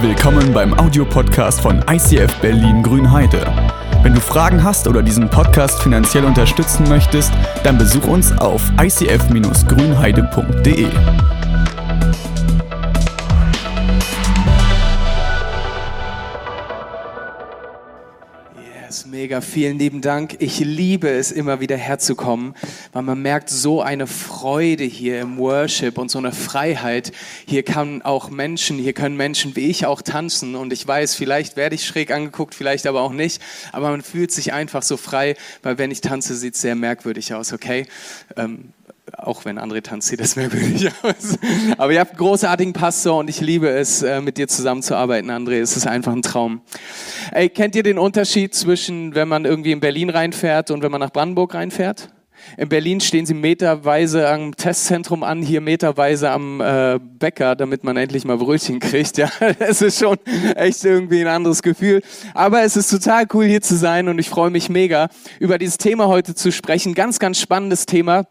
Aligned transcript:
Willkommen 0.00 0.52
beim 0.52 0.78
Audiopodcast 0.78 1.60
von 1.60 1.84
ICF 1.90 2.32
Berlin 2.36 2.84
Grünheide. 2.84 3.44
Wenn 4.04 4.14
du 4.14 4.20
Fragen 4.20 4.62
hast 4.62 4.86
oder 4.86 5.02
diesen 5.02 5.28
Podcast 5.28 5.82
finanziell 5.82 6.24
unterstützen 6.24 6.88
möchtest, 6.88 7.32
dann 7.64 7.78
besuch 7.78 8.06
uns 8.06 8.30
auf 8.38 8.62
icf-grünheide.de. 8.80 10.86
mega, 19.18 19.40
vielen 19.40 19.80
lieben 19.80 20.00
Dank. 20.00 20.36
Ich 20.38 20.60
liebe 20.60 21.08
es, 21.08 21.32
immer 21.32 21.58
wieder 21.58 21.76
herzukommen, 21.76 22.54
weil 22.92 23.02
man 23.02 23.20
merkt 23.20 23.50
so 23.50 23.82
eine 23.82 24.06
Freude 24.06 24.84
hier 24.84 25.20
im 25.20 25.38
Worship 25.38 25.98
und 25.98 26.08
so 26.08 26.18
eine 26.18 26.30
Freiheit. 26.30 27.10
Hier 27.44 27.64
kann 27.64 28.00
auch 28.02 28.30
Menschen, 28.30 28.78
hier 28.78 28.92
können 28.92 29.16
Menschen 29.16 29.56
wie 29.56 29.66
ich 29.66 29.86
auch 29.86 30.02
tanzen 30.02 30.54
und 30.54 30.72
ich 30.72 30.86
weiß, 30.86 31.16
vielleicht 31.16 31.56
werde 31.56 31.74
ich 31.74 31.84
schräg 31.84 32.12
angeguckt, 32.12 32.54
vielleicht 32.54 32.86
aber 32.86 33.00
auch 33.00 33.10
nicht, 33.10 33.42
aber 33.72 33.90
man 33.90 34.02
fühlt 34.02 34.30
sich 34.30 34.52
einfach 34.52 34.84
so 34.84 34.96
frei, 34.96 35.34
weil 35.64 35.78
wenn 35.78 35.90
ich 35.90 36.00
tanze, 36.00 36.36
sieht 36.36 36.54
es 36.54 36.60
sehr 36.60 36.76
merkwürdig 36.76 37.34
aus, 37.34 37.52
okay? 37.52 37.86
Ähm, 38.36 38.72
auch 39.18 39.44
wenn 39.44 39.58
André 39.58 39.82
tanzt, 39.82 40.08
sieht 40.08 40.20
das 40.20 40.36
merkwürdig 40.36 40.90
aus. 41.02 41.38
Aber 41.76 41.92
ihr 41.92 42.00
habt 42.00 42.12
einen 42.12 42.18
großartigen 42.18 42.72
Pastor 42.72 43.18
und 43.18 43.28
ich 43.28 43.40
liebe 43.40 43.68
es, 43.68 44.02
äh, 44.02 44.20
mit 44.20 44.38
dir 44.38 44.48
zusammenzuarbeiten, 44.48 45.30
André. 45.30 45.60
Es 45.60 45.76
ist 45.76 45.86
einfach 45.86 46.12
ein 46.12 46.22
Traum. 46.22 46.60
Ey, 47.32 47.48
kennt 47.48 47.74
ihr 47.74 47.82
den 47.82 47.98
Unterschied 47.98 48.54
zwischen, 48.54 49.14
wenn 49.14 49.28
man 49.28 49.44
irgendwie 49.44 49.72
in 49.72 49.80
Berlin 49.80 50.10
reinfährt 50.10 50.70
und 50.70 50.82
wenn 50.82 50.90
man 50.90 51.00
nach 51.00 51.12
Brandenburg 51.12 51.54
reinfährt? 51.54 52.10
In 52.56 52.68
Berlin 52.68 53.00
stehen 53.00 53.26
sie 53.26 53.34
meterweise 53.34 54.28
am 54.28 54.54
Testzentrum 54.56 55.22
an, 55.22 55.42
hier 55.42 55.60
meterweise 55.60 56.30
am 56.30 56.60
äh, 56.60 56.98
Bäcker, 57.00 57.56
damit 57.56 57.84
man 57.84 57.96
endlich 57.96 58.24
mal 58.24 58.38
Brötchen 58.38 58.80
kriegt. 58.80 59.18
Ja, 59.18 59.30
es 59.58 59.82
ist 59.82 59.98
schon 59.98 60.16
echt 60.54 60.84
irgendwie 60.84 61.20
ein 61.20 61.26
anderes 61.26 61.62
Gefühl. 61.62 62.02
Aber 62.34 62.62
es 62.62 62.76
ist 62.76 62.88
total 62.88 63.26
cool, 63.34 63.46
hier 63.46 63.62
zu 63.62 63.76
sein 63.76 64.08
und 64.08 64.18
ich 64.20 64.28
freue 64.28 64.50
mich 64.50 64.68
mega, 64.68 65.08
über 65.40 65.58
dieses 65.58 65.76
Thema 65.76 66.06
heute 66.06 66.36
zu 66.36 66.52
sprechen. 66.52 66.94
Ganz, 66.94 67.18
ganz 67.18 67.40
spannendes 67.40 67.86
Thema 67.86 68.26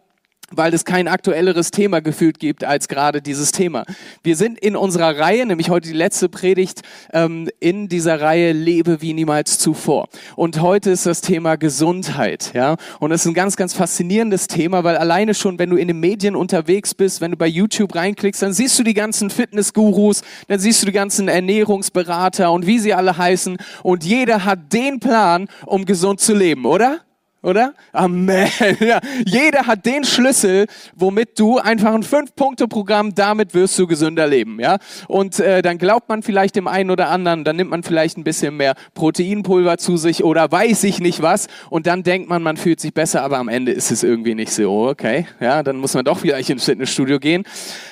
weil 0.52 0.74
es 0.74 0.86
kein 0.86 1.08
aktuelleres 1.08 1.72
Thema 1.72 2.00
gefühlt 2.00 2.40
gibt 2.40 2.64
als 2.64 2.88
gerade 2.88 3.22
dieses 3.22 3.52
Thema. 3.52 3.84
Wir 4.24 4.36
sind 4.36 4.58
in 4.60 4.76
unserer 4.76 5.18
Reihe, 5.18 5.46
nämlich 5.46 5.70
heute 5.70 5.90
die 5.90 5.94
letzte 5.96 6.30
Predigt 6.30 6.82
ähm, 7.12 7.50
in 7.60 7.90
dieser 7.90 8.22
Reihe 8.22 8.54
Lebe 8.54 9.02
wie 9.02 9.14
niemals 9.14 9.60
zuvor. 9.60 10.08
Und 10.36 10.62
heute 10.62 10.92
ist 10.92 11.06
das 11.06 11.22
Thema 11.22 11.58
Gesundheit, 11.58 12.52
ja. 12.54 12.78
Und 13.00 13.10
das 13.10 13.22
ist 13.22 13.28
ein 13.28 13.34
ganz, 13.34 13.58
ganz 13.58 13.74
faszinierendes 13.74 14.48
Thema, 14.48 14.84
weil 14.84 14.96
alleine 14.96 15.34
schon, 15.34 15.60
wenn 15.60 15.70
du 15.70 15.76
in 15.76 15.90
den 15.90 16.00
Medien 16.00 16.36
unterwegs 16.36 16.94
bist, 16.94 17.20
wenn 17.20 17.32
du 17.32 17.38
bei 17.38 17.48
YouTube 17.48 17.94
reinklickst, 17.96 18.42
dann 18.42 18.54
siehst 18.54 18.80
du 18.80 18.84
die 18.84 18.94
ganzen 18.94 19.30
Fitnessgurus, 19.30 20.22
dann 20.48 20.60
siehst 20.60 20.82
du 20.82 20.86
die 20.86 20.94
ganzen 20.94 21.28
Ernährungsberater 21.28 22.52
und 22.52 22.66
wie 22.66 22.80
sie 22.80 22.94
alle 22.94 23.18
heißen. 23.18 23.58
Und 23.84 24.06
jeder 24.06 24.46
hat 24.46 24.72
den 24.72 25.00
Plan, 25.00 25.48
um 25.66 25.86
gesund 25.86 26.22
zu 26.22 26.34
leben, 26.34 26.66
oder? 26.66 27.02
Oder? 27.42 27.74
Amen. 27.94 28.48
Ja, 28.80 29.00
jeder 29.26 29.66
hat 29.66 29.86
den 29.86 30.04
Schlüssel, 30.04 30.68
womit 30.96 31.40
du 31.40 31.58
einfach 31.58 31.94
ein 31.94 32.04
Fünf-Punkte-Programm, 32.04 33.16
damit 33.16 33.54
wirst 33.54 33.78
du 33.80 33.88
gesünder 33.88 34.28
leben, 34.28 34.60
ja? 34.60 34.78
Und 35.08 35.40
äh, 35.40 35.62
dann 35.62 35.78
glaubt 35.78 36.10
man 36.10 36.22
vielleicht 36.22 36.56
dem 36.56 36.68
einen 36.68 36.92
oder 36.92 37.10
anderen, 37.10 37.44
dann 37.44 37.56
nimmt 37.56 37.72
man 37.72 37.84
vielleicht 37.84 38.18
ein 38.18 38.24
bisschen 38.24 38.56
mehr 38.56 38.76
Proteinpulver 38.94 39.78
zu 39.78 39.98
sich 39.98 40.24
oder 40.24 40.52
weiß 40.52 40.84
ich 40.84 41.00
nicht 41.00 41.22
was 41.22 41.48
und 41.70 41.88
dann 41.88 42.04
denkt 42.04 42.30
man, 42.30 42.44
man 42.44 42.58
fühlt 42.58 42.80
sich 42.80 42.94
besser, 42.94 43.24
aber 43.24 43.38
am 43.38 43.48
Ende 43.48 43.72
ist 43.72 43.92
es 43.92 44.04
irgendwie 44.04 44.36
nicht 44.36 44.52
so, 44.52 44.88
okay? 44.90 45.26
Ja, 45.40 45.64
dann 45.64 45.78
muss 45.78 45.94
man 45.94 46.06
doch 46.06 46.20
vielleicht 46.20 46.50
ins 46.50 46.66
Fitnessstudio 46.66 47.20
gehen. 47.20 47.44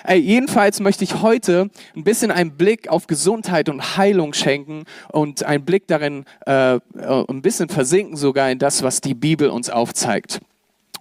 Ey, 0.04 0.20
jedenfalls 0.20 0.80
möchte 0.80 1.04
ich 1.04 1.22
heute 1.22 1.70
ein 1.96 2.04
bisschen 2.04 2.32
einen 2.32 2.52
Blick 2.58 2.90
auf 2.90 3.08
Gesundheit 3.08 3.70
und 3.70 3.98
Heilung 3.98 4.34
schenken 4.34 4.84
und 5.12 5.44
einen 5.44 5.66
Blick 5.66 5.88
darin 5.88 6.26
äh, 6.46 6.80
ein 6.96 7.42
bisschen 7.42 7.70
versinken 7.70 8.18
sogar 8.18 8.52
in 8.52 8.60
das, 8.60 8.84
was 8.84 9.02
die 9.02 9.14
Bibel 9.14 9.35
Bibel 9.36 9.50
uns 9.50 9.70
aufzeigt. 9.70 10.40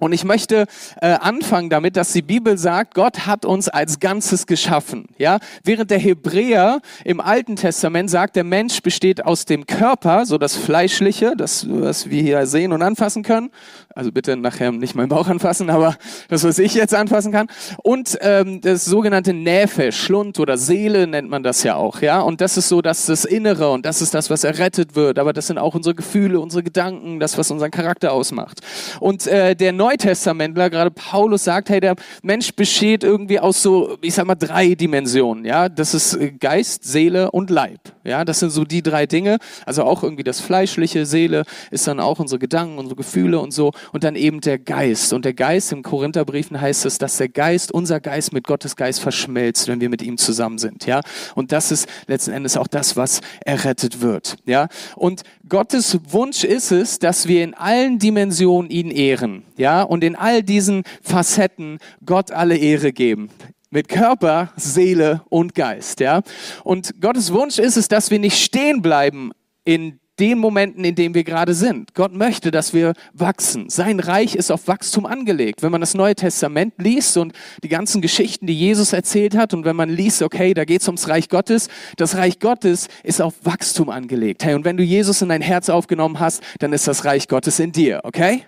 Und 0.05 0.13
ich 0.13 0.25
möchte 0.25 0.67
äh, 1.01 1.15
anfangen 1.15 1.71
damit, 1.71 1.97
dass 1.97 2.13
die 2.13 2.21
Bibel 2.21 2.59
sagt, 2.59 2.93
Gott 2.93 3.27
hat 3.27 3.47
uns 3.47 3.71
als 3.71 4.01
Ganzes 4.01 4.47
geschaffen. 4.47 5.07
Ja, 5.17 5.39
während 5.63 5.91
der 5.91 5.99
Hebräer 5.99 6.83
im 7.05 7.21
Alten 7.21 7.57
Testament 7.57 8.11
sagt, 8.11 8.37
der 8.37 8.45
Mensch 8.45 8.83
besteht 8.83 9.25
aus 9.25 9.47
dem 9.47 9.65
Körper, 9.65 10.27
so 10.27 10.37
das 10.37 10.57
Fleischliche, 10.57 11.33
das 11.39 11.67
was 11.71 12.11
wir 12.11 12.21
hier 12.21 12.47
sehen 12.47 12.73
und 12.73 12.83
anfassen 12.83 13.23
können, 13.23 13.51
also 13.95 14.13
bitte 14.13 14.37
nachher 14.37 14.73
nicht 14.73 14.95
meinen 14.95 15.09
Bauch 15.09 15.29
anfassen, 15.29 15.71
aber 15.71 15.97
das, 16.29 16.45
was 16.45 16.59
ich 16.59 16.75
jetzt 16.75 16.95
anfassen 16.95 17.33
kann. 17.33 17.47
Und 17.83 18.19
ähm, 18.21 18.61
das 18.61 18.85
sogenannte 18.85 19.33
Näfe, 19.33 19.91
Schlund 19.91 20.39
oder 20.39 20.59
Seele 20.59 21.07
nennt 21.07 21.31
man 21.31 21.43
das 21.43 21.63
ja 21.63 21.77
auch. 21.77 22.03
Ja? 22.03 22.21
Und 22.21 22.43
das 22.43 22.59
ist 22.59 22.69
so, 22.69 22.83
dass 22.83 23.07
das 23.07 23.25
Innere 23.25 23.71
und 23.71 23.87
das 23.87 24.03
ist 24.03 24.13
das, 24.13 24.29
was 24.29 24.45
errettet 24.45 24.97
wird. 24.97 25.19
Aber 25.19 25.33
das 25.33 25.47
sind 25.47 25.57
auch 25.57 25.75
unsere 25.75 25.95
Gefühle, 25.95 26.41
unsere 26.41 26.63
Gedanken, 26.63 27.21
das, 27.21 27.39
was 27.39 27.51
unseren 27.51 27.71
Charakter 27.71 28.13
ausmacht. 28.13 28.61
Und 29.01 29.27
äh, 29.27 29.55
der 29.55 29.73
Neutestamentler, 29.95 30.71
gerade 30.71 30.91
Paulus, 30.91 31.45
sagt, 31.45 31.71
hey, 31.71 31.79
der 31.79 31.95
Mensch 32.23 32.53
besteht 32.55 33.05
irgendwie 33.05 33.39
aus 33.39 33.63
so, 33.63 33.97
ich 34.01 34.15
sag 34.15 34.27
mal, 34.27 34.35
drei 34.35 34.75
Dimensionen. 34.75 35.45
Ja? 35.45 35.69
Das 35.69 35.95
ist 35.95 36.15
äh, 36.15 36.33
Geist, 36.33 36.83
Seele 36.85 37.31
und 37.31 37.49
Leib. 37.51 37.79
Ja? 38.03 38.25
Das 38.25 38.41
sind 38.41 38.51
so 38.51 38.65
die 38.65 38.83
drei 38.83 39.07
Dinge. 39.07 39.39
Also 39.67 39.85
auch 39.85 40.03
irgendwie 40.03 40.25
das 40.25 40.41
Fleischliche, 40.41 41.07
Seele 41.07 41.45
ist 41.71 41.87
dann 41.87 42.01
auch 42.01 42.19
unsere 42.19 42.41
Gedanken, 42.41 42.79
unsere 42.79 42.97
Gefühle 42.97 43.39
und 43.39 43.53
so 43.53 43.73
und 43.93 44.03
dann 44.03 44.17
eben 44.17 44.41
der 44.41 44.59
Geist. 44.59 45.13
Und 45.13 45.25
der 45.25 45.35
Geist, 45.35 45.73
im 45.73 45.83
Korintherbriefen 45.83 46.61
heißt 46.61 46.87
es, 46.87 46.99
dass 46.99 47.17
der 47.17 47.29
Geist, 47.29 47.71
unser 47.71 48.01
Geist 48.01 48.33
mit 48.33 48.45
Gottes 48.45 48.75
Geist 48.75 49.01
verschmelzt, 49.01 49.69
wenn 49.69 49.81
wir 49.81 49.89
mit 49.89 50.03
ihm 50.03 50.19
zusammen 50.19 50.59
sind. 50.59 50.87
Ja? 50.87 51.03
Und 51.37 51.53
das 51.53 51.71
ist 51.71 51.89
letzten 52.09 52.33
Endes 52.33 52.57
auch 52.57 52.67
das, 52.67 52.97
was 52.97 53.21
errettet 53.45 54.01
wird. 54.01 54.37
Ja? 54.45 54.67
Und 54.97 55.23
Gottes 55.49 55.99
Wunsch 56.09 56.43
ist 56.43 56.73
es, 56.73 56.99
dass 56.99 57.29
wir 57.29 57.45
in 57.45 57.55
allen 57.55 57.99
Dimensionen 57.99 58.71
ihn 58.71 58.91
ehren. 58.91 59.45
Ja? 59.57 59.84
Und 59.85 60.05
in 60.05 60.17
all 60.17 60.43
diesen 60.43 60.83
Facetten 61.03 61.79
Gott 62.05 62.31
alle 62.31 62.57
Ehre 62.57 62.93
geben 62.93 63.31
mit 63.71 63.89
Körper, 63.89 64.53
Seele 64.57 65.23
und 65.29 65.55
Geist, 65.57 65.99
ja? 65.99 66.23
Und 66.63 67.01
Gottes 67.01 67.33
Wunsch 67.33 67.59
ist 67.59 67.77
es, 67.77 67.89
dass 67.89 68.11
wir 68.13 68.21
nicht 68.21 68.41
stehen 68.41 68.83
bleiben 68.83 69.33
in 69.65 69.99
den 70.21 70.39
Momenten, 70.39 70.85
in 70.85 70.95
denen 70.95 71.15
wir 71.15 71.25
gerade 71.25 71.55
sind. 71.55 71.95
Gott 71.95 72.13
möchte, 72.13 72.51
dass 72.51 72.73
wir 72.73 72.93
wachsen. 73.13 73.69
Sein 73.69 73.99
Reich 73.99 74.37
ist 74.37 74.53
auf 74.53 74.69
Wachstum 74.69 75.07
angelegt. 75.07 75.63
Wenn 75.63 75.73
man 75.73 75.81
das 75.81 75.95
Neue 75.95 76.15
Testament 76.15 76.75
liest 76.79 77.17
und 77.17 77.33
die 77.63 77.69
ganzen 77.69 78.01
Geschichten, 78.01 78.47
die 78.47 78.57
Jesus 78.57 78.93
erzählt 78.93 79.37
hat, 79.37 79.55
und 79.55 79.65
wenn 79.65 79.77
man 79.77 79.91
liest, 79.91 80.23
okay, 80.23 80.55
da 80.55 80.65
geht 80.65 80.83
es 80.83 80.89
ums 80.89 81.09
Reich 81.09 81.29
Gottes, 81.29 81.69
das 81.97 82.17
Reich 82.17 82.39
Gottes 82.39 82.89
ist 83.03 83.21
auf 83.21 83.35
Wachstum 83.43 83.91
angelegt. 83.91 84.45
Hey, 84.45 84.55
und 84.55 84.65
wenn 84.65 84.77
du 84.77 84.85
Jesus 84.85 85.21
in 85.21 85.31
dein 85.31 85.43
Herz 85.43 85.69
aufgenommen 85.69 86.21
hast, 86.21 86.43
dann 86.61 86.73
ist 86.73 86.87
das 86.87 87.05
Reich 87.05 87.27
Gottes 87.27 87.59
in 87.59 87.73
dir, 87.73 88.01
okay? 88.05 88.45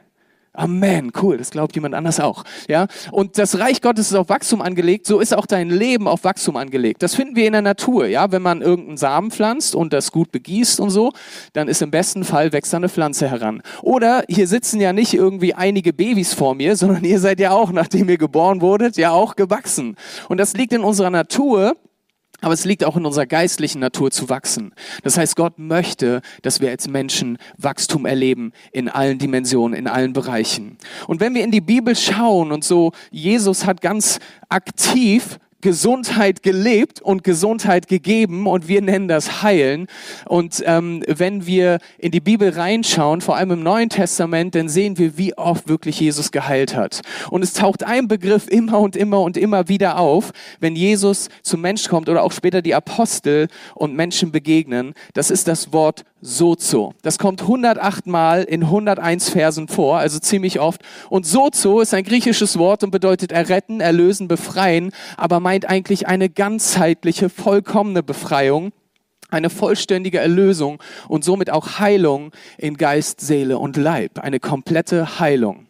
Amen, 0.56 1.12
cool, 1.22 1.36
das 1.36 1.50
glaubt 1.50 1.74
jemand 1.74 1.94
anders 1.94 2.18
auch. 2.20 2.44
Ja? 2.68 2.86
Und 3.10 3.38
das 3.38 3.58
Reich 3.58 3.82
Gottes 3.82 4.08
ist 4.08 4.14
auf 4.14 4.28
Wachstum 4.28 4.62
angelegt, 4.62 5.06
so 5.06 5.20
ist 5.20 5.34
auch 5.34 5.46
dein 5.46 5.70
Leben 5.70 6.08
auf 6.08 6.24
Wachstum 6.24 6.56
angelegt. 6.56 7.02
Das 7.02 7.14
finden 7.14 7.36
wir 7.36 7.46
in 7.46 7.52
der 7.52 7.62
Natur, 7.62 8.06
ja, 8.06 8.32
wenn 8.32 8.42
man 8.42 8.62
irgendeinen 8.62 8.96
Samen 8.96 9.30
pflanzt 9.30 9.74
und 9.74 9.92
das 9.92 10.12
gut 10.12 10.32
begießt 10.32 10.80
und 10.80 10.90
so, 10.90 11.12
dann 11.52 11.68
ist 11.68 11.82
im 11.82 11.90
besten 11.90 12.24
Fall 12.24 12.52
wächst 12.52 12.74
eine 12.74 12.88
Pflanze 12.88 13.28
heran. 13.28 13.62
Oder 13.82 14.24
hier 14.28 14.48
sitzen 14.48 14.80
ja 14.80 14.92
nicht 14.92 15.14
irgendwie 15.14 15.54
einige 15.54 15.92
Babys 15.92 16.34
vor 16.34 16.54
mir, 16.54 16.76
sondern 16.76 17.04
ihr 17.04 17.20
seid 17.20 17.40
ja 17.40 17.52
auch, 17.52 17.70
nachdem 17.70 18.08
ihr 18.08 18.18
geboren 18.18 18.60
wurdet, 18.60 18.96
ja 18.96 19.10
auch 19.10 19.36
gewachsen. 19.36 19.96
Und 20.28 20.38
das 20.38 20.54
liegt 20.54 20.72
in 20.72 20.82
unserer 20.82 21.10
Natur 21.10 21.76
aber 22.40 22.54
es 22.54 22.64
liegt 22.64 22.84
auch 22.84 22.96
in 22.96 23.06
unserer 23.06 23.26
geistlichen 23.26 23.80
Natur 23.80 24.10
zu 24.10 24.28
wachsen. 24.28 24.72
Das 25.02 25.16
heißt, 25.16 25.36
Gott 25.36 25.58
möchte, 25.58 26.20
dass 26.42 26.60
wir 26.60 26.70
als 26.70 26.88
Menschen 26.88 27.38
Wachstum 27.56 28.06
erleben 28.06 28.52
in 28.72 28.88
allen 28.88 29.18
Dimensionen, 29.18 29.76
in 29.76 29.88
allen 29.88 30.12
Bereichen. 30.12 30.76
Und 31.06 31.20
wenn 31.20 31.34
wir 31.34 31.44
in 31.44 31.50
die 31.50 31.60
Bibel 31.60 31.96
schauen 31.96 32.52
und 32.52 32.64
so, 32.64 32.92
Jesus 33.10 33.64
hat 33.64 33.80
ganz 33.80 34.18
aktiv 34.48 35.38
Gesundheit 35.66 36.44
gelebt 36.44 37.02
und 37.02 37.24
Gesundheit 37.24 37.88
gegeben 37.88 38.46
und 38.46 38.68
wir 38.68 38.80
nennen 38.82 39.08
das 39.08 39.42
Heilen. 39.42 39.88
Und 40.24 40.62
ähm, 40.64 41.02
wenn 41.08 41.44
wir 41.44 41.80
in 41.98 42.12
die 42.12 42.20
Bibel 42.20 42.50
reinschauen, 42.50 43.20
vor 43.20 43.36
allem 43.36 43.50
im 43.50 43.64
Neuen 43.64 43.88
Testament, 43.88 44.54
dann 44.54 44.68
sehen 44.68 44.96
wir, 44.96 45.18
wie 45.18 45.36
oft 45.36 45.66
wirklich 45.66 45.98
Jesus 45.98 46.30
geheilt 46.30 46.76
hat. 46.76 47.00
Und 47.30 47.42
es 47.42 47.52
taucht 47.52 47.82
ein 47.82 48.06
Begriff 48.06 48.46
immer 48.46 48.78
und 48.78 48.94
immer 48.94 49.22
und 49.22 49.36
immer 49.36 49.66
wieder 49.66 49.98
auf, 49.98 50.30
wenn 50.60 50.76
Jesus 50.76 51.30
zum 51.42 51.62
Mensch 51.62 51.88
kommt 51.88 52.08
oder 52.08 52.22
auch 52.22 52.30
später 52.30 52.62
die 52.62 52.76
Apostel 52.76 53.48
und 53.74 53.96
Menschen 53.96 54.30
begegnen. 54.30 54.94
Das 55.14 55.32
ist 55.32 55.48
das 55.48 55.72
Wort 55.72 56.04
Sozo. 56.20 56.94
Das 57.02 57.18
kommt 57.18 57.42
108 57.42 58.06
Mal 58.06 58.42
in 58.42 58.64
101 58.64 59.28
Versen 59.28 59.68
vor, 59.68 59.98
also 59.98 60.18
ziemlich 60.18 60.60
oft. 60.60 60.82
Und 61.10 61.26
Sozo 61.26 61.80
ist 61.80 61.94
ein 61.94 62.04
griechisches 62.04 62.58
Wort 62.58 62.82
und 62.82 62.90
bedeutet 62.90 63.32
erretten, 63.32 63.80
erlösen, 63.80 64.26
befreien, 64.26 64.92
aber 65.16 65.40
meint 65.40 65.68
eigentlich 65.68 66.08
eine 66.08 66.28
ganzheitliche, 66.28 67.28
vollkommene 67.28 68.02
Befreiung 68.02 68.72
eine 69.28 69.50
vollständige 69.50 70.20
Erlösung 70.20 70.80
und 71.08 71.24
somit 71.24 71.50
auch 71.50 71.80
Heilung 71.80 72.30
in 72.58 72.76
Geist, 72.76 73.20
Seele 73.20 73.58
und 73.58 73.76
Leib, 73.76 74.20
eine 74.20 74.38
komplette 74.38 75.18
Heilung. 75.18 75.66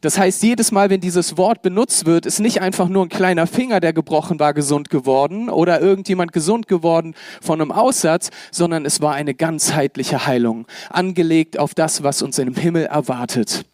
Das 0.00 0.18
heißt, 0.18 0.42
jedes 0.42 0.72
Mal, 0.72 0.90
wenn 0.90 1.00
dieses 1.00 1.36
Wort 1.36 1.62
benutzt 1.62 2.06
wird, 2.06 2.26
ist 2.26 2.40
nicht 2.40 2.60
einfach 2.60 2.88
nur 2.88 3.04
ein 3.04 3.08
kleiner 3.08 3.46
Finger, 3.46 3.80
der 3.80 3.92
gebrochen 3.92 4.38
war, 4.40 4.54
gesund 4.54 4.90
geworden 4.90 5.48
oder 5.48 5.80
irgendjemand 5.80 6.32
gesund 6.32 6.68
geworden 6.68 7.14
von 7.40 7.60
einem 7.60 7.72
Aussatz, 7.72 8.30
sondern 8.50 8.84
es 8.84 9.00
war 9.00 9.14
eine 9.14 9.34
ganzheitliche 9.34 10.26
Heilung, 10.26 10.66
angelegt 10.88 11.58
auf 11.58 11.74
das, 11.74 12.02
was 12.02 12.22
uns 12.22 12.38
im 12.38 12.54
Himmel 12.54 12.86
erwartet. 12.86 13.64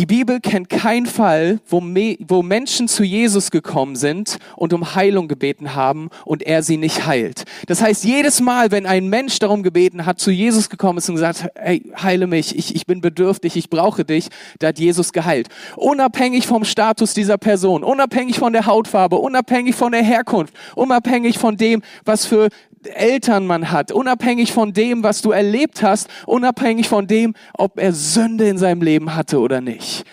Die 0.00 0.06
Bibel 0.06 0.40
kennt 0.40 0.70
keinen 0.70 1.04
Fall, 1.04 1.60
wo, 1.68 1.82
wo, 1.82 2.42
Menschen 2.42 2.88
zu 2.88 3.04
Jesus 3.04 3.50
gekommen 3.50 3.96
sind 3.96 4.38
und 4.56 4.72
um 4.72 4.94
Heilung 4.94 5.28
gebeten 5.28 5.74
haben 5.74 6.08
und 6.24 6.42
er 6.42 6.62
sie 6.62 6.78
nicht 6.78 7.06
heilt. 7.06 7.44
Das 7.66 7.82
heißt, 7.82 8.04
jedes 8.04 8.40
Mal, 8.40 8.70
wenn 8.70 8.86
ein 8.86 9.08
Mensch 9.08 9.38
darum 9.40 9.62
gebeten 9.62 10.06
hat, 10.06 10.18
zu 10.18 10.30
Jesus 10.30 10.70
gekommen 10.70 10.96
ist 10.96 11.10
und 11.10 11.16
gesagt, 11.16 11.50
hey, 11.54 11.82
heile 12.02 12.26
mich, 12.26 12.56
ich, 12.56 12.74
ich 12.74 12.86
bin 12.86 13.02
bedürftig, 13.02 13.56
ich 13.56 13.68
brauche 13.68 14.06
dich, 14.06 14.28
da 14.58 14.68
hat 14.68 14.78
Jesus 14.78 15.12
geheilt. 15.12 15.48
Unabhängig 15.76 16.46
vom 16.46 16.64
Status 16.64 17.12
dieser 17.12 17.36
Person, 17.36 17.84
unabhängig 17.84 18.38
von 18.38 18.54
der 18.54 18.64
Hautfarbe, 18.64 19.16
unabhängig 19.16 19.74
von 19.74 19.92
der 19.92 20.02
Herkunft, 20.02 20.54
unabhängig 20.76 21.36
von 21.36 21.58
dem, 21.58 21.82
was 22.06 22.24
für 22.24 22.48
Eltern 22.84 23.46
man 23.46 23.70
hat, 23.70 23.92
unabhängig 23.92 24.52
von 24.52 24.72
dem, 24.72 25.02
was 25.02 25.22
du 25.22 25.32
erlebt 25.32 25.82
hast, 25.82 26.08
unabhängig 26.26 26.88
von 26.88 27.06
dem, 27.06 27.34
ob 27.52 27.78
er 27.78 27.92
Sünde 27.92 28.48
in 28.48 28.58
seinem 28.58 28.82
Leben 28.82 29.14
hatte 29.14 29.38
oder 29.38 29.60
nicht. 29.60 30.04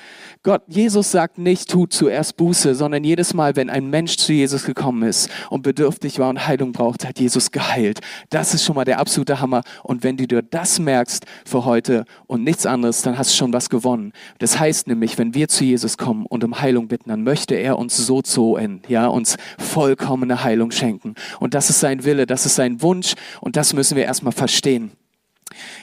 Gott, 0.47 0.61
Jesus 0.67 1.11
sagt 1.11 1.39
nicht, 1.39 1.69
tu 1.69 1.87
zuerst 1.87 2.37
Buße, 2.37 2.73
sondern 2.73 3.03
jedes 3.03 3.33
Mal, 3.33 3.57
wenn 3.57 3.69
ein 3.69 3.89
Mensch 3.89 4.15
zu 4.15 4.31
Jesus 4.31 4.63
gekommen 4.63 5.03
ist 5.03 5.29
und 5.49 5.61
bedürftig 5.61 6.19
war 6.19 6.29
und 6.29 6.47
Heilung 6.47 6.71
braucht, 6.71 7.05
hat 7.05 7.19
Jesus 7.19 7.51
geheilt. 7.51 7.99
Das 8.29 8.53
ist 8.53 8.63
schon 8.63 8.77
mal 8.77 8.85
der 8.85 8.99
absolute 8.99 9.41
Hammer. 9.41 9.61
Und 9.83 10.05
wenn 10.05 10.15
du 10.15 10.25
dir 10.25 10.41
das 10.41 10.79
merkst 10.79 11.25
für 11.45 11.65
heute 11.65 12.05
und 12.27 12.45
nichts 12.45 12.65
anderes, 12.65 13.01
dann 13.01 13.17
hast 13.17 13.33
du 13.33 13.35
schon 13.35 13.51
was 13.51 13.69
gewonnen. 13.69 14.13
Das 14.39 14.57
heißt 14.57 14.87
nämlich, 14.87 15.17
wenn 15.17 15.33
wir 15.33 15.49
zu 15.49 15.65
Jesus 15.65 15.97
kommen 15.97 16.25
und 16.25 16.45
um 16.45 16.61
Heilung 16.61 16.87
bitten, 16.87 17.09
dann 17.09 17.23
möchte 17.23 17.55
er 17.55 17.77
uns 17.77 17.97
so 17.97 18.21
zoen, 18.21 18.83
ja, 18.87 19.07
uns 19.07 19.35
vollkommene 19.59 20.45
Heilung 20.45 20.71
schenken. 20.71 21.15
Und 21.41 21.55
das 21.55 21.69
ist 21.69 21.81
sein 21.81 22.05
Wille, 22.05 22.25
das 22.25 22.45
ist 22.45 22.55
sein 22.55 22.81
Wunsch 22.81 23.15
und 23.41 23.57
das 23.57 23.73
müssen 23.73 23.97
wir 23.97 24.05
erstmal 24.05 24.31
verstehen. 24.31 24.91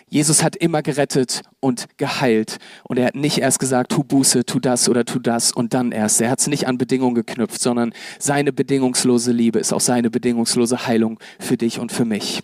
Jesus 0.08 0.42
hat 0.42 0.56
immer 0.56 0.82
gerettet 0.82 1.42
und 1.60 1.86
geheilt. 1.96 2.58
Und 2.84 2.98
er 2.98 3.06
hat 3.06 3.14
nicht 3.14 3.38
erst 3.38 3.58
gesagt, 3.58 3.92
tu 3.92 4.04
Buße, 4.04 4.44
tu 4.44 4.60
das 4.60 4.88
oder 4.88 5.04
tu 5.04 5.18
das 5.18 5.52
und 5.52 5.74
dann 5.74 5.92
erst. 5.92 6.20
Er 6.20 6.30
hat 6.30 6.40
es 6.40 6.46
nicht 6.46 6.66
an 6.66 6.78
Bedingungen 6.78 7.14
geknüpft, 7.14 7.60
sondern 7.60 7.92
seine 8.18 8.52
bedingungslose 8.52 9.32
Liebe 9.32 9.58
ist 9.58 9.72
auch 9.72 9.80
seine 9.80 10.10
bedingungslose 10.10 10.86
Heilung 10.86 11.18
für 11.38 11.56
dich 11.56 11.78
und 11.78 11.92
für 11.92 12.04
mich. 12.04 12.42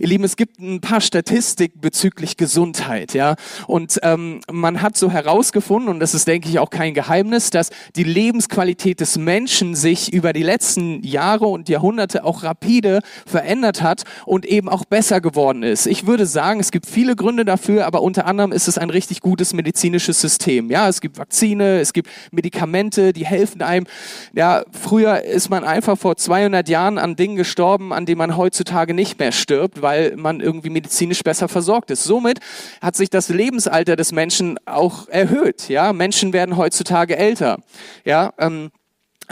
Ihr 0.00 0.08
Lieben, 0.08 0.24
es 0.24 0.36
gibt 0.36 0.58
ein 0.58 0.80
paar 0.80 1.00
Statistiken 1.00 1.80
bezüglich 1.80 2.36
Gesundheit, 2.36 3.14
ja. 3.14 3.36
Und 3.66 3.98
ähm, 4.02 4.40
man 4.50 4.82
hat 4.82 4.96
so 4.96 5.10
herausgefunden, 5.10 5.88
und 5.88 6.00
das 6.00 6.14
ist, 6.14 6.26
denke 6.26 6.48
ich, 6.48 6.58
auch 6.58 6.70
kein 6.70 6.94
Geheimnis, 6.94 7.50
dass 7.50 7.70
die 7.96 8.04
Lebensqualität 8.04 9.00
des 9.00 9.18
Menschen 9.18 9.74
sich 9.74 10.12
über 10.12 10.32
die 10.32 10.42
letzten 10.42 11.02
Jahre 11.02 11.46
und 11.46 11.68
Jahrhunderte 11.68 12.24
auch 12.24 12.42
rapide 12.42 13.00
verändert 13.26 13.82
hat 13.82 14.02
und 14.26 14.44
eben 14.44 14.68
auch 14.68 14.84
besser 14.84 15.20
geworden 15.20 15.62
ist. 15.62 15.86
Ich 15.86 16.06
würde 16.06 16.26
sagen, 16.26 16.60
es 16.60 16.70
gibt 16.70 16.86
viele 16.86 17.14
Gründe 17.16 17.44
dafür, 17.44 17.86
aber 17.86 18.02
unter 18.02 18.26
anderem 18.26 18.52
ist 18.52 18.68
es 18.68 18.78
ein 18.78 18.90
richtig 18.90 19.20
gutes 19.20 19.52
medizinisches 19.52 20.20
System. 20.20 20.70
Ja, 20.70 20.88
es 20.88 21.00
gibt 21.00 21.18
Vakzine, 21.18 21.80
es 21.80 21.92
gibt 21.92 22.08
Medikamente, 22.30 23.12
die 23.12 23.26
helfen 23.26 23.62
einem. 23.62 23.86
Ja, 24.34 24.64
früher 24.72 25.22
ist 25.22 25.50
man 25.50 25.64
einfach 25.64 25.96
vor 25.96 26.16
200 26.16 26.68
Jahren 26.68 26.98
an 26.98 27.16
Dingen 27.16 27.36
gestorben, 27.36 27.92
an 27.92 28.06
denen 28.06 28.18
man 28.18 28.36
heutzutage 28.36 28.94
nicht 28.94 29.18
mehr 29.18 29.32
stirbt 29.32 29.51
stirbt, 29.52 29.82
weil 29.82 30.16
man 30.16 30.40
irgendwie 30.40 30.70
medizinisch 30.70 31.22
besser 31.22 31.46
versorgt 31.46 31.90
ist. 31.90 32.04
Somit 32.04 32.38
hat 32.80 32.96
sich 32.96 33.10
das 33.10 33.28
Lebensalter 33.28 33.96
des 33.96 34.12
Menschen 34.12 34.58
auch 34.64 35.08
erhöht. 35.08 35.68
Ja, 35.68 35.92
Menschen 35.92 36.32
werden 36.32 36.56
heutzutage 36.56 37.16
älter. 37.16 37.58
Ja, 38.04 38.32
ähm, 38.38 38.70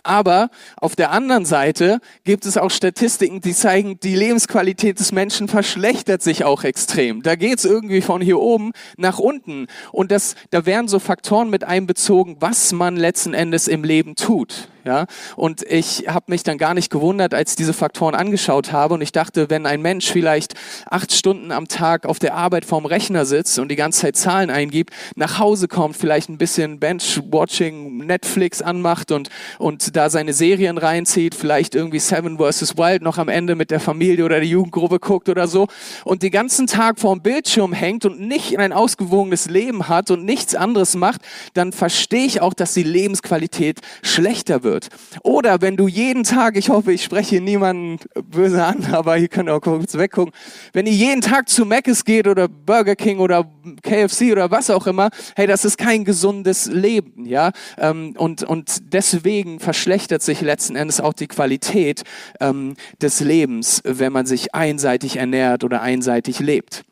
aber 0.02 0.50
auf 0.76 0.96
der 0.96 1.10
anderen 1.10 1.44
Seite 1.44 2.00
gibt 2.24 2.46
es 2.46 2.56
auch 2.56 2.70
Statistiken, 2.70 3.40
die 3.40 3.54
zeigen, 3.54 3.98
die 4.00 4.14
Lebensqualität 4.14 4.98
des 4.98 5.12
Menschen 5.12 5.48
verschlechtert 5.48 6.22
sich 6.22 6.44
auch 6.44 6.64
extrem. 6.64 7.22
Da 7.22 7.34
geht 7.34 7.58
es 7.58 7.64
irgendwie 7.64 8.00
von 8.00 8.20
hier 8.20 8.38
oben 8.38 8.72
nach 8.96 9.18
unten. 9.18 9.66
Und 9.92 10.10
das, 10.10 10.36
da 10.50 10.64
werden 10.66 10.88
so 10.88 10.98
Faktoren 10.98 11.50
mit 11.50 11.64
einbezogen, 11.64 12.36
was 12.40 12.72
man 12.72 12.96
letzten 12.96 13.34
Endes 13.34 13.68
im 13.68 13.84
Leben 13.84 14.14
tut. 14.14 14.68
Ja? 14.84 15.06
Und 15.36 15.62
ich 15.62 16.06
habe 16.08 16.26
mich 16.28 16.42
dann 16.42 16.58
gar 16.58 16.74
nicht 16.74 16.90
gewundert, 16.90 17.34
als 17.34 17.50
ich 17.50 17.56
diese 17.56 17.72
Faktoren 17.72 18.14
angeschaut 18.14 18.72
habe. 18.72 18.94
Und 18.94 19.02
ich 19.02 19.12
dachte, 19.12 19.50
wenn 19.50 19.66
ein 19.66 19.82
Mensch 19.82 20.10
vielleicht 20.10 20.54
acht 20.90 21.12
Stunden 21.12 21.52
am 21.52 21.68
Tag 21.68 22.06
auf 22.06 22.18
der 22.18 22.34
Arbeit 22.34 22.64
vorm 22.64 22.86
Rechner 22.86 23.24
sitzt 23.24 23.58
und 23.58 23.68
die 23.68 23.76
ganze 23.76 24.00
Zeit 24.00 24.16
Zahlen 24.16 24.50
eingibt, 24.50 24.92
nach 25.16 25.38
Hause 25.38 25.68
kommt, 25.68 25.96
vielleicht 25.96 26.28
ein 26.28 26.38
bisschen 26.38 26.78
Bench-Watching, 26.80 27.98
Netflix 27.98 28.62
anmacht 28.62 29.12
und, 29.12 29.28
und 29.58 29.96
da 29.96 30.10
seine 30.10 30.32
Serien 30.32 30.78
reinzieht, 30.78 31.34
vielleicht 31.34 31.74
irgendwie 31.74 31.98
Seven 31.98 32.38
vs. 32.38 32.76
Wild 32.76 33.02
noch 33.02 33.18
am 33.18 33.28
Ende 33.28 33.54
mit 33.54 33.70
der 33.70 33.80
Familie 33.80 34.24
oder 34.24 34.36
der 34.36 34.48
Jugendgruppe 34.48 34.98
guckt 34.98 35.28
oder 35.28 35.46
so 35.46 35.68
und 36.04 36.22
den 36.22 36.30
ganzen 36.30 36.66
Tag 36.66 36.98
vorm 36.98 37.20
Bildschirm 37.20 37.72
hängt 37.72 38.04
und 38.04 38.20
nicht 38.20 38.58
ein 38.58 38.72
ausgewogenes 38.72 39.48
Leben 39.48 39.88
hat 39.88 40.10
und 40.10 40.24
nichts 40.24 40.54
anderes 40.54 40.94
macht, 40.94 41.20
dann 41.54 41.72
verstehe 41.72 42.24
ich 42.24 42.40
auch, 42.40 42.54
dass 42.54 42.74
die 42.74 42.82
Lebensqualität 42.82 43.80
schlechter 44.02 44.62
wird 44.62 44.69
wird. 44.70 44.88
Oder 45.22 45.60
wenn 45.60 45.76
du 45.76 45.88
jeden 45.88 46.22
Tag, 46.22 46.56
ich 46.56 46.70
hoffe, 46.70 46.92
ich 46.92 47.02
spreche 47.02 47.40
niemanden 47.40 47.98
böse 48.24 48.64
an, 48.64 48.84
aber 48.92 49.18
ihr 49.18 49.28
könnt 49.28 49.50
auch 49.50 49.60
kurz 49.60 49.94
weggucken, 49.96 50.32
wenn 50.72 50.86
ihr 50.86 50.92
jeden 50.92 51.20
Tag 51.20 51.48
zu 51.48 51.64
Mc's 51.64 52.04
geht 52.04 52.28
oder 52.28 52.48
Burger 52.48 52.94
King 52.94 53.18
oder 53.18 53.50
KFC 53.82 54.32
oder 54.32 54.50
was 54.50 54.70
auch 54.70 54.86
immer, 54.86 55.10
hey, 55.34 55.46
das 55.46 55.64
ist 55.64 55.76
kein 55.76 56.04
gesundes 56.04 56.66
Leben, 56.66 57.26
ja. 57.26 57.50
Ähm, 57.78 58.14
und, 58.16 58.42
und 58.44 58.92
deswegen 58.92 59.60
verschlechtert 59.60 60.22
sich 60.22 60.40
letzten 60.40 60.76
Endes 60.76 61.00
auch 61.00 61.12
die 61.12 61.26
Qualität 61.26 62.02
ähm, 62.40 62.74
des 63.02 63.20
Lebens, 63.20 63.82
wenn 63.84 64.12
man 64.12 64.26
sich 64.26 64.54
einseitig 64.54 65.16
ernährt 65.16 65.64
oder 65.64 65.82
einseitig 65.82 66.38
lebt. 66.38 66.84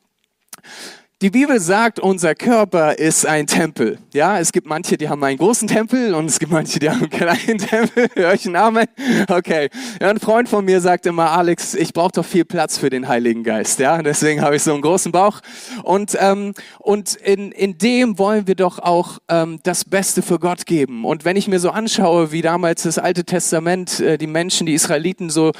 Die 1.20 1.31
Bibel 1.31 1.59
sagt, 1.59 1.99
unser 1.99 2.37
Körper 2.37 2.97
ist 2.97 3.26
ein 3.26 3.49
Tempel. 3.49 3.99
Ja, 4.15 4.38
es 4.38 4.53
gibt 4.53 4.69
manche, 4.69 4.97
die 4.97 5.09
haben 5.09 5.25
einen 5.25 5.37
großen 5.37 5.67
Tempel 5.67 6.15
und 6.15 6.26
es 6.26 6.38
gibt 6.38 6.53
manche, 6.53 6.79
die 6.79 6.88
haben 6.88 7.00
einen 7.00 7.11
kleinen 7.11 7.59
Tempel. 7.59 8.09
Hör 8.15 8.35
ich 8.35 8.44
einen 8.44 8.53
Namen? 8.53 8.87
Okay. 9.29 9.69
Ja, 10.00 10.11
ein 10.11 10.20
Freund 10.20 10.49
von 10.49 10.65
mir 10.65 10.81
sagt 10.81 11.06
immer, 11.06 11.32
Alex, 11.32 11.75
ich 11.75 11.93
brauche 11.93 12.12
doch 12.12 12.25
viel 12.25 12.44
Platz 12.44 12.79
für 12.79 12.88
den 12.88 13.09
Heiligen 13.09 13.43
Geist. 13.43 13.81
Ja, 13.81 14.00
deswegen 14.00 14.43
habe 14.43 14.55
ich 14.55 14.62
so 14.62 14.73
einen 14.73 14.81
großen 14.81 15.11
Bauch. 15.11 15.41
Und, 15.82 16.17
ähm, 16.20 16.55
und 16.79 17.17
in, 17.17 17.50
in 17.50 17.79
dem 17.79 18.17
wollen 18.20 18.47
wir 18.47 18.55
doch 18.55 18.79
auch 18.79 19.19
ähm, 19.29 19.59
das 19.65 19.85
Beste 19.85 20.23
für 20.23 20.38
Gott 20.38 20.67
geben. 20.67 21.05
Und 21.05 21.25
wenn 21.25 21.37
ich 21.37 21.49
mir 21.49 21.58
so 21.58 21.70
anschaue, 21.70 22.31
wie 22.31 22.43
damals 22.43 22.84
das 22.84 22.96
Alte 22.96 23.25
Testament, 23.25 23.98
äh, 23.98 24.19
die 24.19 24.29
Menschen, 24.29 24.69
die 24.69 24.75
Israeliten 24.75 25.31
so 25.31 25.51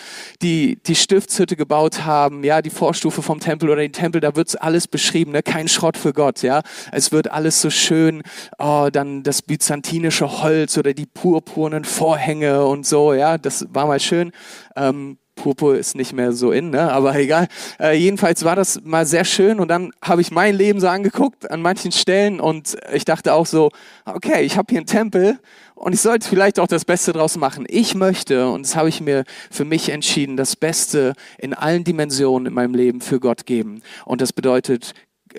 die, 0.41 0.79
die 0.87 0.95
Stiftshütte 0.95 1.57
gebaut 1.57 2.05
haben, 2.05 2.45
ja, 2.45 2.63
die 2.63 2.71
Vorstufe 2.71 3.23
vom 3.23 3.41
Tempel 3.41 3.71
oder 3.71 3.81
den 3.81 3.93
Tempel, 3.93 4.21
da 4.21 4.37
wird's 4.37 4.55
alles 4.55 4.87
beschrieben. 4.87 5.33
Ne? 5.33 5.43
Kein 5.49 5.67
Schrott 5.67 5.97
für 5.97 6.13
Gott, 6.13 6.43
ja. 6.43 6.63
Es 6.93 7.11
wird 7.11 7.31
alles 7.31 7.61
so 7.63 7.71
schön, 7.71 8.23
oh, 8.59 8.89
dann 8.93 9.23
das 9.23 9.41
byzantinische 9.41 10.43
Holz 10.43 10.77
oder 10.77 10.93
die 10.93 11.07
purpurnen 11.07 11.85
Vorhänge 11.85 12.67
und 12.67 12.87
so, 12.87 13.15
ja. 13.15 13.39
Das 13.39 13.67
war 13.71 13.87
mal 13.87 13.99
schön. 13.99 14.33
Ähm, 14.77 15.19
Purpur 15.39 15.79
ist 15.79 15.95
nicht 15.95 16.13
mehr 16.13 16.33
so 16.33 16.53
in, 16.53 16.71
ne? 16.71 16.93
aber 16.93 17.15
egal. 17.15 17.47
Äh, 17.81 17.97
jedenfalls 17.97 18.45
war 18.45 18.57
das 18.57 18.81
mal 18.85 19.07
sehr 19.07 19.25
schön 19.25 19.61
und 19.61 19.69
dann 19.69 19.93
habe 20.03 20.21
ich 20.21 20.31
mein 20.31 20.55
Leben 20.55 20.81
so 20.81 20.89
angeguckt 20.89 21.51
an 21.51 21.63
manchen 21.63 21.93
Stellen 21.93 22.41
und 22.41 22.77
ich 22.93 23.05
dachte 23.05 23.33
auch 23.33 23.47
so, 23.47 23.71
okay, 24.05 24.43
ich 24.43 24.57
habe 24.57 24.67
hier 24.71 24.79
einen 24.79 24.87
Tempel 24.87 25.39
und 25.75 25.93
ich 25.93 26.01
sollte 26.01 26.29
vielleicht 26.29 26.59
auch 26.59 26.67
das 26.67 26.85
Beste 26.85 27.13
draus 27.13 27.37
machen. 27.37 27.65
Ich 27.69 27.95
möchte, 27.95 28.51
und 28.51 28.67
das 28.67 28.75
habe 28.75 28.89
ich 28.89 29.01
mir 29.01 29.25
für 29.51 29.65
mich 29.65 29.91
entschieden, 29.91 30.37
das 30.37 30.57
Beste 30.57 31.15
in 31.39 31.55
allen 31.55 31.85
Dimensionen 31.85 32.47
in 32.47 32.53
meinem 32.53 32.75
Leben 32.75 33.01
für 33.01 33.21
Gott 33.21 33.47
geben. 33.47 33.83
Und 34.05 34.21
das 34.21 34.33
bedeutet 34.33 34.93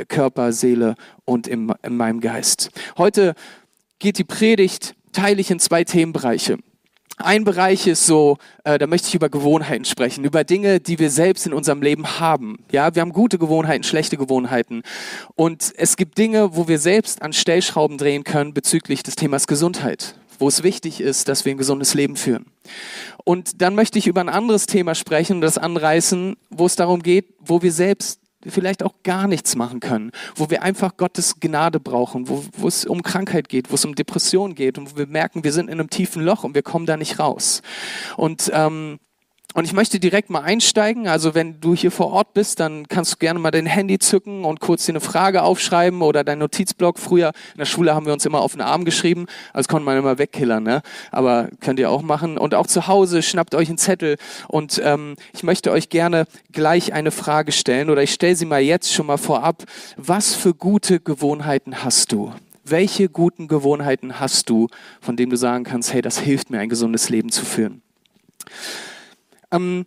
Körper, 0.08 0.52
Seele 0.54 0.96
und 1.26 1.48
in, 1.48 1.74
in 1.84 1.98
meinem 1.98 2.22
Geist. 2.22 2.72
Heute 2.98 3.36
geht 4.00 4.18
die 4.18 4.24
Predigt, 4.24 4.96
teile 5.12 5.42
ich 5.42 5.52
in 5.52 5.60
zwei 5.60 5.84
Themenbereiche. 5.84 6.58
Ein 7.22 7.44
Bereich 7.44 7.86
ist 7.86 8.06
so, 8.06 8.38
äh, 8.64 8.78
da 8.78 8.88
möchte 8.88 9.10
ich 9.10 9.16
über 9.16 9.28
Gewohnheiten 9.28 9.84
sprechen, 9.84 10.24
über 10.24 10.46
Dinge, 10.46 10.80
die 10.80 11.00
wir 11.00 11.10
selbst 11.10 11.46
in 11.46 11.52
unserem 11.52 11.82
Leben 11.82 12.22
haben. 12.22 12.60
Ja, 12.72 12.96
wir 12.96 13.02
haben 13.02 13.12
gute 13.12 13.38
Gewohnheiten, 13.38 13.84
schlechte 13.84 14.16
Gewohnheiten. 14.16 14.84
Und 15.36 15.74
es 15.76 15.98
gibt 15.98 16.18
Dinge, 16.18 16.56
wo 16.56 16.70
wir 16.70 16.80
selbst 16.80 17.22
an 17.22 17.34
Stellschrauben 17.34 17.98
drehen 17.98 18.24
können 18.24 18.54
bezüglich 18.54 19.04
des 19.04 19.18
Themas 19.18 19.48
Gesundheit, 19.48 20.16
wo 20.40 20.48
es 20.48 20.64
wichtig 20.64 21.02
ist, 21.02 21.28
dass 21.28 21.44
wir 21.44 21.54
ein 21.54 21.58
gesundes 21.58 21.94
Leben 21.94 22.16
führen. 22.16 22.46
Und 23.26 23.62
dann 23.62 23.76
möchte 23.76 24.00
ich 24.00 24.08
über 24.08 24.22
ein 24.22 24.30
anderes 24.30 24.66
Thema 24.66 24.96
sprechen 24.96 25.42
das 25.42 25.58
anreißen, 25.58 26.38
wo 26.50 26.68
es 26.68 26.78
darum 26.78 27.04
geht, 27.04 27.26
wo 27.42 27.62
wir 27.62 27.74
selbst 27.74 28.19
vielleicht 28.46 28.84
auch 28.84 28.94
gar 29.04 29.28
nichts 29.28 29.56
machen 29.56 29.80
können, 29.80 30.12
wo 30.36 30.50
wir 30.50 30.62
einfach 30.62 30.98
Gottes 30.98 31.40
Gnade 31.40 31.80
brauchen, 31.80 32.30
wo, 32.30 32.44
wo 32.58 32.68
es 32.68 32.86
um 32.86 33.04
Krankheit 33.04 33.50
geht, 33.50 33.72
wo 33.72 33.76
es 33.76 33.86
um 33.86 33.96
Depression 33.96 34.56
geht 34.56 34.78
und 34.78 34.92
wo 34.92 34.98
wir 34.98 35.08
merken, 35.08 35.44
wir 35.44 35.52
sind 35.52 35.68
in 35.70 35.80
einem 35.80 35.90
tiefen 35.90 36.24
Loch 36.24 36.44
und 36.44 36.56
wir 36.56 36.64
kommen 36.64 36.86
da 36.86 36.98
nicht 36.98 37.20
raus. 37.20 37.62
Und 38.16 38.50
ähm, 38.54 39.00
und 39.56 39.66
ich 39.66 39.74
möchte 39.74 40.00
direkt 40.00 40.30
mal 40.30 40.42
einsteigen. 40.42 41.08
Also 41.08 41.34
wenn 41.34 41.60
du 41.60 41.74
hier 41.74 41.90
vor 41.90 42.12
Ort 42.12 42.36
bist, 42.36 42.60
dann 42.60 42.88
kannst 42.88 43.14
du 43.14 43.18
gerne 43.18 43.40
mal 43.40 43.50
dein 43.50 43.66
Handy 43.66 43.98
zücken 43.98 44.46
und 44.46 44.60
kurz 44.60 44.86
dir 44.86 44.92
eine 44.92 45.02
Frage 45.02 45.42
aufschreiben 45.42 46.04
oder 46.04 46.24
dein 46.24 46.38
Notizblock. 46.38 47.00
Früher 47.00 47.32
in 47.54 47.58
der 47.58 47.66
Schule 47.66 47.96
haben 47.96 48.06
wir 48.06 48.14
uns 48.14 48.28
immer 48.28 48.42
auf 48.42 48.52
den 48.52 48.62
Arm 48.62 48.86
geschrieben, 48.86 49.26
als 49.52 49.68
konnte 49.68 49.86
man 49.86 49.98
immer 49.98 50.20
wegkillern. 50.20 50.62
Ne? 50.62 50.84
Aber 51.12 51.50
könnt 51.62 51.80
ihr 51.80 51.90
auch 51.90 52.04
machen. 52.04 52.38
Und 52.38 52.54
auch 52.54 52.68
zu 52.68 52.86
Hause 52.86 53.24
schnappt 53.24 53.56
euch 53.56 53.70
einen 53.70 53.80
Zettel. 53.80 54.18
Und 54.48 54.80
ähm, 54.84 55.16
ich 55.34 55.42
möchte 55.42 55.72
euch 55.72 55.90
gerne 55.90 56.26
gleich 56.52 56.94
eine 56.94 57.10
Frage 57.10 57.52
stellen 57.52 57.90
oder 57.90 58.04
ich 58.04 58.14
stelle 58.14 58.36
sie 58.36 58.46
mal 58.46 58.62
jetzt 58.62 58.94
schon 58.94 59.08
mal 59.08 59.18
vorab. 59.18 59.64
Was 59.98 60.36
für 60.36 60.54
gute 60.54 61.00
Gewohnheiten 61.00 61.84
hast 61.84 62.12
du? 62.12 62.32
Welche 62.66 63.10
guten 63.10 63.48
Gewohnheiten 63.48 64.20
hast 64.20 64.48
du, 64.52 64.68
von 65.02 65.18
denen 65.18 65.32
du 65.32 65.38
sagen 65.38 65.64
kannst, 65.64 65.92
hey, 65.92 66.04
das 66.04 66.20
hilft 66.20 66.52
mir, 66.52 66.60
ein 66.60 66.70
gesundes 66.70 67.10
Leben 67.10 67.32
zu 67.32 67.44
führen? 67.44 67.82
Ähm, 69.52 69.86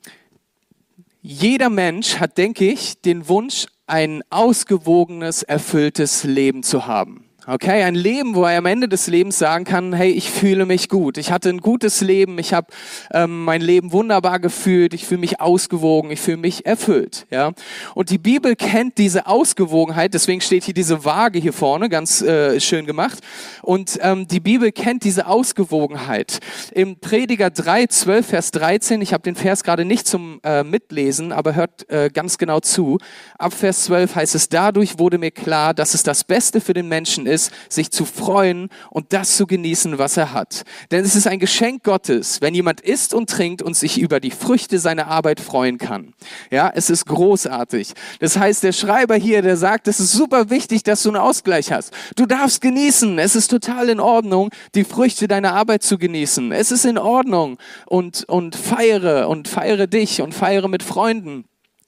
jeder 1.20 1.70
Mensch 1.70 2.18
hat, 2.18 2.36
denke 2.38 2.64
ich, 2.70 3.00
den 3.00 3.28
Wunsch, 3.28 3.66
ein 3.86 4.22
ausgewogenes, 4.30 5.42
erfülltes 5.42 6.24
Leben 6.24 6.62
zu 6.62 6.86
haben. 6.86 7.28
Okay, 7.44 7.82
ein 7.82 7.96
Leben, 7.96 8.36
wo 8.36 8.44
er 8.44 8.58
am 8.58 8.66
Ende 8.66 8.88
des 8.88 9.08
Lebens 9.08 9.36
sagen 9.36 9.64
kann, 9.64 9.92
hey, 9.92 10.12
ich 10.12 10.30
fühle 10.30 10.64
mich 10.64 10.88
gut. 10.88 11.18
Ich 11.18 11.32
hatte 11.32 11.48
ein 11.48 11.58
gutes 11.58 12.00
Leben, 12.00 12.38
ich 12.38 12.54
habe 12.54 12.68
ähm, 13.12 13.42
mein 13.42 13.60
Leben 13.60 13.90
wunderbar 13.90 14.38
gefühlt, 14.38 14.94
ich 14.94 15.06
fühle 15.06 15.18
mich 15.18 15.40
ausgewogen, 15.40 16.12
ich 16.12 16.20
fühle 16.20 16.36
mich 16.36 16.66
erfüllt. 16.66 17.26
Ja, 17.30 17.50
und 17.96 18.10
die 18.10 18.18
Bibel 18.18 18.54
kennt 18.54 18.96
diese 18.96 19.26
Ausgewogenheit, 19.26 20.14
deswegen 20.14 20.40
steht 20.40 20.62
hier 20.62 20.74
diese 20.74 21.04
Waage 21.04 21.40
hier 21.40 21.52
vorne, 21.52 21.88
ganz 21.88 22.22
äh, 22.22 22.60
schön 22.60 22.86
gemacht. 22.86 23.18
Und 23.62 23.98
ähm, 24.02 24.28
die 24.28 24.38
Bibel 24.38 24.70
kennt 24.70 25.02
diese 25.02 25.26
Ausgewogenheit. 25.26 26.38
Im 26.70 27.00
Prediger 27.00 27.50
3, 27.50 27.86
12, 27.86 28.24
Vers 28.24 28.50
13, 28.52 29.02
ich 29.02 29.12
habe 29.12 29.24
den 29.24 29.34
Vers 29.34 29.64
gerade 29.64 29.84
nicht 29.84 30.06
zum 30.06 30.38
äh, 30.44 30.62
Mitlesen, 30.62 31.32
aber 31.32 31.56
hört 31.56 31.90
äh, 31.90 32.08
ganz 32.08 32.38
genau 32.38 32.60
zu. 32.60 32.98
Ab 33.36 33.52
Vers 33.52 33.82
12 33.86 34.14
heißt 34.14 34.36
es, 34.36 34.48
dadurch 34.48 35.00
wurde 35.00 35.18
mir 35.18 35.32
klar, 35.32 35.74
dass 35.74 35.94
es 35.94 36.04
das 36.04 36.22
Beste 36.22 36.60
für 36.60 36.72
den 36.72 36.86
Menschen 36.86 37.26
ist, 37.26 37.31
ist, 37.32 37.52
sich 37.68 37.90
zu 37.90 38.04
freuen 38.04 38.68
und 38.90 39.12
das 39.12 39.36
zu 39.36 39.46
genießen, 39.46 39.98
was 39.98 40.16
er 40.16 40.32
hat. 40.32 40.62
Denn 40.90 41.04
es 41.04 41.16
ist 41.16 41.26
ein 41.26 41.38
Geschenk 41.38 41.82
Gottes, 41.82 42.40
wenn 42.40 42.54
jemand 42.54 42.80
isst 42.80 43.14
und 43.14 43.30
trinkt 43.30 43.62
und 43.62 43.76
sich 43.76 43.98
über 43.98 44.20
die 44.20 44.30
Früchte 44.30 44.78
seiner 44.78 45.08
Arbeit 45.08 45.40
freuen 45.40 45.78
kann. 45.78 46.14
Ja, 46.50 46.70
es 46.74 46.90
ist 46.90 47.06
großartig. 47.06 47.92
Das 48.20 48.38
heißt, 48.38 48.62
der 48.62 48.72
Schreiber 48.72 49.16
hier, 49.16 49.42
der 49.42 49.56
sagt, 49.56 49.88
es 49.88 50.00
ist 50.00 50.12
super 50.12 50.50
wichtig, 50.50 50.82
dass 50.82 51.02
du 51.02 51.10
einen 51.10 51.16
Ausgleich 51.16 51.72
hast. 51.72 51.92
Du 52.16 52.26
darfst 52.26 52.60
genießen. 52.60 53.18
Es 53.18 53.34
ist 53.34 53.48
total 53.48 53.88
in 53.88 54.00
Ordnung, 54.00 54.50
die 54.74 54.84
Früchte 54.84 55.28
deiner 55.28 55.54
Arbeit 55.54 55.82
zu 55.82 55.98
genießen. 55.98 56.52
Es 56.52 56.70
ist 56.70 56.84
in 56.84 56.98
Ordnung 56.98 57.58
und, 57.86 58.24
und 58.28 58.56
feiere 58.56 59.28
und 59.28 59.48
feiere 59.48 59.86
dich 59.86 60.20
und 60.20 60.34
feiere 60.34 60.68
mit 60.68 60.82
Freunden 60.82 61.44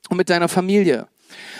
und 0.09 0.17
mit 0.17 0.31
deiner 0.31 0.49
Familie. 0.49 1.07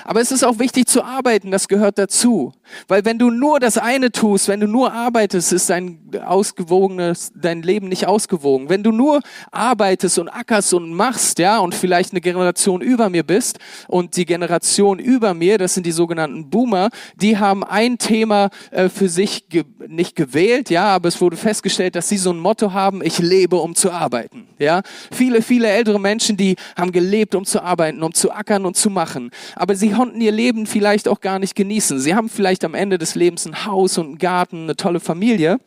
Aber 0.05 0.21
es 0.21 0.31
ist 0.31 0.45
auch 0.45 0.59
wichtig 0.59 0.87
zu 0.87 1.03
arbeiten, 1.03 1.51
das 1.51 1.67
gehört 1.67 1.99
dazu. 1.99 2.53
Weil 2.89 3.05
wenn 3.05 3.19
du 3.19 3.31
nur 3.31 3.59
das 3.59 3.79
eine 3.79 4.13
tust, 4.13 4.49
wenn 4.49 4.61
du 4.61 4.67
nur 4.67 4.93
arbeitest, 4.93 5.53
ist 5.53 5.71
dein 5.71 5.99
ausgewogenes, 6.25 7.33
dein 7.35 7.63
Leben 7.63 7.89
nicht 7.89 8.07
ausgewogen. 8.07 8.69
Wenn 8.69 8.83
du 8.83 8.93
nur 8.93 9.21
arbeitest 9.51 10.19
und 10.19 10.29
ackerst 10.29 10.75
und 10.75 10.93
machst, 10.93 11.39
ja, 11.39 11.59
und 11.59 11.75
vielleicht 11.75 12.13
eine 12.13 12.21
Generation 12.21 12.83
über 12.83 13.09
mir 13.09 13.23
bist 13.23 13.59
und 13.89 14.17
die 14.17 14.27
Generation 14.27 14.99
über 14.99 15.33
mir, 15.33 15.57
das 15.57 15.75
sind 15.75 15.87
die 15.87 15.93
sogenannten 15.93 16.51
Boomer, 16.51 16.91
die 17.17 17.39
haben 17.39 17.65
ein 17.65 17.97
Thema 17.99 18.51
äh, 18.71 18.89
für 18.89 19.09
sich 19.09 19.49
ge 19.49 19.65
nicht 19.89 20.17
gewählt, 20.17 20.71
ja, 20.71 20.87
aber 20.87 21.09
es 21.09 21.21
wurde 21.21 21.37
festgestellt, 21.37 21.97
dass 21.97 22.09
sie 22.09 22.19
so 22.19 22.31
ein 22.31 22.39
Motto 22.39 22.73
haben, 22.73 23.03
ich 23.03 23.19
lebe, 23.19 23.57
um 23.57 23.75
zu 23.75 23.91
arbeiten, 23.91 24.47
ja. 24.59 24.83
Viele, 25.11 25.41
viele 25.43 25.69
ältere 25.69 26.01
Menschen, 26.01 26.37
die 26.37 26.57
haben 26.77 26.93
gelebt, 26.93 27.35
um 27.35 27.45
zu 27.45 27.63
arbeiten, 27.63 28.03
um 28.03 28.13
zu 28.13 28.33
ackern 28.33 28.67
und 28.67 28.77
zu 28.77 28.91
machen. 28.91 29.31
Aber 29.57 29.75
sie 29.75 29.94
konnten 29.95 30.21
ihr 30.21 30.33
Leben 30.33 30.67
vielleicht 30.67 31.09
auch 31.09 31.21
gar 31.21 31.39
nicht 31.39 31.55
genießen. 31.55 31.99
Sie 31.99 32.15
haben 32.15 32.29
vielleicht 32.29 32.65
am 32.65 32.75
Ende 32.75 32.99
des 32.99 33.15
Lebens 33.15 33.47
ein 33.47 33.65
Haus 33.65 33.97
und 33.99 34.07
einen 34.07 34.19
Garten, 34.19 34.65
eine 34.65 34.77
tolle 34.77 35.01
Familie. 35.01 35.59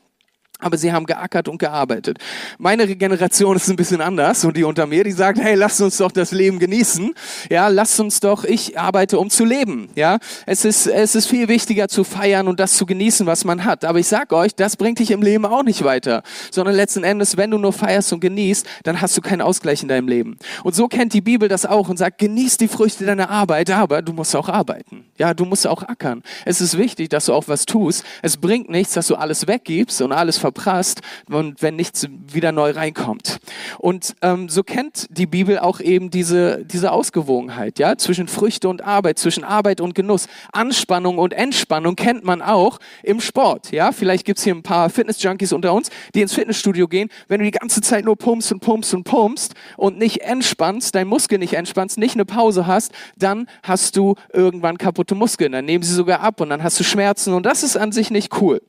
Aber 0.59 0.77
sie 0.77 0.91
haben 0.91 1.05
geackert 1.05 1.47
und 1.47 1.59
gearbeitet. 1.59 2.17
Meine 2.57 2.87
Generation 2.95 3.55
ist 3.55 3.69
ein 3.69 3.75
bisschen 3.75 4.01
anders 4.01 4.43
und 4.43 4.57
die 4.57 4.63
unter 4.63 4.87
mir, 4.87 5.03
die 5.03 5.11
sagt, 5.11 5.39
hey, 5.39 5.53
lasst 5.53 5.81
uns 5.81 5.97
doch 5.97 6.11
das 6.11 6.31
Leben 6.31 6.57
genießen. 6.57 7.13
Ja, 7.49 7.67
lasst 7.67 7.99
uns 7.99 8.19
doch, 8.19 8.43
ich 8.43 8.79
arbeite, 8.79 9.19
um 9.19 9.29
zu 9.29 9.45
leben. 9.45 9.89
Ja, 9.95 10.17
es 10.47 10.65
ist, 10.65 10.87
es 10.87 11.13
ist 11.13 11.27
viel 11.27 11.47
wichtiger 11.47 11.87
zu 11.87 12.03
feiern 12.03 12.47
und 12.47 12.59
das 12.59 12.73
zu 12.73 12.87
genießen, 12.87 13.27
was 13.27 13.45
man 13.45 13.65
hat. 13.65 13.85
Aber 13.85 13.99
ich 13.99 14.07
sag 14.07 14.33
euch, 14.33 14.55
das 14.55 14.77
bringt 14.77 14.97
dich 14.97 15.11
im 15.11 15.21
Leben 15.21 15.45
auch 15.45 15.63
nicht 15.63 15.83
weiter. 15.83 16.23
Sondern 16.49 16.75
letzten 16.75 17.03
Endes, 17.03 17.37
wenn 17.37 17.51
du 17.51 17.59
nur 17.59 17.73
feierst 17.73 18.11
und 18.13 18.19
genießt, 18.19 18.65
dann 18.83 18.99
hast 18.99 19.15
du 19.15 19.21
keinen 19.21 19.41
Ausgleich 19.41 19.83
in 19.83 19.89
deinem 19.89 20.07
Leben. 20.07 20.37
Und 20.63 20.75
so 20.75 20.87
kennt 20.87 21.13
die 21.13 21.21
Bibel 21.21 21.47
das 21.49 21.67
auch 21.67 21.87
und 21.89 21.97
sagt, 21.97 22.17
genieß 22.17 22.57
die 22.57 22.67
Früchte 22.67 23.05
deiner 23.05 23.29
Arbeit, 23.29 23.69
aber 23.69 24.01
du 24.01 24.13
musst 24.13 24.35
auch 24.35 24.49
arbeiten. 24.49 25.05
Ja, 25.17 25.33
du 25.33 25.45
musst 25.45 25.67
auch 25.67 25.83
ackern. 25.83 26.23
Es 26.45 26.61
ist 26.61 26.77
wichtig, 26.77 27.09
dass 27.09 27.25
du 27.25 27.33
auch 27.33 27.47
was 27.47 27.65
tust. 27.65 28.03
Es 28.21 28.37
bringt 28.37 28.69
nichts, 28.69 28.93
dass 28.93 29.07
du 29.07 29.15
alles 29.15 29.47
weggibst 29.47 30.01
und 30.01 30.11
alles 30.11 30.37
verprasst 30.47 31.01
und 31.29 31.61
wenn 31.61 31.75
nichts 31.75 32.07
wieder 32.09 32.53
neu 32.53 32.71
reinkommt. 32.71 33.39
Und 33.79 34.15
ähm, 34.21 34.47
so 34.47 34.63
kennt 34.63 35.07
die 35.09 35.25
Bibel 35.25 35.59
auch 35.59 35.81
eben 35.81 36.09
diese, 36.09 36.63
diese 36.63 36.91
Ausgewogenheit, 36.93 37.79
ja, 37.79 37.97
zwischen 37.97 38.29
Früchte 38.29 38.69
und 38.69 38.81
Arbeit, 38.81 39.19
zwischen 39.19 39.43
Arbeit 39.43 39.81
und 39.81 39.93
Genuss. 39.93 40.27
Anspannung 40.53 41.17
und 41.17 41.33
Entspannung 41.33 41.95
kennt 41.97 42.23
man 42.23 42.41
auch 42.41 42.79
im 43.03 43.19
Sport, 43.19 43.71
ja. 43.71 43.91
Vielleicht 43.91 44.25
gibt's 44.25 44.43
hier 44.43 44.55
ein 44.55 44.63
paar 44.63 44.89
Fitness-Junkies 44.89 45.51
unter 45.51 45.73
uns, 45.73 45.89
die 46.15 46.21
ins 46.21 46.33
Fitnessstudio 46.33 46.87
gehen. 46.87 47.09
Wenn 47.27 47.39
du 47.39 47.45
die 47.45 47.51
ganze 47.51 47.81
Zeit 47.81 48.05
nur 48.05 48.15
pumpst 48.15 48.51
und 48.53 48.61
pumpst 48.61 48.93
und 48.93 49.03
pumpst 49.03 49.53
und 49.75 49.97
nicht 49.97 50.21
entspannst, 50.21 50.95
dein 50.95 51.07
Muskel 51.07 51.39
nicht 51.39 51.55
entspannst, 51.55 51.97
nicht 51.97 52.15
eine 52.15 52.25
Pause 52.25 52.67
hast, 52.67 52.93
dann 53.17 53.47
hast 53.63 53.97
du 53.97 54.15
irgendwann 54.31 54.77
kaputte 54.77 55.15
Muskeln. 55.15 55.51
Dann 55.51 55.65
nehmen 55.65 55.83
sie 55.83 55.93
sogar 55.93 56.21
ab 56.21 56.39
und 56.39 56.49
dann 56.49 56.63
hast 56.63 56.79
du 56.79 56.85
Schmerzen 56.85 57.33
und 57.33 57.45
das 57.45 57.63
ist 57.63 57.75
an 57.75 57.91
sich 57.91 58.11
nicht 58.11 58.41
cool. 58.41 58.61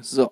So 0.00 0.30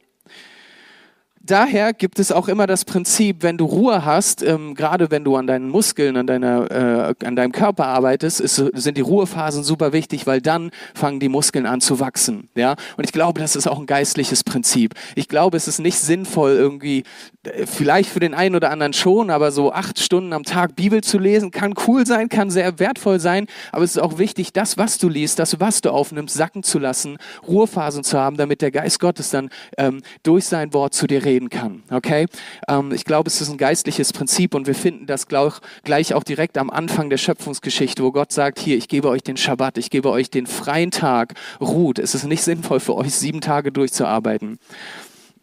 daher 1.45 1.93
gibt 1.93 2.19
es 2.19 2.33
auch 2.33 2.49
immer 2.49 2.67
das 2.67 2.85
Prinzip, 2.85 3.43
wenn 3.43 3.59
du 3.59 3.65
Ruhe 3.67 4.05
hast, 4.05 4.43
ähm, 4.43 4.75
gerade 4.75 5.11
wenn 5.11 5.25
du 5.25 5.37
an 5.37 5.47
deinen 5.47 5.69
Muskeln, 5.69 6.17
an, 6.17 6.27
deiner, 6.27 6.71
äh, 6.71 7.27
an 7.27 7.37
deinem 7.37 7.53
Körper 7.53 7.87
arbeitest, 7.87 8.41
ist, 8.41 8.57
sind 8.57 8.97
die 8.97 9.03
Ruhephasen 9.03 9.63
super 9.63 9.93
wichtig, 9.93 10.27
weil 10.27 10.41
dann 10.41 10.71
fangen 10.95 11.21
die 11.21 11.29
Muskeln 11.29 11.67
an 11.67 11.81
zu 11.81 12.01
wachsen. 12.01 12.49
Ja? 12.55 12.77
Und 12.97 13.05
ich 13.05 13.13
glaube, 13.13 13.41
das 13.41 13.57
ist 13.57 13.67
auch 13.67 13.79
ein 13.79 13.87
geistliches 13.87 14.45
Prinzip. 14.45 14.95
Ich 15.15 15.29
glaube, 15.29 15.57
es 15.57 15.69
ist 15.69 15.79
nicht 15.79 15.99
sinnvoll, 15.99 16.53
irgendwie, 16.53 17.05
vielleicht 17.67 18.11
für 18.11 18.21
den 18.21 18.35
einen 18.35 18.55
oder 18.55 18.71
anderen 18.71 18.93
schon, 18.93 19.31
aber 19.31 19.53
so 19.53 19.73
acht 19.73 19.99
Stunden 19.99 20.33
am 20.33 20.45
Tag 20.45 20.77
Bibel 20.77 21.03
zu 21.03 21.19
lesen, 21.19 21.51
kann 21.51 21.75
cool 21.87 22.07
sein, 22.07 22.29
kann 22.29 22.51
sehr 22.51 22.79
wertvoll 22.79 23.21
sein, 23.21 23.47
aber 23.73 23.85
es 23.85 23.93
ist 23.93 24.03
auch 24.03 24.19
wichtig, 24.19 24.53
das, 24.53 24.79
was 24.79 24.99
du 24.99 25.09
liest, 25.09 25.39
das, 25.39 25.61
was 25.61 25.81
du 25.81 25.91
aufnimmst, 25.91 26.35
sacken 26.35 26.63
zu 26.63 26.79
lassen, 26.79 27.19
Ruhephasen 27.47 28.05
zu 28.05 28.19
haben, 28.19 28.37
damit 28.37 28.63
der 28.63 28.71
Geist 28.71 29.01
Gottes 29.01 29.31
dann 29.31 29.51
ähm, 29.79 30.03
durch 30.23 30.47
sein 30.47 30.73
Wort 30.73 30.95
zu 30.95 31.07
dir 31.07 31.25
reden 31.25 31.51
kann. 31.51 31.83
Okay? 31.91 32.27
Ähm, 32.69 32.93
ich 32.93 33.05
glaube, 33.05 33.29
es 33.29 33.41
ist 33.41 33.51
ein 33.51 33.59
geistliches 33.59 34.13
Prinzip 34.13 34.55
und 34.55 34.67
wir 34.67 34.75
finden 34.75 35.07
das 35.07 35.27
glaub, 35.27 35.61
gleich 35.85 36.15
auch 36.15 36.25
direkt 36.25 36.59
am 36.59 36.71
Anfang 36.71 37.11
der 37.11 37.19
Schöpfungsgeschichte, 37.19 38.03
wo 38.03 38.13
Gott 38.13 38.33
sagt, 38.33 38.59
hier, 38.59 38.77
ich 38.77 38.89
gebe 38.89 39.09
euch 39.09 39.23
den 39.23 39.37
Schabbat, 39.37 39.79
ich 39.79 39.91
gebe 39.91 40.11
euch 40.11 40.31
den 40.31 40.47
freien 40.47 40.91
Tag, 40.91 41.35
ruht. 41.61 41.99
Es 41.99 42.15
ist 42.15 42.25
nicht 42.25 42.43
sinnvoll 42.43 42.81
für 42.81 42.95
euch, 42.95 43.15
sieben 43.15 43.41
Tage 43.41 43.73
durchzuarbeiten. 43.73 44.59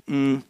Mhm 0.08 0.44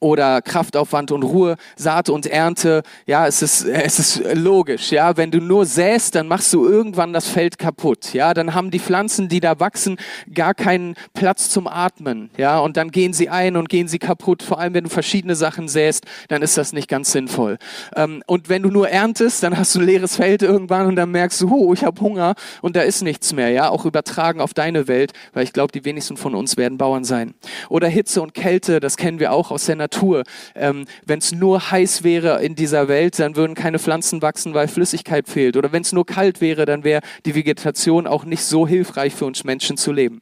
oder 0.00 0.40
Kraftaufwand 0.40 1.12
und 1.12 1.22
Ruhe, 1.22 1.56
Saat 1.76 2.08
und 2.08 2.26
Ernte. 2.26 2.82
Ja, 3.06 3.26
es 3.26 3.42
ist, 3.42 3.64
es 3.66 3.98
ist 3.98 4.22
logisch. 4.34 4.90
Ja, 4.90 5.16
wenn 5.16 5.30
du 5.30 5.40
nur 5.40 5.66
säst, 5.66 6.14
dann 6.14 6.26
machst 6.26 6.52
du 6.54 6.66
irgendwann 6.66 7.12
das 7.12 7.28
Feld 7.28 7.58
kaputt. 7.58 8.14
Ja, 8.14 8.32
dann 8.32 8.54
haben 8.54 8.70
die 8.70 8.78
Pflanzen, 8.78 9.28
die 9.28 9.40
da 9.40 9.60
wachsen, 9.60 9.98
gar 10.32 10.54
keinen 10.54 10.94
Platz 11.12 11.50
zum 11.50 11.66
Atmen. 11.66 12.30
Ja, 12.38 12.58
und 12.60 12.78
dann 12.78 12.90
gehen 12.90 13.12
sie 13.12 13.28
ein 13.28 13.56
und 13.56 13.68
gehen 13.68 13.86
sie 13.86 13.98
kaputt. 13.98 14.42
Vor 14.42 14.58
allem, 14.58 14.72
wenn 14.72 14.84
du 14.84 14.90
verschiedene 14.90 15.36
Sachen 15.36 15.68
säst, 15.68 16.04
dann 16.28 16.40
ist 16.40 16.56
das 16.56 16.72
nicht 16.72 16.88
ganz 16.88 17.12
sinnvoll. 17.12 17.58
Ähm, 17.94 18.22
und 18.26 18.48
wenn 18.48 18.62
du 18.62 18.70
nur 18.70 18.88
erntest, 18.88 19.42
dann 19.42 19.58
hast 19.58 19.74
du 19.74 19.80
ein 19.80 19.86
leeres 19.86 20.16
Feld 20.16 20.42
irgendwann 20.42 20.86
und 20.86 20.96
dann 20.96 21.10
merkst 21.10 21.42
du, 21.42 21.54
oh, 21.54 21.74
ich 21.74 21.84
habe 21.84 22.00
Hunger 22.00 22.34
und 22.62 22.74
da 22.74 22.80
ist 22.80 23.02
nichts 23.02 23.34
mehr. 23.34 23.50
Ja, 23.50 23.68
auch 23.68 23.84
übertragen 23.84 24.40
auf 24.40 24.54
deine 24.54 24.88
Welt, 24.88 25.12
weil 25.34 25.44
ich 25.44 25.52
glaube, 25.52 25.72
die 25.72 25.84
wenigsten 25.84 26.16
von 26.16 26.34
uns 26.34 26.56
werden 26.56 26.78
Bauern 26.78 27.04
sein. 27.04 27.34
Oder 27.68 27.88
Hitze 27.88 28.22
und 28.22 28.32
Kälte, 28.32 28.80
das 28.80 28.96
kennen 28.96 29.20
wir 29.20 29.32
auch 29.32 29.50
aus 29.50 29.66
der 29.66 29.73
Natur. 29.76 30.24
Ähm, 30.54 30.86
wenn 31.06 31.18
es 31.18 31.32
nur 31.32 31.70
heiß 31.70 32.04
wäre 32.04 32.42
in 32.42 32.54
dieser 32.54 32.88
Welt, 32.88 33.18
dann 33.18 33.36
würden 33.36 33.54
keine 33.54 33.78
Pflanzen 33.78 34.22
wachsen, 34.22 34.54
weil 34.54 34.68
Flüssigkeit 34.68 35.28
fehlt. 35.28 35.56
Oder 35.56 35.72
wenn 35.72 35.82
es 35.82 35.92
nur 35.92 36.06
kalt 36.06 36.40
wäre, 36.40 36.64
dann 36.64 36.84
wäre 36.84 37.02
die 37.24 37.34
Vegetation 37.34 38.06
auch 38.06 38.24
nicht 38.24 38.42
so 38.42 38.66
hilfreich 38.66 39.14
für 39.14 39.26
uns 39.26 39.44
Menschen 39.44 39.76
zu 39.76 39.92
leben. 39.92 40.20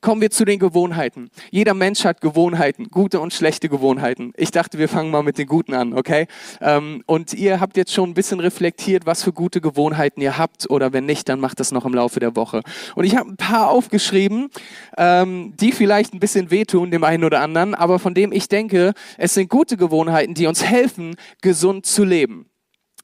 Kommen 0.00 0.20
wir 0.20 0.30
zu 0.30 0.44
den 0.44 0.58
Gewohnheiten. 0.58 1.30
Jeder 1.50 1.74
Mensch 1.74 2.04
hat 2.04 2.20
Gewohnheiten, 2.20 2.88
gute 2.90 3.20
und 3.20 3.32
schlechte 3.32 3.68
Gewohnheiten. 3.68 4.32
Ich 4.36 4.50
dachte, 4.50 4.78
wir 4.78 4.88
fangen 4.88 5.10
mal 5.10 5.22
mit 5.22 5.38
den 5.38 5.46
guten 5.46 5.74
an, 5.74 5.92
okay? 5.92 6.26
Ähm, 6.60 7.02
und 7.06 7.34
ihr 7.34 7.60
habt 7.60 7.76
jetzt 7.76 7.92
schon 7.92 8.10
ein 8.10 8.14
bisschen 8.14 8.40
reflektiert, 8.40 9.06
was 9.06 9.22
für 9.22 9.32
gute 9.32 9.60
Gewohnheiten 9.60 10.20
ihr 10.20 10.38
habt 10.38 10.70
oder 10.70 10.92
wenn 10.92 11.06
nicht, 11.06 11.28
dann 11.28 11.40
macht 11.40 11.60
das 11.60 11.72
noch 11.72 11.84
im 11.84 11.94
Laufe 11.94 12.20
der 12.20 12.36
Woche. 12.36 12.62
Und 12.94 13.04
ich 13.04 13.16
habe 13.16 13.30
ein 13.30 13.36
paar 13.36 13.70
aufgeschrieben, 13.70 14.48
ähm, 14.96 15.54
die 15.56 15.72
vielleicht 15.72 16.14
ein 16.14 16.20
bisschen 16.20 16.50
wehtun 16.50 16.90
dem 16.90 17.04
einen 17.04 17.24
oder 17.24 17.40
anderen, 17.40 17.74
aber 17.74 17.98
von 17.98 18.14
dem 18.14 18.32
ich 18.32 18.48
denke, 18.48 18.92
es 19.16 19.34
sind 19.34 19.48
gute 19.48 19.76
Gewohnheiten, 19.76 20.34
die 20.34 20.46
uns 20.46 20.64
helfen, 20.64 21.16
gesund 21.42 21.86
zu 21.86 22.04
leben. 22.04 22.47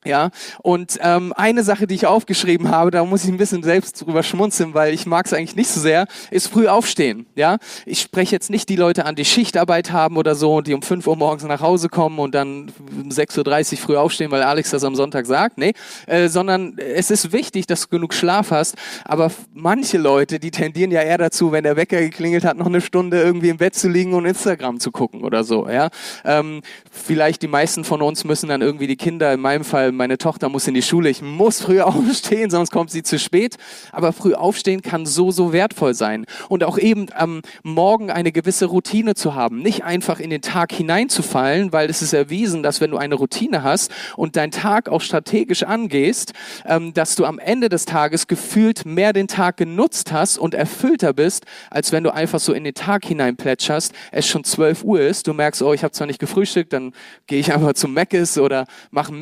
Ja, 0.07 0.31
und 0.63 0.99
ähm, 1.01 1.33
eine 1.35 1.63
Sache, 1.63 1.87
die 1.87 1.95
ich 1.95 2.07
aufgeschrieben 2.07 2.71
habe, 2.71 2.91
da 2.91 3.03
muss 3.07 3.25
ich 3.25 3.31
ein 3.31 3.39
bisschen 3.39 3.63
selbst 3.63 4.05
drüber 4.05 4.23
schmunzeln, 4.23 4.75
weil 4.75 4.93
ich 4.93 5.07
mag 5.07 5.25
es 5.25 5.33
eigentlich 5.33 5.57
nicht 5.57 5.71
so 5.71 5.81
sehr, 5.81 6.07
ist 6.31 6.49
früh 6.49 6.69
aufstehen. 6.69 7.25
Ja, 7.37 7.57
ich 7.87 8.03
spreche 8.03 8.33
jetzt 8.33 8.51
nicht 8.51 8.69
die 8.69 8.77
Leute 8.77 9.07
an, 9.07 9.15
die 9.15 9.25
Schichtarbeit 9.25 9.93
haben 9.93 10.19
oder 10.19 10.35
so, 10.35 10.61
die 10.61 10.75
um 10.75 10.83
5 10.83 11.07
Uhr 11.07 11.17
morgens 11.17 11.45
nach 11.45 11.63
Hause 11.63 11.89
kommen 11.89 12.19
und 12.19 12.35
dann 12.35 12.71
um 13.03 13.09
6.30 13.09 13.73
Uhr 13.73 13.79
früh 13.79 13.97
aufstehen, 13.97 14.31
weil 14.31 14.43
Alex 14.43 14.71
das 14.71 14.85
am 14.85 14.95
Sonntag 14.95 15.25
sagt. 15.25 15.57
Nee, 15.57 15.73
äh, 16.07 16.29
sondern 16.29 16.77
es 16.79 17.11
ist 17.11 17.33
wichtig, 17.33 17.67
dass 17.67 17.83
du 17.83 17.89
genug 17.89 18.13
Schlaf 18.13 18.51
hast. 18.51 18.77
Aber 19.07 19.31
manche 19.55 19.97
Leute, 19.97 20.39
die 20.39 20.51
tendieren 20.51 20.91
ja 20.91 21.01
eher 21.01 21.17
dazu, 21.17 21.51
wenn 21.51 21.65
der 21.65 21.77
Wecker 21.77 22.01
geklingelt 22.01 22.45
hat, 22.45 22.59
noch 22.59 22.67
eine 22.67 22.83
Stunde 22.83 23.23
irgendwie 23.23 23.49
im 23.49 23.57
Bett 23.57 23.75
zu 23.75 23.89
liegen 23.89 24.13
und 24.13 24.27
Instagram 24.27 24.81
zu 24.81 24.93
gucken 24.93 25.23
oder 25.23 25.45
so. 25.45 25.67
Ja, 25.67 25.89
ähm, 26.27 26.61
vielleicht 26.91 27.41
die 27.41 27.49
meisten 27.49 27.85
von 27.85 28.03
uns 28.03 28.25
müssen 28.25 28.51
dann 28.51 28.61
irgendwie 28.61 28.87
die 28.87 28.97
Kinder, 28.97 29.33
in 29.33 29.41
meinem 29.41 29.65
Fall 29.65 29.94
meine 29.97 30.19
Tochter 30.19 30.49
muss 30.49 30.67
in 30.67 30.75
die 30.75 30.83
Schule, 30.83 31.09
ich 31.11 31.23
muss 31.23 31.61
früh 31.61 31.81
aufstehen, 31.83 32.51
sonst 32.51 32.71
kommt 32.71 32.91
sie 32.91 33.03
zu 33.03 33.19
spät. 33.19 33.57
Aber 33.93 34.13
früh 34.13 34.35
aufstehen 34.35 34.83
kann 34.83 35.07
so, 35.07 35.31
so 35.31 35.53
wertvoll 35.53 35.95
sein. 35.95 36.27
Und 36.49 36.65
auch 36.65 36.79
eben 36.79 37.07
am 37.15 37.43
Morgen 37.63 38.11
eine 38.11 38.33
gewisse 38.33 38.67
Routine 38.67 39.15
zu 39.15 39.35
haben. 39.35 39.63
Nicht 39.63 39.85
einfach 39.85 40.21
in 40.21 40.31
den 40.31 40.43
Tag 40.43 40.73
hineinzufallen, 40.73 41.73
weil 41.73 41.91
es 41.91 42.03
ist 42.03 42.13
erwiesen, 42.13 42.63
dass 42.63 42.81
wenn 42.81 42.91
du 42.91 42.97
eine 42.97 43.15
Routine 43.15 43.63
hast 43.63 43.91
und 44.17 44.37
deinen 44.37 44.51
Tag 44.51 44.89
auch 44.89 45.01
strategisch 45.01 45.63
angehst, 45.63 46.33
ähm, 46.67 46.95
dass 46.95 47.15
du 47.17 47.25
am 47.25 47.39
Ende 47.39 47.69
des 47.69 47.85
Tages 47.85 48.27
gefühlt 48.27 48.87
mehr 48.87 49.13
den 49.13 49.29
Tag 49.29 49.57
genutzt 49.57 50.13
hast 50.13 50.39
und 50.39 50.55
erfüllter 50.55 51.13
bist, 51.13 51.45
als 51.71 51.93
wenn 51.93 52.05
du 52.05 52.13
einfach 52.13 52.41
so 52.41 52.53
in 52.53 52.65
den 52.65 52.75
Tag 52.75 53.05
hinein 53.05 53.37
plätscherst, 53.37 53.93
es 54.13 54.27
schon 54.27 54.45
12 54.45 54.85
Uhr 54.85 55.01
ist, 55.01 55.27
du 55.27 55.33
merkst, 55.33 55.63
oh, 55.63 55.73
ich 55.73 55.83
habe 55.83 55.93
zwar 55.93 56.07
nicht 56.07 56.19
gefrühstückt, 56.19 56.73
dann 56.73 56.93
gehe 57.27 57.41
ich 57.41 57.53
einfach 57.53 57.75
zum 57.75 57.95
Meckes 57.95 58.39
oder 58.39 58.67
mache 58.91 59.13
ein 59.13 59.19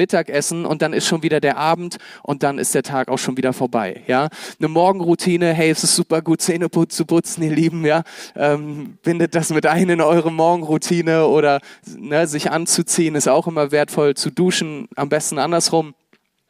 Und 0.66 0.82
dann 0.82 0.92
ist 0.92 1.06
schon 1.06 1.22
wieder 1.22 1.40
der 1.40 1.56
Abend 1.56 1.98
und 2.22 2.42
dann 2.42 2.58
ist 2.58 2.74
der 2.74 2.82
Tag 2.82 3.08
auch 3.08 3.18
schon 3.18 3.36
wieder 3.36 3.52
vorbei. 3.52 4.02
Ja, 4.06 4.28
eine 4.58 4.68
Morgenroutine. 4.68 5.52
Hey, 5.52 5.70
es 5.70 5.84
ist 5.84 5.96
super 5.96 6.22
gut 6.22 6.40
Zähne 6.40 6.68
zu 6.70 7.04
putzen, 7.04 7.42
ihr 7.42 7.52
Lieben. 7.52 7.84
Ja, 7.84 8.02
ähm, 8.36 8.98
bindet 9.02 9.34
das 9.34 9.50
mit 9.50 9.66
ein 9.66 9.88
in 9.88 10.00
eure 10.00 10.32
Morgenroutine 10.32 11.26
oder 11.26 11.60
ne, 11.86 12.26
sich 12.26 12.50
anzuziehen 12.50 13.14
ist 13.14 13.28
auch 13.28 13.46
immer 13.46 13.70
wertvoll. 13.70 14.14
Zu 14.14 14.30
duschen 14.30 14.88
am 14.96 15.08
besten 15.08 15.38
andersrum 15.38 15.94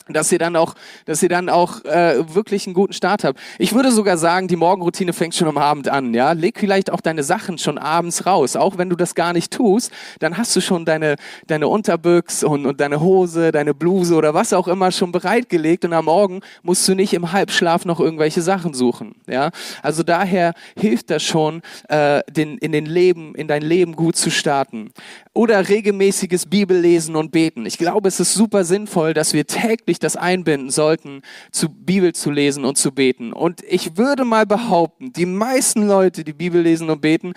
dass 0.09 0.32
ihr 0.32 0.38
dann 0.38 0.56
auch, 0.56 0.75
dass 1.06 1.23
ihr 1.23 1.28
dann 1.28 1.49
auch 1.49 1.85
äh, 1.85 2.35
wirklich 2.35 2.66
einen 2.66 2.75
guten 2.75 2.92
Start 2.92 3.25
habt. 3.25 3.38
Ich 3.59 3.75
würde 3.75 3.92
sogar 3.92 4.16
sagen, 4.16 4.49
die 4.49 4.56
Morgenroutine 4.56 5.12
fängt 5.12 5.35
schon 5.35 5.49
am 5.49 5.59
Abend 5.59 5.88
an. 5.88 6.14
Ja, 6.14 6.32
leg 6.32 6.59
vielleicht 6.59 6.90
auch 6.90 7.00
deine 7.00 7.23
Sachen 7.23 7.59
schon 7.59 7.78
abends 7.78 8.26
raus. 8.26 8.56
Auch 8.56 8.78
wenn 8.78 8.90
du 8.90 8.97
das 8.97 9.14
gar 9.14 9.32
nicht 9.32 9.52
tust, 9.52 9.92
dann 10.21 10.37
hast 10.37 10.54
du 10.56 10.61
schon 10.61 10.85
deine 10.85 11.16
deine 11.47 11.68
Unterbüchs 11.68 12.44
und, 12.44 12.66
und 12.66 12.80
deine 12.80 13.00
Hose, 13.00 13.52
deine 13.52 13.75
Bluse 13.75 14.14
oder 14.14 14.35
was 14.35 14.52
auch 14.52 14.68
immer 14.68 14.90
schon 14.92 15.12
bereitgelegt 15.12 15.85
und 15.85 15.92
am 15.92 16.06
Morgen 16.06 16.40
musst 16.62 16.87
du 16.88 16.94
nicht 16.94 17.14
im 17.14 17.32
Halbschlaf 17.32 17.85
noch 17.85 18.00
irgendwelche 18.00 18.42
Sachen 18.42 18.75
suchen. 18.75 19.14
Ja, 19.26 19.50
also 19.82 20.02
daher 20.02 20.54
hilft 20.78 21.11
das 21.11 21.23
schon, 21.23 21.62
äh, 21.88 22.23
den 22.30 22.59
in 22.59 22.73
den 22.73 22.87
Leben 22.87 23.35
in 23.35 23.49
dein 23.49 23.62
Leben 23.62 23.97
gut 23.97 24.16
zu 24.16 24.30
starten 24.30 24.92
oder 25.35 25.68
regelmäßiges 25.68 26.47
Bibellesen 26.47 27.16
und 27.16 27.32
Beten. 27.32 27.66
Ich 27.66 27.78
glaube, 27.78 28.09
es 28.09 28.21
ist 28.21 28.35
super 28.35 28.64
sinnvoll, 28.64 29.14
dass 29.14 29.32
wir 29.32 29.47
täglich 29.47 29.91
das 29.99 30.16
einbinden 30.16 30.70
sollten, 30.70 31.22
zu 31.50 31.68
Bibel 31.68 32.14
zu 32.14 32.30
lesen 32.30 32.64
und 32.64 32.78
zu 32.78 32.92
beten. 32.92 33.32
Und 33.32 33.62
ich 33.68 33.96
würde 33.96 34.25
mal 34.25 34.46
behaupten, 34.46 35.12
die 35.12 35.26
meisten 35.26 35.87
Leute, 35.87 36.25
die 36.25 36.32
Bibel 36.32 36.61
lesen 36.61 36.90
und 36.90 37.00
beten, 37.00 37.34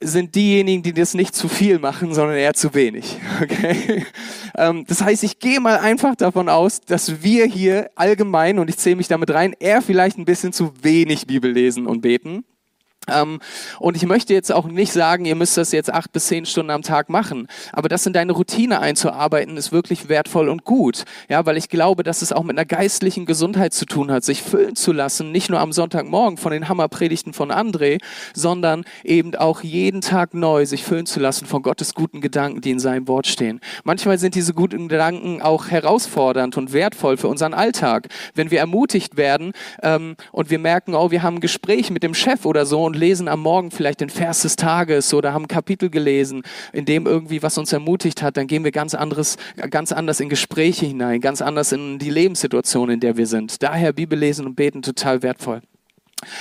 sind 0.00 0.34
diejenigen, 0.34 0.82
die 0.82 0.92
das 0.92 1.14
nicht 1.14 1.34
zu 1.34 1.48
viel 1.48 1.78
machen, 1.78 2.14
sondern 2.14 2.36
eher 2.36 2.54
zu 2.54 2.74
wenig. 2.74 3.18
Okay? 3.42 4.04
Ähm, 4.56 4.84
das 4.86 5.02
heißt, 5.02 5.24
ich 5.24 5.38
gehe 5.38 5.60
mal 5.60 5.78
einfach 5.78 6.14
davon 6.14 6.48
aus, 6.48 6.80
dass 6.80 7.22
wir 7.22 7.46
hier 7.46 7.90
allgemein, 7.96 8.58
und 8.58 8.70
ich 8.70 8.76
zähle 8.76 8.96
mich 8.96 9.08
damit 9.08 9.30
rein, 9.32 9.54
eher 9.58 9.82
vielleicht 9.82 10.16
ein 10.18 10.24
bisschen 10.24 10.52
zu 10.52 10.72
wenig 10.82 11.26
Bibel 11.26 11.50
lesen 11.50 11.86
und 11.86 12.00
beten. 12.00 12.44
Ähm, 13.08 13.40
und 13.78 13.96
ich 13.96 14.06
möchte 14.06 14.32
jetzt 14.32 14.52
auch 14.52 14.66
nicht 14.66 14.92
sagen, 14.92 15.24
ihr 15.24 15.34
müsst 15.34 15.56
das 15.56 15.72
jetzt 15.72 15.92
acht 15.92 16.12
bis 16.12 16.26
zehn 16.26 16.46
Stunden 16.46 16.70
am 16.70 16.82
Tag 16.82 17.08
machen, 17.08 17.48
aber 17.72 17.88
das 17.88 18.06
in 18.06 18.12
deine 18.12 18.32
Routine 18.32 18.80
einzuarbeiten, 18.80 19.56
ist 19.56 19.72
wirklich 19.72 20.08
wertvoll 20.08 20.48
und 20.48 20.64
gut. 20.64 21.04
Ja, 21.28 21.46
weil 21.46 21.56
ich 21.56 21.68
glaube, 21.68 22.02
dass 22.02 22.22
es 22.22 22.32
auch 22.32 22.42
mit 22.42 22.56
einer 22.56 22.64
geistlichen 22.64 23.26
Gesundheit 23.26 23.72
zu 23.72 23.86
tun 23.86 24.10
hat, 24.10 24.24
sich 24.24 24.42
füllen 24.42 24.76
zu 24.76 24.92
lassen, 24.92 25.32
nicht 25.32 25.50
nur 25.50 25.60
am 25.60 25.72
Sonntagmorgen 25.72 26.38
von 26.38 26.52
den 26.52 26.68
Hammerpredigten 26.68 27.32
von 27.32 27.50
André, 27.50 28.00
sondern 28.34 28.84
eben 29.02 29.34
auch 29.34 29.62
jeden 29.62 30.00
Tag 30.00 30.34
neu 30.34 30.66
sich 30.66 30.84
füllen 30.84 31.06
zu 31.06 31.20
lassen 31.20 31.46
von 31.46 31.62
Gottes 31.62 31.94
guten 31.94 32.20
Gedanken, 32.20 32.60
die 32.60 32.70
in 32.70 32.78
seinem 32.78 33.08
Wort 33.08 33.26
stehen. 33.26 33.60
Manchmal 33.84 34.18
sind 34.18 34.34
diese 34.34 34.54
guten 34.54 34.88
Gedanken 34.88 35.42
auch 35.42 35.68
herausfordernd 35.68 36.56
und 36.56 36.72
wertvoll 36.72 37.16
für 37.16 37.28
unseren 37.28 37.54
Alltag. 37.54 38.08
Wenn 38.34 38.50
wir 38.50 38.60
ermutigt 38.60 39.16
werden 39.16 39.52
ähm, 39.82 40.16
und 40.32 40.50
wir 40.50 40.58
merken, 40.58 40.94
oh, 40.94 41.10
wir 41.10 41.22
haben 41.22 41.36
ein 41.36 41.40
Gespräch 41.40 41.90
mit 41.90 42.02
dem 42.02 42.14
Chef 42.14 42.44
oder 42.44 42.66
so 42.66 42.84
und 42.94 43.00
lesen 43.00 43.28
am 43.28 43.40
Morgen 43.40 43.70
vielleicht 43.72 44.00
den 44.00 44.08
Vers 44.08 44.42
des 44.42 44.56
Tages 44.56 45.12
oder 45.12 45.32
haben 45.32 45.44
ein 45.44 45.48
Kapitel 45.48 45.90
gelesen, 45.90 46.42
in 46.72 46.84
dem 46.84 47.06
irgendwie 47.06 47.42
was 47.42 47.58
uns 47.58 47.72
ermutigt 47.72 48.22
hat, 48.22 48.36
dann 48.36 48.46
gehen 48.46 48.62
wir 48.62 48.70
ganz 48.70 48.94
anderes, 48.94 49.36
ganz 49.70 49.90
anders 49.90 50.20
in 50.20 50.28
Gespräche 50.28 50.86
hinein, 50.86 51.20
ganz 51.20 51.42
anders 51.42 51.72
in 51.72 51.98
die 51.98 52.10
Lebenssituation, 52.10 52.90
in 52.90 53.00
der 53.00 53.16
wir 53.16 53.26
sind. 53.26 53.62
Daher 53.62 53.92
Bibel 53.92 54.18
lesen 54.18 54.46
und 54.46 54.54
beten 54.54 54.82
total 54.82 55.22
wertvoll. 55.22 55.60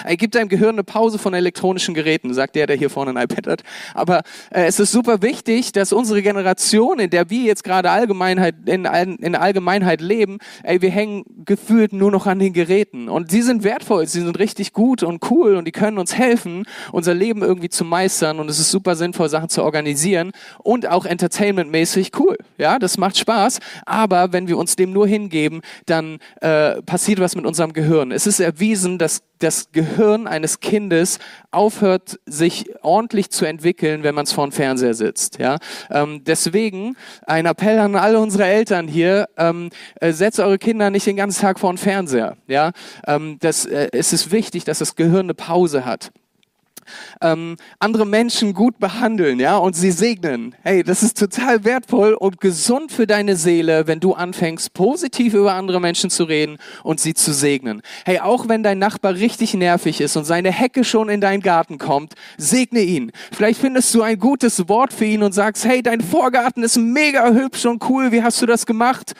Er 0.04 0.17
gibt 0.17 0.36
deinem 0.36 0.50
Gehirn 0.50 0.76
eine 0.76 0.84
Pause 0.84 1.17
von 1.17 1.34
elektronischen 1.34 1.93
Geräten, 1.93 2.34
sagt 2.34 2.56
der, 2.56 2.67
der 2.67 2.76
hier 2.76 2.89
vorne 2.89 3.12
ein 3.12 3.24
iPad 3.24 3.48
hat. 3.48 3.63
Aber 3.93 4.19
äh, 4.52 4.65
es 4.65 4.80
ist 4.80 4.91
super 4.91 5.22
wichtig, 5.22 5.72
dass 5.72 5.93
unsere 5.93 6.22
Generation, 6.22 7.00
in 7.00 7.10
der 7.10 7.30
wir 7.30 7.43
jetzt 7.43 7.63
gerade 7.63 7.89
Allgemeinheit, 7.89 8.56
in, 8.65 8.86
in 8.86 9.36
Allgemeinheit 9.36 10.02
leben, 10.02 10.38
ey, 10.63 10.82
wir 10.82 10.89
hängen 10.89 11.24
gefühlt 11.46 11.93
nur 11.93 12.12
noch 12.12 12.28
an 12.28 12.39
den 12.39 12.54
Geräten. 12.54 13.10
Und 13.10 13.32
sie 13.32 13.41
sind 13.41 13.63
wertvoll, 13.63 14.08
sie 14.08 14.22
sind 14.22 14.39
richtig 14.39 14.74
gut 14.74 15.04
und 15.04 15.30
cool 15.30 15.56
und 15.56 15.65
die 15.65 15.72
können 15.72 15.98
uns 15.98 16.15
helfen, 16.15 16.65
unser 16.91 17.13
Leben 17.13 17.41
irgendwie 17.41 17.69
zu 17.69 17.86
meistern. 17.86 18.39
Und 18.39 18.50
es 18.50 18.60
ist 18.60 18.72
super 18.72 18.96
sinnvoll, 18.96 19.30
Sachen 19.30 19.50
zu 19.50 19.63
organisieren 19.63 20.32
und 20.60 20.88
auch 20.88 21.06
entertainmentmäßig 21.06 22.12
cool. 22.19 22.38
Ja, 22.58 22.80
das 22.80 22.98
macht 22.98 23.17
Spaß. 23.17 23.60
Aber 23.86 24.34
wenn 24.34 24.48
wir 24.48 24.58
uns 24.58 24.76
dem 24.76 24.91
nur 24.91 25.08
hingeben, 25.08 25.62
dann 25.86 26.19
äh, 26.41 26.82
passiert 26.82 27.19
was 27.19 27.36
mit 27.36 27.46
unserem 27.46 27.74
Gehirn. 27.74 28.12
Es 28.12 28.28
ist 28.28 28.39
erwiesen, 28.39 28.98
dass 28.98 29.22
das 29.43 29.71
Gehirn 29.71 30.27
eines 30.27 30.60
Kindes 30.60 31.19
aufhört, 31.51 32.19
sich 32.25 32.73
ordentlich 32.82 33.29
zu 33.29 33.45
entwickeln, 33.45 34.03
wenn 34.03 34.15
man 34.15 34.23
es 34.23 34.32
vor 34.32 34.47
dem 34.47 34.51
Fernseher 34.51 34.93
sitzt. 34.93 35.39
Ja? 35.39 35.58
Ähm, 35.91 36.23
deswegen 36.23 36.95
ein 37.27 37.45
Appell 37.45 37.79
an 37.79 37.95
alle 37.95 38.19
unsere 38.19 38.45
Eltern 38.45 38.88
hier, 38.88 39.27
ähm, 39.38 39.69
äh, 39.99 40.13
setzt 40.13 40.39
eure 40.39 40.58
Kinder 40.58 40.89
nicht 40.89 41.06
den 41.06 41.17
ganzen 41.17 41.41
Tag 41.41 41.60
vor 41.60 41.71
den 41.71 41.77
Fernseher. 41.77 42.38
Ja? 42.47 42.71
Ähm, 43.06 43.38
das, 43.39 43.65
äh, 43.65 43.89
es 43.91 44.13
ist 44.13 44.32
wichtig, 44.32 44.63
dass 44.63 44.79
das 44.79 44.95
Gehirn 44.95 45.25
eine 45.25 45.34
Pause 45.34 45.86
hat 45.86 46.12
ähm, 47.22 47.58
andere 47.80 48.06
Menschen 48.06 48.54
gut 48.54 48.80
behandeln, 48.80 49.39
ja, 49.39 49.58
und 49.58 49.76
sie 49.76 49.91
segnen. 49.91 50.56
Hey, 50.63 50.84
das 50.84 51.04
ist 51.04 51.17
total 51.17 51.63
wertvoll 51.63 52.13
und 52.13 52.39
gesund 52.39 52.91
für 52.91 53.08
deine 53.08 53.36
Seele, 53.36 53.88
wenn 53.88 54.00
du 54.00 54.13
anfängst, 54.13 54.74
positiv 54.74 55.34
über 55.34 55.54
andere 55.54 55.80
Menschen 55.80 56.10
zu 56.10 56.24
reden 56.24 56.58
und 56.84 57.00
sie 57.00 57.13
zu 57.13 57.34
segnen. 57.34 57.82
Hey, 58.06 58.19
auch 58.19 58.48
wenn 58.48 58.63
dein 58.63 58.80
Nachbar 58.80 59.15
richtig 59.15 59.54
nervig 59.54 60.02
ist 60.02 60.15
und 60.15 60.26
seine 60.26 60.52
Hecke 60.52 60.84
schon 60.84 61.10
in 61.10 61.22
deinen 61.22 61.41
Garten 61.41 61.78
kommt, 61.78 62.13
segne 62.38 62.82
ihn. 62.82 63.12
Vielleicht 63.32 63.60
findest 63.60 63.93
du 63.93 64.02
ein 64.02 64.19
gutes 64.19 64.67
Wort 64.69 64.93
für 64.93 65.06
ihn 65.06 65.24
und 65.24 65.34
sagst, 65.34 65.65
hey, 65.65 65.82
dein 65.82 66.02
Vorgarten 66.02 66.63
ist 66.63 66.78
mega 66.78 67.32
hübsch 67.32 67.65
und 67.65 67.84
cool, 67.89 68.12
wie 68.12 68.24
hast 68.24 68.41
du 68.41 68.46
das 68.46 68.65
gemacht? 68.65 69.13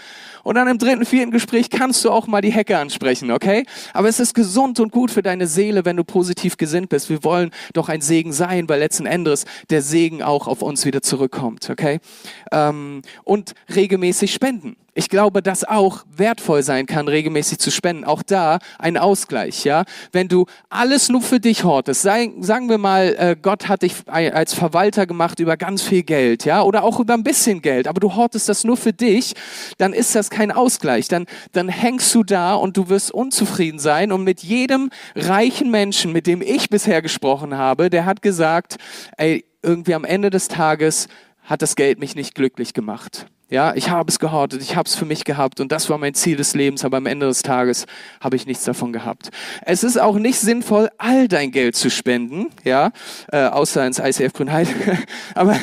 Und 0.43 0.56
dann 0.56 0.67
im 0.67 0.78
dritten, 0.78 1.06
vierten 1.06 1.32
Gespräch 1.32 1.69
kannst 1.69 2.04
du 2.04 2.12
auch 2.12 2.28
mal 2.28 2.41
die 2.41 2.52
Hecke 2.52 2.78
ansprechen, 2.78 3.32
okay? 3.32 3.65
Aber 3.93 4.10
es 4.10 4.19
ist 4.19 4.34
gesund 4.34 4.80
und 4.82 4.91
gut 4.91 5.10
für 5.10 5.23
deine 5.23 5.47
Seele, 5.47 5.86
wenn 5.86 5.95
du 5.95 6.04
positiv 6.04 6.58
gesinnt 6.58 6.89
bist. 6.89 7.10
Wir 7.10 7.23
wollen 7.23 7.52
doch 7.74 7.89
ein 7.89 8.02
Segen 8.02 8.34
sein, 8.34 8.68
weil 8.70 8.80
letzten 8.80 9.06
Endes 9.06 9.46
der 9.70 9.82
Segen 9.82 10.22
auch 10.22 10.48
auf 10.48 10.62
uns 10.62 10.86
wieder 10.86 11.02
zurückkommt, 11.02 11.70
okay? 11.70 12.00
Ähm, 12.52 13.02
und 13.24 13.54
regelmäßig 13.74 14.34
spenden. 14.34 14.76
Ich 14.95 15.10
glaube, 15.10 15.41
dass 15.41 15.63
auch 15.63 16.06
wertvoll 16.15 16.62
sein 16.62 16.86
kann, 16.86 17.08
regelmäßig 17.08 17.58
zu 17.58 17.71
spenden. 17.71 18.03
Auch 18.03 18.21
da 18.21 18.60
ein 18.77 18.95
Ausgleich, 18.95 19.63
ja. 19.63 19.86
Wenn 20.12 20.27
du 20.27 20.45
alles 20.69 21.10
nur 21.10 21.23
für 21.23 21.39
dich 21.39 21.63
hortest, 21.63 22.03
sei, 22.03 22.32
sagen 22.41 22.69
wir 22.69 22.77
mal, 22.77 23.15
äh, 23.17 23.36
Gott 23.41 23.67
hat 23.67 23.82
dich 23.82 23.95
als 24.08 24.53
Verwalter 24.53 25.08
gemacht 25.08 25.39
über 25.39 25.58
ganz 25.58 25.82
viel 25.82 26.03
Geld, 26.03 26.45
ja, 26.45 26.62
oder 26.62 26.84
auch 26.84 26.99
über 26.99 27.15
ein 27.15 27.23
bisschen 27.23 27.63
Geld, 27.63 27.88
aber 27.88 27.99
du 27.99 28.13
hortest 28.13 28.49
das 28.49 28.63
nur 28.63 28.77
für 28.77 28.93
dich, 28.93 29.34
dann 29.79 29.93
ist 29.93 30.13
das 30.13 30.29
kein 30.29 30.51
Ausgleich. 30.51 31.08
Dann, 31.08 31.25
dann 31.53 31.69
hängst 31.69 32.13
du 32.13 32.23
da 32.23 32.53
und 32.53 32.77
du 32.77 32.89
wirst 32.89 33.12
unzufrieden 33.12 33.79
sein. 33.79 34.12
Und 34.12 34.23
mit 34.23 34.41
jedem 34.41 34.91
reichen 35.15 35.71
Menschen, 35.71 36.12
mit 36.12 36.27
dem 36.27 36.43
ich 36.43 36.69
bisher 36.69 37.01
gesprochen 37.01 37.58
habe, 37.58 37.89
der 37.89 38.06
hat 38.06 38.21
gesagt, 38.21 38.77
ey, 39.17 39.43
irgendwie 39.63 39.95
am 39.95 40.06
Ende 40.06 40.29
des 40.29 40.49
Tages 40.49 41.08
hat 41.43 41.63
das 41.63 41.75
Geld 41.75 41.99
mich 41.99 42.15
nicht 42.15 42.36
glücklich 42.36 42.73
gemacht. 42.73 43.25
Ja, 43.54 43.76
ich 43.76 43.92
habe 43.92 44.10
es 44.10 44.18
gehortet, 44.18 44.63
ich 44.63 44.76
habe 44.76 44.88
es 44.89 44.96
für 44.96 45.06
mich 45.06 45.26
gehabt 45.26 45.60
und 45.60 45.72
das 45.72 45.88
war 45.88 46.00
mein 46.00 46.16
Ziel 46.16 46.36
des 46.36 46.56
Lebens, 46.56 46.84
aber 46.84 46.98
am 46.98 47.06
Ende 47.06 47.28
des 47.28 47.44
Tages 47.44 47.86
habe 48.20 48.36
ich 48.36 48.48
nichts 48.48 48.63
davon 48.63 48.92
gehabt. 48.92 49.30
Es 49.62 49.84
ist 49.84 50.02
auch 50.02 50.16
nicht 50.16 50.39
sinnvoll, 50.39 50.89
all 50.98 51.28
dein 51.28 51.52
Geld 51.52 51.76
zu 51.76 51.92
spenden, 51.92 52.48
ja, 52.63 52.89
äh, 53.32 53.46
außer 53.46 53.86
ins 53.86 54.00
ICF 54.00 54.34
Grünheit. 54.34 54.70
aber, 55.36 55.56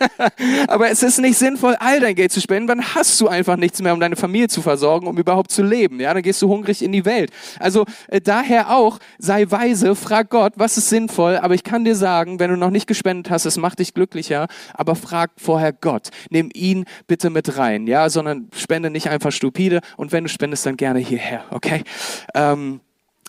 aber 0.68 0.90
es 0.90 1.02
ist 1.02 1.18
nicht 1.18 1.36
sinnvoll, 1.36 1.74
all 1.80 1.98
dein 1.98 2.14
Geld 2.14 2.30
zu 2.30 2.40
spenden, 2.40 2.68
dann 2.68 2.94
hast 2.94 3.20
du 3.20 3.26
einfach 3.26 3.56
nichts 3.56 3.82
mehr, 3.82 3.94
um 3.94 3.98
deine 3.98 4.14
Familie 4.14 4.46
zu 4.46 4.62
versorgen, 4.62 5.08
um 5.08 5.18
überhaupt 5.18 5.50
zu 5.50 5.64
leben. 5.64 5.98
Ja, 5.98 6.14
dann 6.14 6.22
gehst 6.22 6.40
du 6.40 6.48
hungrig 6.48 6.84
in 6.84 6.92
die 6.92 7.04
Welt. 7.04 7.32
Also 7.58 7.84
äh, 8.06 8.20
daher 8.20 8.70
auch, 8.70 9.00
sei 9.18 9.50
weise, 9.50 9.96
frag 9.96 10.30
Gott, 10.30 10.52
was 10.54 10.76
ist 10.76 10.88
sinnvoll, 10.88 11.38
aber 11.38 11.54
ich 11.54 11.64
kann 11.64 11.84
dir 11.84 11.96
sagen, 11.96 12.38
wenn 12.38 12.50
du 12.50 12.56
noch 12.56 12.70
nicht 12.70 12.86
gespendet 12.86 13.28
hast, 13.32 13.44
es 13.44 13.56
macht 13.56 13.80
dich 13.80 13.92
glücklicher, 13.92 14.46
aber 14.72 14.94
frag 14.94 15.32
vorher 15.36 15.72
Gott. 15.72 16.10
Nimm 16.30 16.48
ihn 16.54 16.84
bitte 17.08 17.23
mit 17.30 17.56
rein, 17.58 17.86
ja, 17.86 18.08
sondern 18.08 18.48
spende 18.54 18.90
nicht 18.90 19.08
einfach 19.08 19.32
stupide 19.32 19.80
und 19.96 20.12
wenn 20.12 20.24
du 20.24 20.30
spendest, 20.30 20.66
dann 20.66 20.76
gerne 20.76 20.98
hierher, 20.98 21.44
okay? 21.50 21.82
Ähm, 22.34 22.80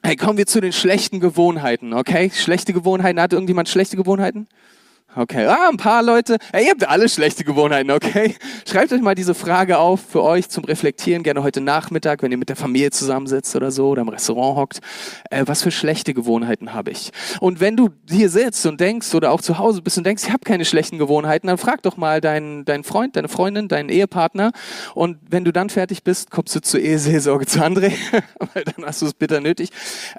hey, 0.03 0.15
kommen 0.15 0.37
wir 0.37 0.45
zu 0.45 0.61
den 0.61 0.73
schlechten 0.73 1.19
Gewohnheiten, 1.19 1.93
okay? 1.93 2.31
Schlechte 2.33 2.73
Gewohnheiten, 2.73 3.19
hat 3.19 3.33
irgendjemand 3.33 3.69
schlechte 3.69 3.97
Gewohnheiten? 3.97 4.47
Okay, 5.17 5.45
ah, 5.45 5.69
ein 5.69 5.77
paar 5.77 6.03
Leute. 6.03 6.37
Hey, 6.51 6.65
ihr 6.65 6.71
habt 6.71 6.85
alle 6.89 7.07
schlechte 7.07 7.45
Gewohnheiten, 7.45 7.89
okay? 7.89 8.35
Schreibt 8.69 8.91
euch 8.91 8.99
mal 8.99 9.15
diese 9.15 9.33
Frage 9.33 9.77
auf 9.77 10.01
für 10.01 10.21
euch 10.21 10.49
zum 10.49 10.65
Reflektieren, 10.65 11.23
gerne 11.23 11.41
heute 11.41 11.61
Nachmittag, 11.61 12.21
wenn 12.21 12.33
ihr 12.33 12.37
mit 12.37 12.49
der 12.49 12.57
Familie 12.57 12.91
zusammensitzt 12.91 13.55
oder 13.55 13.71
so 13.71 13.87
oder 13.87 14.01
im 14.01 14.09
Restaurant 14.09 14.57
hockt. 14.57 14.81
Äh, 15.29 15.43
was 15.45 15.63
für 15.63 15.71
schlechte 15.71 16.13
Gewohnheiten 16.13 16.73
habe 16.73 16.91
ich? 16.91 17.11
Und 17.39 17.61
wenn 17.61 17.77
du 17.77 17.91
hier 18.09 18.29
sitzt 18.29 18.65
und 18.65 18.81
denkst 18.81 19.15
oder 19.15 19.31
auch 19.31 19.39
zu 19.39 19.57
Hause 19.57 19.81
bist 19.81 19.97
und 19.97 20.05
denkst, 20.05 20.23
ich 20.25 20.33
habe 20.33 20.43
keine 20.43 20.65
schlechten 20.65 20.97
Gewohnheiten, 20.97 21.47
dann 21.47 21.57
frag 21.57 21.81
doch 21.83 21.95
mal 21.95 22.19
deinen, 22.19 22.65
deinen 22.65 22.83
Freund, 22.83 23.15
deine 23.15 23.29
Freundin, 23.29 23.69
deinen 23.69 23.87
Ehepartner. 23.87 24.51
Und 24.95 25.17
wenn 25.29 25.45
du 25.45 25.53
dann 25.53 25.69
fertig 25.69 26.03
bist, 26.03 26.29
kommst 26.29 26.53
du 26.57 26.61
zur 26.61 26.81
Eheseelsorge 26.81 27.45
zu 27.45 27.59
André, 27.61 27.93
weil 28.53 28.65
dann 28.65 28.85
hast 28.85 29.01
du 29.01 29.05
es 29.05 29.13
bitter 29.13 29.39
nötig, 29.39 29.69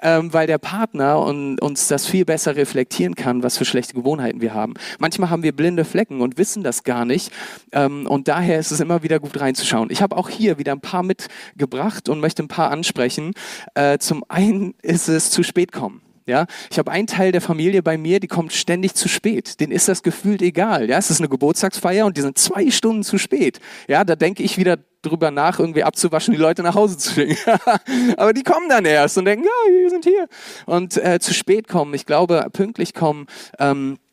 ähm, 0.01 0.33
weil 0.33 0.47
der 0.47 0.57
Partner 0.57 1.19
und, 1.19 1.61
uns 1.61 1.87
das 1.87 2.07
viel 2.07 2.25
besser 2.25 2.55
reflektieren 2.55 3.13
kann, 3.13 3.43
was 3.43 3.59
für 3.59 3.65
schlechte 3.65 3.93
Gewohnheiten 3.93 4.41
wir 4.41 4.55
haben. 4.55 4.73
Manchmal 4.99 5.29
haben 5.29 5.43
wir 5.43 5.55
blinde 5.55 5.85
Flecken 5.85 6.21
und 6.21 6.37
wissen 6.37 6.63
das 6.63 6.83
gar 6.83 7.05
nicht. 7.05 7.31
Ähm, 7.71 8.07
und 8.07 8.27
daher 8.27 8.59
ist 8.59 8.71
es 8.71 8.79
immer 8.79 9.03
wieder 9.03 9.19
gut 9.19 9.39
reinzuschauen. 9.39 9.89
Ich 9.91 10.01
habe 10.01 10.17
auch 10.17 10.29
hier 10.29 10.57
wieder 10.57 10.71
ein 10.71 10.81
paar 10.81 11.03
mitgebracht 11.03 12.09
und 12.09 12.19
möchte 12.19 12.43
ein 12.43 12.47
paar 12.47 12.71
ansprechen. 12.71 13.33
Äh, 13.75 13.97
zum 13.99 14.23
einen 14.29 14.73
ist 14.81 15.07
es 15.07 15.29
zu 15.29 15.43
spät 15.43 15.71
kommen. 15.71 16.01
Ja, 16.27 16.45
ich 16.69 16.77
habe 16.77 16.91
einen 16.91 17.07
Teil 17.07 17.31
der 17.31 17.39
Familie 17.39 17.81
bei 17.81 17.97
mir, 17.97 18.19
die 18.19 18.27
kommt 18.27 18.51
ständig 18.51 18.95
zu 18.95 19.07
spät. 19.07 19.61
Den 19.61 19.71
ist 19.71 19.87
das 19.87 20.03
gefühlt 20.03 20.41
egal. 20.41 20.89
Ja, 20.89 20.97
es 20.97 21.09
ist 21.09 21.21
eine 21.21 21.29
Geburtstagsfeier 21.29 22.05
und 22.05 22.17
die 22.17 22.21
sind 22.21 22.37
zwei 22.37 22.69
Stunden 22.69 23.03
zu 23.03 23.17
spät. 23.17 23.61
Ja, 23.87 24.03
da 24.03 24.17
denke 24.17 24.43
ich 24.43 24.57
wieder 24.57 24.77
drüber 25.03 25.31
nach, 25.31 25.57
irgendwie 25.57 25.85
abzuwaschen, 25.85 26.33
die 26.33 26.39
Leute 26.39 26.63
nach 26.63 26.75
Hause 26.75 26.97
zu 26.97 27.13
schicken. 27.13 27.37
Aber 28.17 28.33
die 28.33 28.43
kommen 28.43 28.67
dann 28.67 28.83
erst 28.83 29.17
und 29.17 29.23
denken, 29.23 29.45
ja, 29.45 29.73
wir 29.73 29.89
sind 29.89 30.03
hier. 30.03 30.27
Und 30.65 30.97
äh, 30.97 31.19
zu 31.19 31.33
spät 31.33 31.69
kommen, 31.69 31.93
ich 31.93 32.05
glaube, 32.05 32.45
pünktlich 32.51 32.93
kommen. 32.93 33.27
Ähm, 33.57 33.93
äh, 33.93 34.06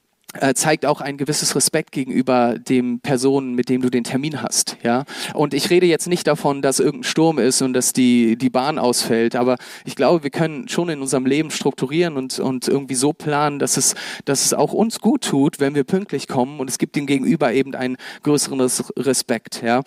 zeigt 0.54 0.86
auch 0.86 1.00
ein 1.00 1.16
gewisses 1.16 1.54
Respekt 1.54 1.92
gegenüber 1.92 2.58
dem 2.58 3.00
Personen, 3.00 3.54
mit 3.54 3.68
dem 3.68 3.82
du 3.82 3.90
den 3.90 4.04
Termin 4.04 4.42
hast, 4.42 4.76
ja. 4.82 5.04
Und 5.34 5.54
ich 5.54 5.70
rede 5.70 5.86
jetzt 5.86 6.08
nicht 6.08 6.26
davon, 6.26 6.62
dass 6.62 6.80
irgendein 6.80 7.04
Sturm 7.04 7.38
ist 7.38 7.62
und 7.62 7.72
dass 7.72 7.92
die, 7.92 8.36
die 8.36 8.50
Bahn 8.50 8.78
ausfällt, 8.78 9.36
aber 9.36 9.56
ich 9.84 9.96
glaube, 9.96 10.22
wir 10.22 10.30
können 10.30 10.68
schon 10.68 10.88
in 10.88 11.00
unserem 11.00 11.26
Leben 11.26 11.50
strukturieren 11.50 12.16
und, 12.16 12.38
und 12.38 12.68
irgendwie 12.68 12.94
so 12.94 13.12
planen, 13.12 13.58
dass 13.58 13.76
es, 13.76 13.94
dass 14.24 14.44
es 14.44 14.54
auch 14.54 14.72
uns 14.72 15.00
gut 15.00 15.22
tut, 15.22 15.60
wenn 15.60 15.74
wir 15.74 15.84
pünktlich 15.84 16.28
kommen 16.28 16.60
und 16.60 16.70
es 16.70 16.78
gibt 16.78 16.96
dem 16.96 17.06
Gegenüber 17.06 17.52
eben 17.52 17.74
einen 17.74 17.96
größeren 18.22 18.60
Respekt, 18.96 19.62
ja. 19.62 19.82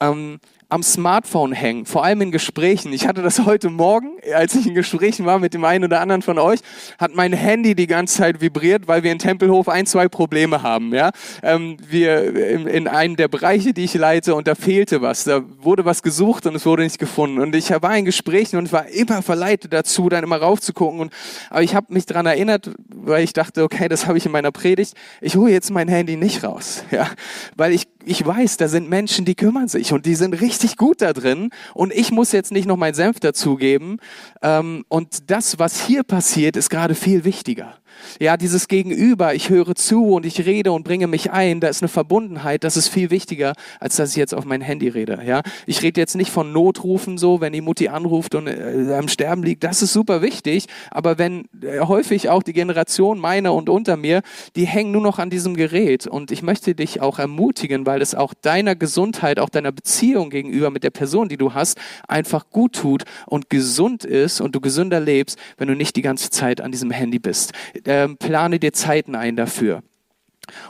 Ähm, 0.00 0.38
am 0.70 0.82
Smartphone 0.82 1.52
hängen, 1.52 1.86
vor 1.86 2.04
allem 2.04 2.20
in 2.20 2.30
Gesprächen. 2.30 2.92
Ich 2.92 3.06
hatte 3.06 3.22
das 3.22 3.38
heute 3.46 3.70
Morgen, 3.70 4.18
als 4.34 4.54
ich 4.54 4.66
in 4.66 4.74
Gesprächen 4.74 5.24
war 5.24 5.38
mit 5.38 5.54
dem 5.54 5.64
einen 5.64 5.84
oder 5.84 6.00
anderen 6.00 6.20
von 6.20 6.38
euch, 6.38 6.60
hat 6.98 7.14
mein 7.14 7.32
Handy 7.32 7.74
die 7.74 7.86
ganze 7.86 8.18
Zeit 8.18 8.40
vibriert, 8.42 8.86
weil 8.86 9.02
wir 9.02 9.10
in 9.10 9.18
Tempelhof 9.18 9.68
ein, 9.68 9.86
zwei 9.86 10.08
Probleme 10.08 10.62
haben. 10.62 10.92
Ja? 10.92 11.10
Ähm, 11.42 11.78
wir 11.88 12.36
in, 12.50 12.66
in 12.66 12.86
einem 12.86 13.16
der 13.16 13.28
Bereiche, 13.28 13.72
die 13.72 13.84
ich 13.84 13.94
leite, 13.94 14.34
und 14.34 14.46
da 14.46 14.54
fehlte 14.54 15.00
was. 15.00 15.24
Da 15.24 15.42
wurde 15.58 15.86
was 15.86 16.02
gesucht 16.02 16.46
und 16.46 16.54
es 16.54 16.66
wurde 16.66 16.82
nicht 16.82 16.98
gefunden. 16.98 17.38
Und 17.38 17.54
ich 17.56 17.70
war 17.70 17.96
in 17.96 18.04
Gesprächen 18.04 18.58
und 18.58 18.70
war 18.70 18.88
immer 18.88 19.22
verleitet 19.22 19.72
dazu, 19.72 20.10
dann 20.10 20.22
immer 20.22 20.36
raufzugucken. 20.36 21.00
Und, 21.00 21.12
aber 21.48 21.62
ich 21.62 21.74
habe 21.74 21.94
mich 21.94 22.04
daran 22.04 22.26
erinnert, 22.26 22.70
weil 22.88 23.24
ich 23.24 23.32
dachte, 23.32 23.62
okay, 23.62 23.88
das 23.88 24.06
habe 24.06 24.18
ich 24.18 24.26
in 24.26 24.32
meiner 24.32 24.52
Predigt. 24.52 24.94
Ich 25.22 25.36
hole 25.36 25.50
jetzt 25.50 25.70
mein 25.70 25.88
Handy 25.88 26.16
nicht 26.16 26.44
raus, 26.44 26.84
ja, 26.90 27.08
weil 27.56 27.72
ich 27.72 27.88
ich 28.08 28.24
weiß, 28.24 28.56
da 28.56 28.68
sind 28.68 28.88
Menschen, 28.88 29.26
die 29.26 29.34
kümmern 29.34 29.68
sich 29.68 29.92
und 29.92 30.06
die 30.06 30.14
sind 30.14 30.40
richtig 30.40 30.57
gut 30.76 31.02
da 31.02 31.12
drin 31.12 31.50
und 31.74 31.92
ich 31.92 32.10
muss 32.10 32.32
jetzt 32.32 32.52
nicht 32.52 32.66
noch 32.66 32.76
meinen 32.76 32.94
Senf 32.94 33.20
dazugeben. 33.20 33.98
Ähm, 34.42 34.84
und 34.88 35.30
das, 35.30 35.58
was 35.58 35.80
hier 35.80 36.02
passiert, 36.02 36.56
ist 36.56 36.70
gerade 36.70 36.94
viel 36.94 37.24
wichtiger. 37.24 37.78
Ja, 38.20 38.36
dieses 38.36 38.68
Gegenüber, 38.68 39.34
ich 39.34 39.48
höre 39.48 39.74
zu 39.74 40.14
und 40.14 40.26
ich 40.26 40.44
rede 40.44 40.72
und 40.72 40.84
bringe 40.84 41.06
mich 41.06 41.30
ein, 41.30 41.60
da 41.60 41.68
ist 41.68 41.82
eine 41.82 41.88
Verbundenheit, 41.88 42.64
das 42.64 42.76
ist 42.76 42.88
viel 42.88 43.10
wichtiger, 43.10 43.54
als 43.80 43.96
dass 43.96 44.10
ich 44.10 44.16
jetzt 44.16 44.34
auf 44.34 44.44
mein 44.44 44.60
Handy 44.60 44.88
rede. 44.88 45.20
Ja, 45.24 45.42
ich 45.66 45.82
rede 45.82 46.00
jetzt 46.00 46.16
nicht 46.16 46.30
von 46.30 46.52
Notrufen 46.52 47.18
so, 47.18 47.40
wenn 47.40 47.52
die 47.52 47.60
Mutti 47.60 47.88
anruft 47.88 48.34
und 48.34 48.46
äh, 48.46 48.94
am 48.96 49.08
Sterben 49.08 49.42
liegt, 49.42 49.64
das 49.64 49.82
ist 49.82 49.92
super 49.92 50.22
wichtig, 50.22 50.66
aber 50.90 51.18
wenn 51.18 51.48
äh, 51.62 51.80
häufig 51.80 52.28
auch 52.28 52.42
die 52.42 52.52
Generation 52.52 53.18
meiner 53.18 53.54
und 53.54 53.68
unter 53.68 53.96
mir, 53.96 54.22
die 54.56 54.66
hängen 54.66 54.92
nur 54.92 55.02
noch 55.02 55.18
an 55.18 55.30
diesem 55.30 55.54
Gerät 55.54 56.06
und 56.06 56.30
ich 56.30 56.42
möchte 56.42 56.74
dich 56.74 57.00
auch 57.00 57.18
ermutigen, 57.18 57.86
weil 57.86 58.02
es 58.02 58.14
auch 58.14 58.34
deiner 58.34 58.74
Gesundheit, 58.74 59.38
auch 59.38 59.48
deiner 59.48 59.72
Beziehung 59.72 60.30
gegenüber 60.30 60.70
mit 60.70 60.84
der 60.84 60.90
Person, 60.90 61.28
die 61.28 61.36
du 61.36 61.54
hast, 61.54 61.78
einfach 62.06 62.50
gut 62.50 62.74
tut 62.74 63.04
und 63.26 63.50
gesund 63.50 64.04
ist 64.04 64.40
und 64.40 64.54
du 64.54 64.60
gesünder 64.60 65.00
lebst, 65.00 65.38
wenn 65.56 65.68
du 65.68 65.74
nicht 65.74 65.96
die 65.96 66.02
ganze 66.02 66.30
Zeit 66.30 66.60
an 66.60 66.72
diesem 66.72 66.90
Handy 66.90 67.18
bist 67.18 67.52
ähm, 67.88 68.16
plane 68.18 68.60
dir 68.60 68.72
Zeiten 68.72 69.16
ein 69.16 69.34
dafür. 69.34 69.82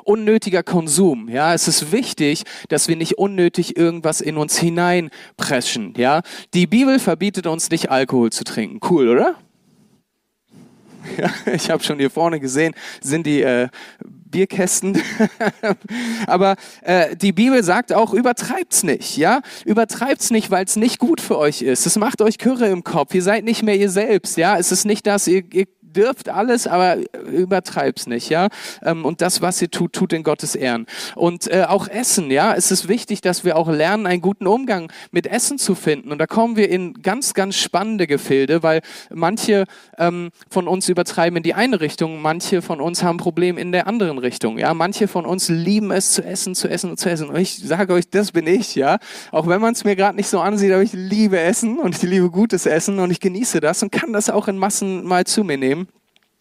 Unnötiger 0.04 0.62
Konsum, 0.62 1.28
ja, 1.28 1.54
es 1.54 1.68
ist 1.68 1.92
wichtig, 1.92 2.44
dass 2.68 2.88
wir 2.88 2.96
nicht 2.96 3.18
unnötig 3.18 3.76
irgendwas 3.76 4.20
in 4.20 4.36
uns 4.36 4.58
hineinpreschen, 4.58 5.94
ja. 5.96 6.22
Die 6.54 6.66
Bibel 6.66 6.98
verbietet 6.98 7.46
uns 7.46 7.70
nicht 7.70 7.90
Alkohol 7.90 8.30
zu 8.30 8.44
trinken, 8.44 8.80
cool, 8.90 9.08
oder? 9.08 9.36
Ja, 11.16 11.30
ich 11.52 11.70
habe 11.70 11.82
schon 11.82 11.98
hier 11.98 12.10
vorne 12.10 12.38
gesehen, 12.38 12.74
sind 13.00 13.26
die 13.26 13.40
äh, 13.40 13.68
Bierkästen. 14.04 15.00
Aber 16.26 16.56
äh, 16.82 17.16
die 17.16 17.32
Bibel 17.32 17.62
sagt 17.62 17.92
auch, 17.92 18.12
übertreibt's 18.12 18.82
nicht, 18.82 19.16
ja? 19.16 19.40
Übertreibt's 19.64 20.30
nicht, 20.30 20.50
weil 20.50 20.64
es 20.64 20.76
nicht 20.76 20.98
gut 20.98 21.20
für 21.20 21.38
euch 21.38 21.62
ist. 21.62 21.86
Es 21.86 21.96
macht 21.96 22.20
euch 22.20 22.36
Kürre 22.38 22.68
im 22.68 22.84
Kopf. 22.84 23.14
Ihr 23.14 23.22
seid 23.22 23.44
nicht 23.44 23.62
mehr 23.62 23.76
ihr 23.76 23.90
selbst, 23.90 24.36
ja? 24.36 24.58
Es 24.58 24.70
ist 24.72 24.84
nicht 24.84 25.06
das, 25.06 25.26
ihr, 25.28 25.44
ihr 25.52 25.66
dürft 25.94 26.28
alles, 26.28 26.66
aber 26.66 26.96
übertreib's 27.30 28.06
nicht, 28.06 28.28
ja. 28.28 28.48
Ähm, 28.82 29.04
und 29.04 29.20
das, 29.20 29.42
was 29.42 29.60
ihr 29.62 29.70
tut, 29.70 29.92
tut 29.92 30.12
in 30.12 30.22
Gottes 30.22 30.54
Ehren. 30.54 30.86
Und 31.14 31.50
äh, 31.50 31.64
auch 31.68 31.88
Essen, 31.88 32.30
ja. 32.30 32.54
Es 32.54 32.70
ist 32.70 32.88
wichtig, 32.88 33.20
dass 33.20 33.44
wir 33.44 33.56
auch 33.56 33.68
lernen, 33.68 34.06
einen 34.06 34.20
guten 34.20 34.46
Umgang 34.46 34.90
mit 35.10 35.26
Essen 35.26 35.58
zu 35.58 35.74
finden. 35.74 36.12
Und 36.12 36.18
da 36.18 36.26
kommen 36.26 36.56
wir 36.56 36.68
in 36.68 36.94
ganz, 37.02 37.34
ganz 37.34 37.56
spannende 37.56 38.06
Gefilde, 38.06 38.62
weil 38.62 38.80
manche 39.10 39.64
ähm, 39.98 40.30
von 40.50 40.68
uns 40.68 40.88
übertreiben 40.88 41.36
in 41.36 41.42
die 41.42 41.54
eine 41.54 41.80
Richtung, 41.80 42.20
manche 42.22 42.62
von 42.62 42.80
uns 42.80 43.02
haben 43.02 43.18
Probleme 43.18 43.60
in 43.60 43.72
der 43.72 43.86
anderen 43.86 44.18
Richtung, 44.18 44.58
ja. 44.58 44.74
Manche 44.74 45.08
von 45.08 45.26
uns 45.26 45.48
lieben 45.48 45.90
es 45.90 46.12
zu 46.12 46.24
essen, 46.24 46.54
zu 46.54 46.68
essen 46.68 46.90
und 46.90 46.98
zu 46.98 47.10
essen. 47.10 47.28
Und 47.28 47.36
ich 47.36 47.58
sage 47.58 47.92
euch, 47.92 48.08
das 48.08 48.32
bin 48.32 48.46
ich, 48.46 48.74
ja. 48.74 48.98
Auch 49.32 49.46
wenn 49.46 49.60
man 49.60 49.72
es 49.72 49.84
mir 49.84 49.96
gerade 49.96 50.16
nicht 50.16 50.28
so 50.28 50.40
ansieht, 50.40 50.72
aber 50.72 50.82
ich 50.82 50.92
liebe 50.92 51.38
Essen 51.38 51.78
und 51.78 51.96
ich 51.96 52.02
liebe 52.02 52.30
gutes 52.30 52.66
Essen 52.66 52.98
und 52.98 53.10
ich 53.10 53.20
genieße 53.20 53.60
das 53.60 53.82
und 53.82 53.92
kann 53.92 54.12
das 54.12 54.30
auch 54.30 54.48
in 54.48 54.58
Massen 54.58 55.04
mal 55.04 55.24
zu 55.24 55.44
mir 55.44 55.58
nehmen. 55.58 55.87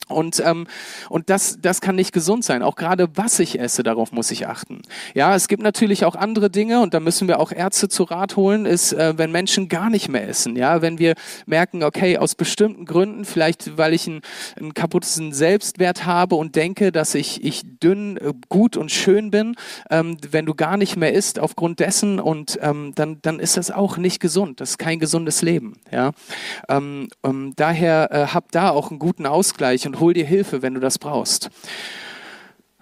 Und, 0.08 0.42
ähm, 0.46 0.68
und 1.10 1.30
das, 1.30 1.60
das 1.62 1.82
kann 1.82 1.96
nicht 1.96 2.14
gesund 2.14 2.44
sein. 2.46 2.64
Auch 2.64 2.76
gerade 2.76 3.10
was 3.16 3.40
ich 3.40 3.60
esse, 3.60 3.84
darauf 3.84 4.12
muss 4.12 4.32
ich 4.32 4.48
achten. 4.48 4.82
Ja, 5.14 5.36
es 5.36 5.48
gibt 5.48 5.62
natürlich 5.62 6.06
auch 6.06 6.16
andere 6.16 6.50
Dinge 6.50 6.82
und 6.82 6.94
da 6.94 7.00
müssen 7.00 7.28
wir 7.28 7.40
auch 7.40 7.52
Ärzte 7.52 7.90
zu 7.90 8.04
Rat 8.04 8.36
holen, 8.36 8.66
ist, 8.66 8.94
äh, 8.94 9.18
wenn 9.18 9.32
Menschen 9.32 9.68
gar 9.68 9.90
nicht 9.90 10.08
mehr 10.08 10.28
essen. 10.28 10.56
Ja, 10.56 10.82
wenn 10.82 10.98
wir 10.98 11.16
merken, 11.46 11.84
okay, 11.84 12.18
aus 12.18 12.36
bestimmten 12.36 12.86
Gründen, 12.86 13.26
vielleicht 13.26 13.78
weil 13.78 13.94
ich 13.94 14.08
einen, 14.08 14.22
einen 14.58 14.74
kaputten 14.74 15.34
Selbstwert 15.34 16.06
habe 16.06 16.36
und 16.36 16.56
denke, 16.56 16.92
dass 16.92 17.14
ich, 17.14 17.44
ich 17.44 17.64
dünn, 17.80 18.18
äh, 18.18 18.34
gut 18.50 18.78
und 18.78 18.92
schön 18.92 19.30
bin, 19.32 19.56
ähm, 19.90 20.18
wenn 20.32 20.46
du 20.46 20.56
gar 20.56 20.78
nicht 20.78 20.96
mehr 20.96 21.14
isst 21.14 21.40
aufgrund 21.40 21.80
dessen 21.80 22.20
und 22.20 22.58
ähm, 22.62 22.94
dann, 22.96 23.20
dann 23.22 23.40
ist 23.40 23.58
das 23.58 23.72
auch 23.72 23.98
nicht 23.98 24.20
gesund. 24.20 24.62
Das 24.62 24.72
ist 24.72 24.78
kein 24.78 25.00
gesundes 25.00 25.42
Leben. 25.42 25.78
Ja, 25.92 26.12
ähm, 26.70 27.10
ähm 27.24 27.54
daher 27.56 28.10
äh, 28.12 28.28
hab 28.34 28.52
da 28.52 28.70
auch 28.70 28.90
einen 28.90 29.00
guten 29.00 29.26
Ausgleich 29.26 29.86
und 29.86 29.97
hol 30.00 30.14
dir 30.14 30.26
Hilfe, 30.26 30.62
wenn 30.62 30.74
du 30.74 30.80
das 30.80 31.00
brauchst. 31.00 31.50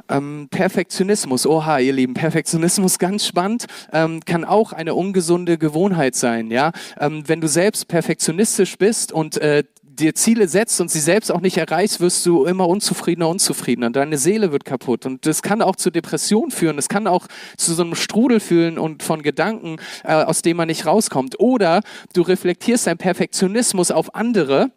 Ähm, 0.07 0.47
Perfektionismus, 0.51 1.47
oha, 1.47 1.79
ihr 1.79 1.93
Lieben, 1.93 2.13
Perfektionismus, 2.13 2.99
ganz 2.99 3.25
spannend, 3.25 3.65
ähm, 3.91 4.19
kann 4.23 4.45
auch 4.45 4.71
eine 4.71 4.93
ungesunde 4.93 5.57
Gewohnheit 5.57 6.15
sein. 6.15 6.51
Ja, 6.51 6.71
ähm, 6.99 7.23
wenn 7.27 7.41
du 7.41 7.47
selbst 7.47 7.87
perfektionistisch 7.87 8.77
bist 8.77 9.11
und 9.11 9.37
äh, 9.37 9.63
dir 9.95 10.13
Ziele 10.13 10.47
setzt 10.47 10.81
und 10.81 10.91
sie 10.91 10.99
selbst 10.99 11.31
auch 11.31 11.41
nicht 11.41 11.57
erreichst, 11.57 11.99
wirst 11.99 12.25
du 12.25 12.45
immer 12.45 12.67
unzufriedener, 12.67 13.29
unzufriedener. 13.29 13.89
Deine 13.89 14.17
Seele 14.17 14.51
wird 14.51 14.65
kaputt. 14.65 15.05
Und 15.05 15.25
das 15.25 15.41
kann 15.41 15.61
auch 15.61 15.75
zu 15.75 15.89
Depressionen 15.89 16.51
führen. 16.51 16.75
Das 16.75 16.89
kann 16.89 17.07
auch 17.07 17.27
zu 17.57 17.73
so 17.73 17.83
einem 17.83 17.95
Strudel 17.95 18.39
fühlen 18.39 18.77
und 18.77 19.03
von 19.03 19.23
Gedanken, 19.23 19.77
äh, 20.03 20.13
aus 20.13 20.41
dem 20.41 20.57
man 20.57 20.67
nicht 20.67 20.85
rauskommt. 20.85 21.39
Oder 21.39 21.81
du 22.13 22.21
reflektierst 22.21 22.87
deinen 22.87 22.97
Perfektionismus 22.97 23.89
auf 23.89 24.13
andere 24.15 24.71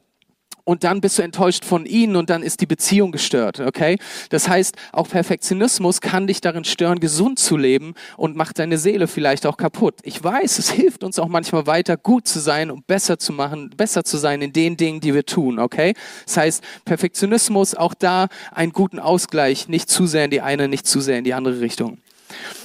und 0.68 0.84
dann 0.84 1.00
bist 1.00 1.16
du 1.16 1.22
enttäuscht 1.22 1.64
von 1.64 1.86
ihnen 1.86 2.14
und 2.14 2.28
dann 2.28 2.42
ist 2.42 2.60
die 2.60 2.66
Beziehung 2.66 3.10
gestört, 3.10 3.58
okay? 3.58 3.96
Das 4.28 4.50
heißt, 4.50 4.76
auch 4.92 5.08
Perfektionismus 5.08 6.02
kann 6.02 6.26
dich 6.26 6.42
darin 6.42 6.64
stören, 6.64 7.00
gesund 7.00 7.38
zu 7.38 7.56
leben 7.56 7.94
und 8.18 8.36
macht 8.36 8.58
deine 8.58 8.76
Seele 8.76 9.08
vielleicht 9.08 9.46
auch 9.46 9.56
kaputt. 9.56 9.94
Ich 10.02 10.22
weiß, 10.22 10.58
es 10.58 10.68
hilft 10.70 11.04
uns 11.04 11.18
auch 11.18 11.28
manchmal 11.28 11.66
weiter, 11.66 11.96
gut 11.96 12.28
zu 12.28 12.38
sein 12.38 12.70
und 12.70 12.86
besser 12.86 13.18
zu 13.18 13.32
machen, 13.32 13.70
besser 13.78 14.04
zu 14.04 14.18
sein 14.18 14.42
in 14.42 14.52
den 14.52 14.76
Dingen, 14.76 15.00
die 15.00 15.14
wir 15.14 15.24
tun, 15.24 15.58
okay? 15.58 15.94
Das 16.26 16.36
heißt, 16.36 16.64
Perfektionismus, 16.84 17.74
auch 17.74 17.94
da 17.94 18.28
einen 18.52 18.72
guten 18.72 18.98
Ausgleich, 18.98 19.68
nicht 19.68 19.88
zu 19.88 20.06
sehr 20.06 20.26
in 20.26 20.30
die 20.30 20.42
eine, 20.42 20.68
nicht 20.68 20.86
zu 20.86 21.00
sehr 21.00 21.16
in 21.16 21.24
die 21.24 21.32
andere 21.32 21.60
Richtung. 21.60 21.96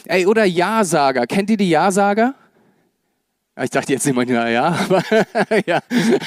Ey, 0.08 0.26
oder 0.26 0.44
Ja-Sager. 0.44 1.26
Kennt 1.26 1.50
ihr 1.50 1.58
die 1.58 1.70
Ja-Sager? 1.70 2.36
Ich 3.62 3.70
dachte 3.70 3.94
jetzt 3.94 4.08
immer, 4.08 4.28
ja, 4.28 4.48
ja, 4.48 4.66
aber, 4.66 5.04
ja, 5.68 5.80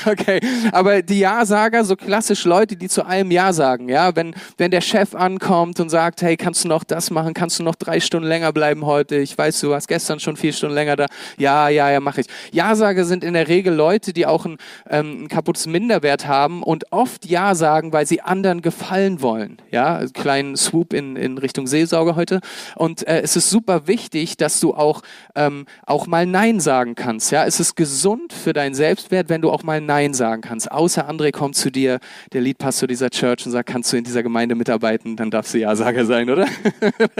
okay. 0.06 0.38
Aber 0.70 1.02
die 1.02 1.18
Ja-Sager, 1.18 1.82
so 1.82 1.96
klassisch 1.96 2.44
Leute, 2.44 2.76
die 2.76 2.88
zu 2.88 3.04
allem 3.04 3.32
Ja 3.32 3.52
sagen, 3.52 3.88
ja, 3.88 4.14
wenn, 4.14 4.32
wenn 4.58 4.70
der 4.70 4.80
Chef 4.80 5.12
ankommt 5.12 5.80
und 5.80 5.88
sagt, 5.88 6.22
hey, 6.22 6.36
kannst 6.36 6.62
du 6.62 6.68
noch 6.68 6.84
das 6.84 7.10
machen, 7.10 7.34
kannst 7.34 7.58
du 7.58 7.64
noch 7.64 7.74
drei 7.74 7.98
Stunden 7.98 8.28
länger 8.28 8.52
bleiben 8.52 8.86
heute, 8.86 9.16
ich 9.16 9.36
weiß, 9.36 9.58
du 9.58 9.70
warst 9.70 9.88
gestern 9.88 10.20
schon 10.20 10.36
vier 10.36 10.52
Stunden 10.52 10.76
länger 10.76 10.94
da, 10.94 11.06
ja, 11.36 11.68
ja, 11.68 11.90
ja, 11.90 11.98
mache 11.98 12.20
ich. 12.20 12.28
Ja-Sager 12.52 13.04
sind 13.04 13.24
in 13.24 13.34
der 13.34 13.48
Regel 13.48 13.74
Leute, 13.74 14.12
die 14.12 14.24
auch 14.24 14.44
ein, 14.44 14.56
ähm, 14.88 15.24
ein 15.24 15.28
kaputtes 15.28 15.66
Minderwert 15.66 16.28
haben 16.28 16.62
und 16.62 16.92
oft 16.92 17.26
Ja 17.26 17.56
sagen, 17.56 17.92
weil 17.92 18.06
sie 18.06 18.20
anderen 18.20 18.62
gefallen 18.62 19.20
wollen, 19.20 19.60
ja, 19.72 20.06
kleinen 20.14 20.56
Swoop 20.56 20.92
in, 20.92 21.16
in 21.16 21.38
Richtung 21.38 21.66
Seelsorge 21.66 22.14
heute. 22.14 22.38
Und 22.76 23.04
äh, 23.08 23.20
es 23.22 23.34
ist 23.34 23.50
super 23.50 23.88
wichtig, 23.88 24.36
dass 24.36 24.60
du 24.60 24.74
auch, 24.74 25.02
ähm, 25.34 25.66
auch 25.86 26.06
mal 26.06 26.24
Nein 26.24 26.60
sagen 26.60 26.94
kannst 26.94 27.15
kannst. 27.16 27.32
Ja, 27.32 27.46
es 27.46 27.60
ist 27.60 27.76
gesund 27.76 28.32
für 28.34 28.52
deinen 28.52 28.74
Selbstwert, 28.74 29.30
wenn 29.30 29.40
du 29.40 29.50
auch 29.50 29.62
mal 29.62 29.80
Nein 29.80 30.12
sagen 30.12 30.42
kannst. 30.42 30.70
Außer 30.70 31.08
André 31.08 31.32
kommt 31.32 31.56
zu 31.56 31.70
dir, 31.70 31.98
der 32.32 32.42
Leadpastor 32.42 32.86
dieser 32.86 33.08
Church, 33.08 33.46
und 33.46 33.52
sagt, 33.52 33.70
kannst 33.70 33.90
du 33.92 33.96
in 33.96 34.04
dieser 34.04 34.22
Gemeinde 34.22 34.54
mitarbeiten? 34.54 35.16
Dann 35.16 35.30
darfst 35.30 35.54
du 35.54 35.58
Ja-Sager 35.58 36.04
sein, 36.04 36.28
oder? 36.28 36.46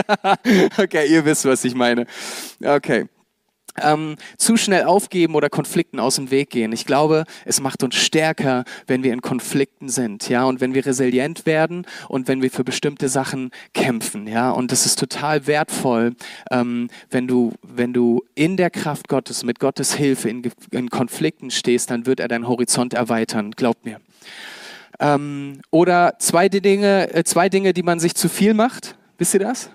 okay, 0.78 1.06
ihr 1.08 1.24
wisst, 1.24 1.46
was 1.46 1.64
ich 1.64 1.74
meine. 1.74 2.06
Okay 2.62 3.06
ähm, 3.82 4.16
zu 4.36 4.56
schnell 4.56 4.84
aufgeben 4.84 5.34
oder 5.34 5.48
Konflikten 5.48 6.00
aus 6.00 6.16
dem 6.16 6.30
Weg 6.30 6.50
gehen. 6.50 6.72
Ich 6.72 6.86
glaube, 6.86 7.24
es 7.44 7.60
macht 7.60 7.82
uns 7.82 7.96
stärker, 7.96 8.64
wenn 8.86 9.02
wir 9.02 9.12
in 9.12 9.22
Konflikten 9.22 9.88
sind, 9.88 10.28
ja, 10.28 10.44
und 10.44 10.60
wenn 10.60 10.74
wir 10.74 10.86
resilient 10.86 11.46
werden 11.46 11.86
und 12.08 12.28
wenn 12.28 12.42
wir 12.42 12.50
für 12.50 12.64
bestimmte 12.64 13.08
Sachen 13.08 13.50
kämpfen, 13.74 14.26
ja. 14.26 14.50
Und 14.50 14.72
das 14.72 14.86
ist 14.86 14.98
total 14.98 15.46
wertvoll, 15.46 16.14
ähm, 16.50 16.88
wenn 17.10 17.26
du, 17.26 17.52
wenn 17.62 17.92
du 17.92 18.24
in 18.34 18.56
der 18.56 18.70
Kraft 18.70 19.08
Gottes, 19.08 19.44
mit 19.44 19.60
Gottes 19.60 19.94
Hilfe 19.94 20.28
in, 20.28 20.42
in 20.70 20.90
Konflikten 20.90 21.50
stehst, 21.50 21.90
dann 21.90 22.06
wird 22.06 22.20
er 22.20 22.28
deinen 22.28 22.48
Horizont 22.48 22.94
erweitern. 22.94 23.52
Glaub 23.52 23.84
mir. 23.84 24.00
Ähm, 24.98 25.60
oder 25.70 26.14
zwei 26.18 26.48
Dinge, 26.48 27.12
äh, 27.14 27.24
zwei 27.24 27.48
Dinge, 27.48 27.72
die 27.72 27.82
man 27.82 28.00
sich 28.00 28.14
zu 28.14 28.28
viel 28.28 28.54
macht. 28.54 28.96
Wisst 29.18 29.34
ihr 29.34 29.40
das? 29.40 29.70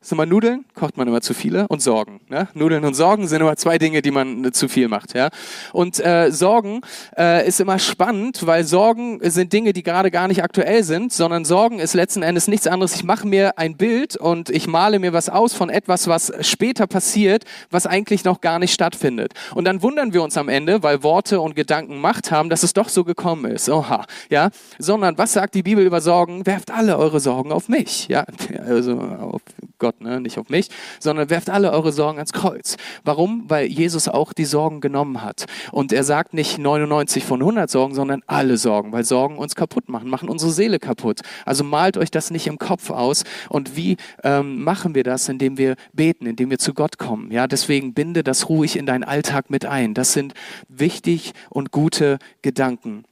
Sind 0.00 0.16
mal 0.16 0.26
Nudeln, 0.26 0.64
kocht 0.74 0.96
man 0.96 1.08
immer 1.08 1.20
zu 1.20 1.34
viele 1.34 1.66
und 1.66 1.82
Sorgen. 1.82 2.20
Ne? 2.28 2.46
Nudeln 2.54 2.84
und 2.84 2.94
Sorgen 2.94 3.26
sind 3.26 3.40
immer 3.40 3.56
zwei 3.56 3.78
Dinge, 3.78 4.00
die 4.00 4.12
man 4.12 4.44
äh, 4.44 4.52
zu 4.52 4.68
viel 4.68 4.86
macht. 4.86 5.14
Ja? 5.14 5.28
Und 5.72 5.98
äh, 5.98 6.30
Sorgen 6.30 6.82
äh, 7.16 7.44
ist 7.48 7.58
immer 7.58 7.80
spannend, 7.80 8.46
weil 8.46 8.62
Sorgen 8.62 9.18
sind 9.28 9.52
Dinge, 9.52 9.72
die 9.72 9.82
gerade 9.82 10.12
gar 10.12 10.28
nicht 10.28 10.44
aktuell 10.44 10.84
sind, 10.84 11.12
sondern 11.12 11.44
Sorgen 11.44 11.80
ist 11.80 11.94
letzten 11.94 12.22
Endes 12.22 12.46
nichts 12.46 12.68
anderes. 12.68 12.94
Ich 12.94 13.02
mache 13.02 13.26
mir 13.26 13.58
ein 13.58 13.76
Bild 13.76 14.16
und 14.16 14.50
ich 14.50 14.68
male 14.68 15.00
mir 15.00 15.12
was 15.12 15.28
aus 15.28 15.52
von 15.52 15.68
etwas, 15.68 16.06
was 16.06 16.32
später 16.42 16.86
passiert, 16.86 17.44
was 17.72 17.84
eigentlich 17.84 18.22
noch 18.22 18.40
gar 18.40 18.60
nicht 18.60 18.72
stattfindet. 18.72 19.32
Und 19.56 19.64
dann 19.64 19.82
wundern 19.82 20.12
wir 20.12 20.22
uns 20.22 20.36
am 20.36 20.48
Ende, 20.48 20.84
weil 20.84 21.02
Worte 21.02 21.40
und 21.40 21.56
Gedanken 21.56 22.00
Macht 22.00 22.30
haben, 22.30 22.50
dass 22.50 22.62
es 22.62 22.72
doch 22.72 22.88
so 22.88 23.02
gekommen 23.02 23.50
ist. 23.50 23.68
Oha, 23.68 24.06
ja. 24.30 24.50
Sondern 24.78 25.18
was 25.18 25.32
sagt 25.32 25.56
die 25.56 25.64
Bibel 25.64 25.84
über 25.84 26.00
Sorgen? 26.00 26.46
Werft 26.46 26.70
alle 26.70 26.96
eure 26.98 27.18
Sorgen 27.18 27.50
auf 27.50 27.68
mich, 27.68 28.06
ja, 28.06 28.24
also 28.64 28.96
auf 29.00 29.42
Gott 29.78 30.00
ne? 30.00 30.20
nicht 30.20 30.38
auf 30.38 30.48
mich, 30.48 30.68
sondern 31.00 31.30
werft 31.30 31.50
alle 31.50 31.72
eure 31.72 31.92
Sorgen 31.92 32.18
ans 32.18 32.32
Kreuz. 32.32 32.76
Warum? 33.04 33.44
Weil 33.48 33.66
Jesus 33.66 34.08
auch 34.08 34.32
die 34.32 34.44
Sorgen 34.44 34.80
genommen 34.80 35.22
hat. 35.22 35.46
Und 35.72 35.92
er 35.92 36.04
sagt 36.04 36.34
nicht 36.34 36.58
99 36.58 37.24
von 37.24 37.40
100 37.40 37.70
Sorgen, 37.70 37.94
sondern 37.94 38.22
alle 38.26 38.56
Sorgen, 38.56 38.92
weil 38.92 39.04
Sorgen 39.04 39.38
uns 39.38 39.54
kaputt 39.54 39.88
machen, 39.88 40.10
machen 40.10 40.28
unsere 40.28 40.50
Seele 40.50 40.78
kaputt. 40.78 41.20
Also 41.44 41.64
malt 41.64 41.96
euch 41.96 42.10
das 42.10 42.30
nicht 42.30 42.46
im 42.46 42.58
Kopf 42.58 42.90
aus. 42.90 43.24
Und 43.48 43.76
wie 43.76 43.96
ähm, 44.22 44.62
machen 44.62 44.94
wir 44.94 45.04
das? 45.04 45.28
Indem 45.28 45.58
wir 45.58 45.76
beten, 45.92 46.26
indem 46.26 46.50
wir 46.50 46.58
zu 46.58 46.74
Gott 46.74 46.98
kommen. 46.98 47.30
Ja, 47.30 47.46
deswegen 47.46 47.94
binde 47.94 48.22
das 48.22 48.48
ruhig 48.48 48.76
in 48.76 48.86
deinen 48.86 49.04
Alltag 49.04 49.50
mit 49.50 49.64
ein. 49.64 49.94
Das 49.94 50.12
sind 50.12 50.34
wichtig 50.68 51.32
und 51.50 51.70
gute 51.70 52.18
Gedanken 52.42 53.04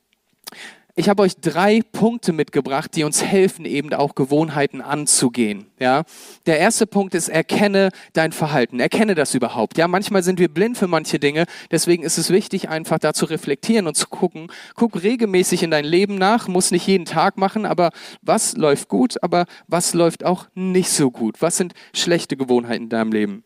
ich 0.99 1.11
habe 1.11 1.23
euch 1.23 1.37
drei 1.37 1.83
Punkte 1.93 2.33
mitgebracht, 2.33 2.97
die 2.97 3.05
uns 3.05 3.23
helfen, 3.23 3.67
eben 3.67 3.93
auch 3.93 4.15
Gewohnheiten 4.15 4.81
anzugehen. 4.81 5.67
Ja, 5.79 6.05
der 6.47 6.59
erste 6.59 6.87
Punkt 6.87 7.15
ist, 7.15 7.29
erkenne 7.29 7.91
dein 8.15 8.33
Verhalten, 8.33 8.81
erkenne 8.81 9.15
das 9.15 9.35
überhaupt. 9.35 9.77
Ja, 9.77 9.89
manchmal 9.89 10.23
sind 10.23 10.41
wir 10.41 10.49
blind 10.49 10.79
für 10.79 10.89
manche 10.89 11.19
Dinge, 11.19 11.45
deswegen 11.71 12.03
ist 12.03 12.17
es 12.17 12.31
wichtig, 12.31 12.71
einfach 12.71 12.99
da 12.99 13.13
zu 13.13 13.27
reflektieren 13.27 13.87
und 13.87 13.95
zu 13.95 14.09
gucken. 14.09 14.51
Guck 14.75 15.03
regelmäßig 15.03 15.63
in 15.63 15.71
dein 15.71 15.85
Leben 15.85 16.17
nach, 16.17 16.49
muss 16.49 16.71
nicht 16.71 16.87
jeden 16.87 17.05
Tag 17.05 17.37
machen, 17.37 17.67
aber 17.67 17.91
was 18.23 18.57
läuft 18.57 18.89
gut, 18.89 19.23
aber 19.23 19.45
was 19.69 19.93
läuft 19.93 20.25
auch 20.25 20.47
nicht 20.55 20.89
so 20.89 21.11
gut? 21.11 21.43
Was 21.43 21.59
sind 21.59 21.75
schlechte 21.95 22.39
Gewohnheiten 22.39 22.85
in 22.85 22.89
deinem 22.89 23.13
Leben? 23.13 23.45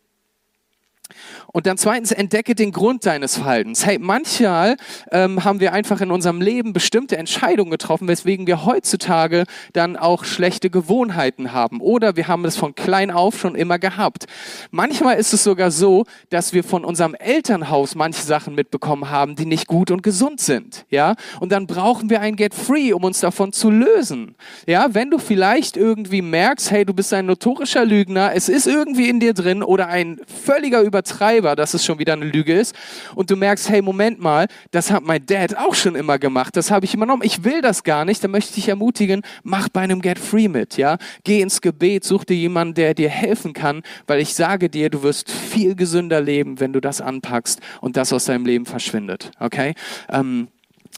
Und 1.52 1.66
dann 1.66 1.76
zweitens, 1.76 2.12
entdecke 2.12 2.54
den 2.54 2.72
Grund 2.72 3.06
deines 3.06 3.36
Verhaltens. 3.36 3.84
Hey, 3.84 3.98
manchmal 3.98 4.76
ähm, 5.10 5.44
haben 5.44 5.60
wir 5.60 5.72
einfach 5.72 6.00
in 6.00 6.10
unserem 6.10 6.40
Leben 6.40 6.72
bestimmte 6.72 7.16
Entscheidungen 7.16 7.70
getroffen, 7.70 8.08
weswegen 8.08 8.46
wir 8.46 8.64
heutzutage 8.64 9.44
dann 9.72 9.96
auch 9.96 10.24
schlechte 10.24 10.70
Gewohnheiten 10.70 11.52
haben. 11.52 11.80
Oder 11.80 12.16
wir 12.16 12.28
haben 12.28 12.44
es 12.44 12.56
von 12.56 12.74
klein 12.74 13.10
auf 13.10 13.38
schon 13.38 13.54
immer 13.54 13.78
gehabt. 13.78 14.26
Manchmal 14.70 15.16
ist 15.16 15.32
es 15.32 15.44
sogar 15.44 15.70
so, 15.70 16.04
dass 16.28 16.52
wir 16.52 16.64
von 16.64 16.84
unserem 16.84 17.14
Elternhaus 17.14 17.94
manche 17.94 18.22
Sachen 18.22 18.54
mitbekommen 18.54 19.10
haben, 19.10 19.36
die 19.36 19.46
nicht 19.46 19.66
gut 19.66 19.90
und 19.90 20.02
gesund 20.02 20.40
sind. 20.40 20.84
Ja? 20.90 21.14
Und 21.40 21.52
dann 21.52 21.66
brauchen 21.66 22.10
wir 22.10 22.20
ein 22.20 22.36
Get 22.36 22.54
Free, 22.54 22.92
um 22.92 23.04
uns 23.04 23.20
davon 23.20 23.52
zu 23.52 23.70
lösen. 23.70 24.34
Ja? 24.66 24.88
Wenn 24.92 25.10
du 25.10 25.18
vielleicht 25.18 25.76
irgendwie 25.76 26.22
merkst, 26.22 26.70
hey, 26.70 26.84
du 26.84 26.94
bist 26.94 27.12
ein 27.12 27.26
notorischer 27.26 27.84
Lügner, 27.84 28.32
es 28.34 28.48
ist 28.48 28.66
irgendwie 28.66 29.08
in 29.08 29.20
dir 29.20 29.34
drin 29.34 29.62
oder 29.62 29.88
ein 29.88 30.20
völliger 30.26 30.82
Über 30.82 30.99
Übertreiber, 31.00 31.56
dass 31.56 31.74
es 31.74 31.84
schon 31.84 31.98
wieder 31.98 32.12
eine 32.12 32.26
Lüge 32.26 32.52
ist. 32.52 32.74
Und 33.14 33.30
du 33.30 33.36
merkst, 33.36 33.70
hey, 33.70 33.80
Moment 33.80 34.20
mal, 34.20 34.46
das 34.70 34.90
hat 34.90 35.02
mein 35.02 35.24
Dad 35.24 35.56
auch 35.56 35.74
schon 35.74 35.94
immer 35.94 36.18
gemacht. 36.18 36.56
Das 36.56 36.70
habe 36.70 36.84
ich 36.84 36.94
übernommen. 36.94 37.22
Ich 37.24 37.44
will 37.44 37.62
das 37.62 37.82
gar 37.84 38.04
nicht. 38.04 38.22
Da 38.22 38.28
möchte 38.28 38.50
ich 38.50 38.54
dich 38.56 38.68
ermutigen, 38.68 39.22
mach 39.42 39.68
bei 39.68 39.80
einem 39.80 40.02
Get 40.02 40.18
Free 40.18 40.48
mit. 40.48 40.76
Ja? 40.76 40.98
Geh 41.24 41.40
ins 41.40 41.60
Gebet, 41.60 42.04
such 42.04 42.24
dir 42.24 42.36
jemanden, 42.36 42.74
der 42.74 42.94
dir 42.94 43.08
helfen 43.08 43.52
kann, 43.52 43.82
weil 44.06 44.20
ich 44.20 44.34
sage 44.34 44.68
dir, 44.68 44.90
du 44.90 45.02
wirst 45.02 45.30
viel 45.30 45.74
gesünder 45.74 46.20
leben, 46.20 46.60
wenn 46.60 46.72
du 46.72 46.80
das 46.80 47.00
anpackst 47.00 47.60
und 47.80 47.96
das 47.96 48.12
aus 48.12 48.26
deinem 48.26 48.44
Leben 48.44 48.66
verschwindet. 48.66 49.30
Okay? 49.40 49.74
Ähm, 50.10 50.48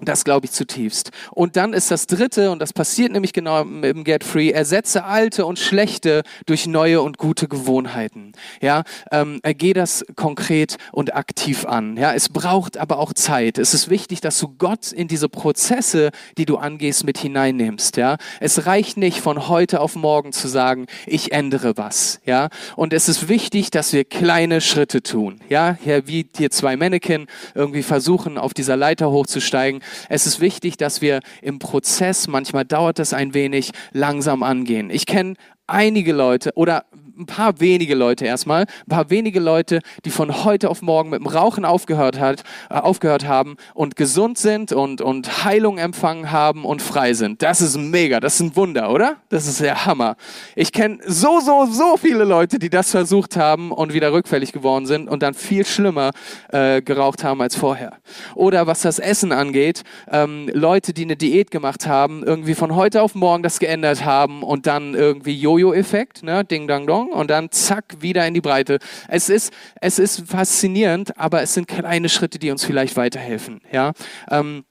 das 0.08 0.24
glaube 0.24 0.46
ich 0.46 0.52
zutiefst. 0.52 1.10
Und 1.30 1.56
dann 1.56 1.72
ist 1.72 1.90
das 1.90 2.06
dritte, 2.06 2.50
und 2.50 2.60
das 2.60 2.72
passiert 2.72 3.12
nämlich 3.12 3.32
genau 3.32 3.62
im 3.62 4.04
Get 4.04 4.24
Free, 4.24 4.50
ersetze 4.50 5.04
alte 5.04 5.46
und 5.46 5.58
schlechte 5.58 6.22
durch 6.46 6.66
neue 6.66 7.02
und 7.02 7.18
gute 7.18 7.48
Gewohnheiten. 7.48 8.32
Ja, 8.60 8.82
ähm, 9.10 9.40
geh 9.42 9.72
das 9.72 10.04
konkret 10.16 10.76
und 10.92 11.14
aktiv 11.14 11.64
an. 11.64 11.96
Ja, 11.96 12.12
es 12.14 12.28
braucht 12.28 12.76
aber 12.76 12.98
auch 12.98 13.12
Zeit. 13.12 13.58
Es 13.58 13.74
ist 13.74 13.90
wichtig, 13.90 14.20
dass 14.20 14.38
du 14.38 14.48
Gott 14.48 14.92
in 14.92 15.08
diese 15.08 15.28
Prozesse, 15.28 16.10
die 16.38 16.46
du 16.46 16.56
angehst, 16.56 17.04
mit 17.04 17.18
hineinnimmst. 17.18 17.96
Ja, 17.96 18.16
es 18.40 18.66
reicht 18.66 18.96
nicht 18.96 19.20
von 19.20 19.48
heute 19.48 19.80
auf 19.80 19.96
morgen 19.96 20.32
zu 20.32 20.48
sagen, 20.48 20.86
ich 21.06 21.32
ändere 21.32 21.76
was. 21.76 22.20
Ja, 22.24 22.48
und 22.76 22.92
es 22.92 23.08
ist 23.08 23.28
wichtig, 23.28 23.70
dass 23.70 23.92
wir 23.92 24.04
kleine 24.04 24.60
Schritte 24.60 25.02
tun. 25.02 25.40
Ja, 25.48 25.78
ja 25.84 26.06
wie 26.06 26.26
hier 26.36 26.50
zwei 26.50 26.76
Mannequin 26.76 27.26
irgendwie 27.54 27.82
versuchen, 27.82 28.38
auf 28.38 28.54
dieser 28.54 28.76
Leiter 28.76 29.10
hochzusteigen 29.10 29.82
es 30.08 30.26
ist 30.26 30.40
wichtig, 30.40 30.76
dass 30.76 31.00
wir 31.00 31.20
im 31.40 31.58
Prozess, 31.58 32.28
manchmal 32.28 32.64
dauert 32.64 32.98
es 32.98 33.12
ein 33.12 33.34
wenig, 33.34 33.72
langsam 33.92 34.42
angehen. 34.42 34.90
Ich 34.90 35.06
kenne 35.06 35.34
einige 35.66 36.12
Leute 36.12 36.52
oder 36.54 36.84
ein 37.18 37.26
paar 37.26 37.60
wenige 37.60 37.94
Leute 37.94 38.24
erstmal, 38.24 38.62
ein 38.62 38.88
paar 38.88 39.10
wenige 39.10 39.40
Leute, 39.40 39.80
die 40.04 40.10
von 40.10 40.44
heute 40.44 40.70
auf 40.70 40.82
morgen 40.82 41.10
mit 41.10 41.20
dem 41.20 41.26
Rauchen 41.26 41.64
aufgehört, 41.64 42.18
hat, 42.18 42.42
äh, 42.70 42.74
aufgehört 42.74 43.26
haben 43.26 43.56
und 43.74 43.96
gesund 43.96 44.38
sind 44.38 44.72
und, 44.72 45.00
und 45.00 45.44
Heilung 45.44 45.78
empfangen 45.78 46.30
haben 46.30 46.64
und 46.64 46.82
frei 46.82 47.14
sind. 47.14 47.42
Das 47.42 47.60
ist 47.60 47.76
mega, 47.76 48.20
das 48.20 48.34
ist 48.34 48.40
ein 48.40 48.56
Wunder, 48.56 48.90
oder? 48.90 49.16
Das 49.28 49.46
ist 49.46 49.60
der 49.60 49.86
Hammer. 49.86 50.16
Ich 50.54 50.72
kenne 50.72 50.98
so, 51.06 51.40
so, 51.40 51.66
so 51.66 51.96
viele 51.96 52.24
Leute, 52.24 52.58
die 52.58 52.70
das 52.70 52.90
versucht 52.90 53.36
haben 53.36 53.72
und 53.72 53.92
wieder 53.92 54.12
rückfällig 54.12 54.52
geworden 54.52 54.86
sind 54.86 55.08
und 55.08 55.22
dann 55.22 55.34
viel 55.34 55.64
schlimmer 55.64 56.10
äh, 56.48 56.82
geraucht 56.82 57.24
haben 57.24 57.40
als 57.40 57.56
vorher. 57.56 57.98
Oder 58.34 58.66
was 58.66 58.82
das 58.82 58.98
Essen 58.98 59.32
angeht, 59.32 59.82
ähm, 60.10 60.48
Leute, 60.52 60.92
die 60.92 61.02
eine 61.02 61.16
Diät 61.16 61.50
gemacht 61.50 61.86
haben, 61.86 62.22
irgendwie 62.24 62.54
von 62.54 62.74
heute 62.74 63.02
auf 63.02 63.14
morgen 63.14 63.42
das 63.42 63.58
geändert 63.58 64.04
haben 64.04 64.42
und 64.42 64.66
dann 64.66 64.94
irgendwie 64.94 65.38
Jojo-Effekt, 65.38 66.22
ne? 66.22 66.44
Ding, 66.44 66.68
dang, 66.68 66.86
dong, 66.86 67.01
und 67.08 67.30
dann 67.30 67.50
zack, 67.50 67.96
wieder 68.00 68.26
in 68.26 68.34
die 68.34 68.40
Breite. 68.40 68.78
Es 69.08 69.28
ist, 69.28 69.52
es 69.80 69.98
ist 69.98 70.28
faszinierend, 70.28 71.18
aber 71.18 71.42
es 71.42 71.54
sind 71.54 71.68
kleine 71.68 72.08
Schritte, 72.08 72.38
die 72.38 72.50
uns 72.50 72.64
vielleicht 72.64 72.96
weiterhelfen, 72.96 73.60
ja. 73.72 73.92
Ähm, 74.30 74.64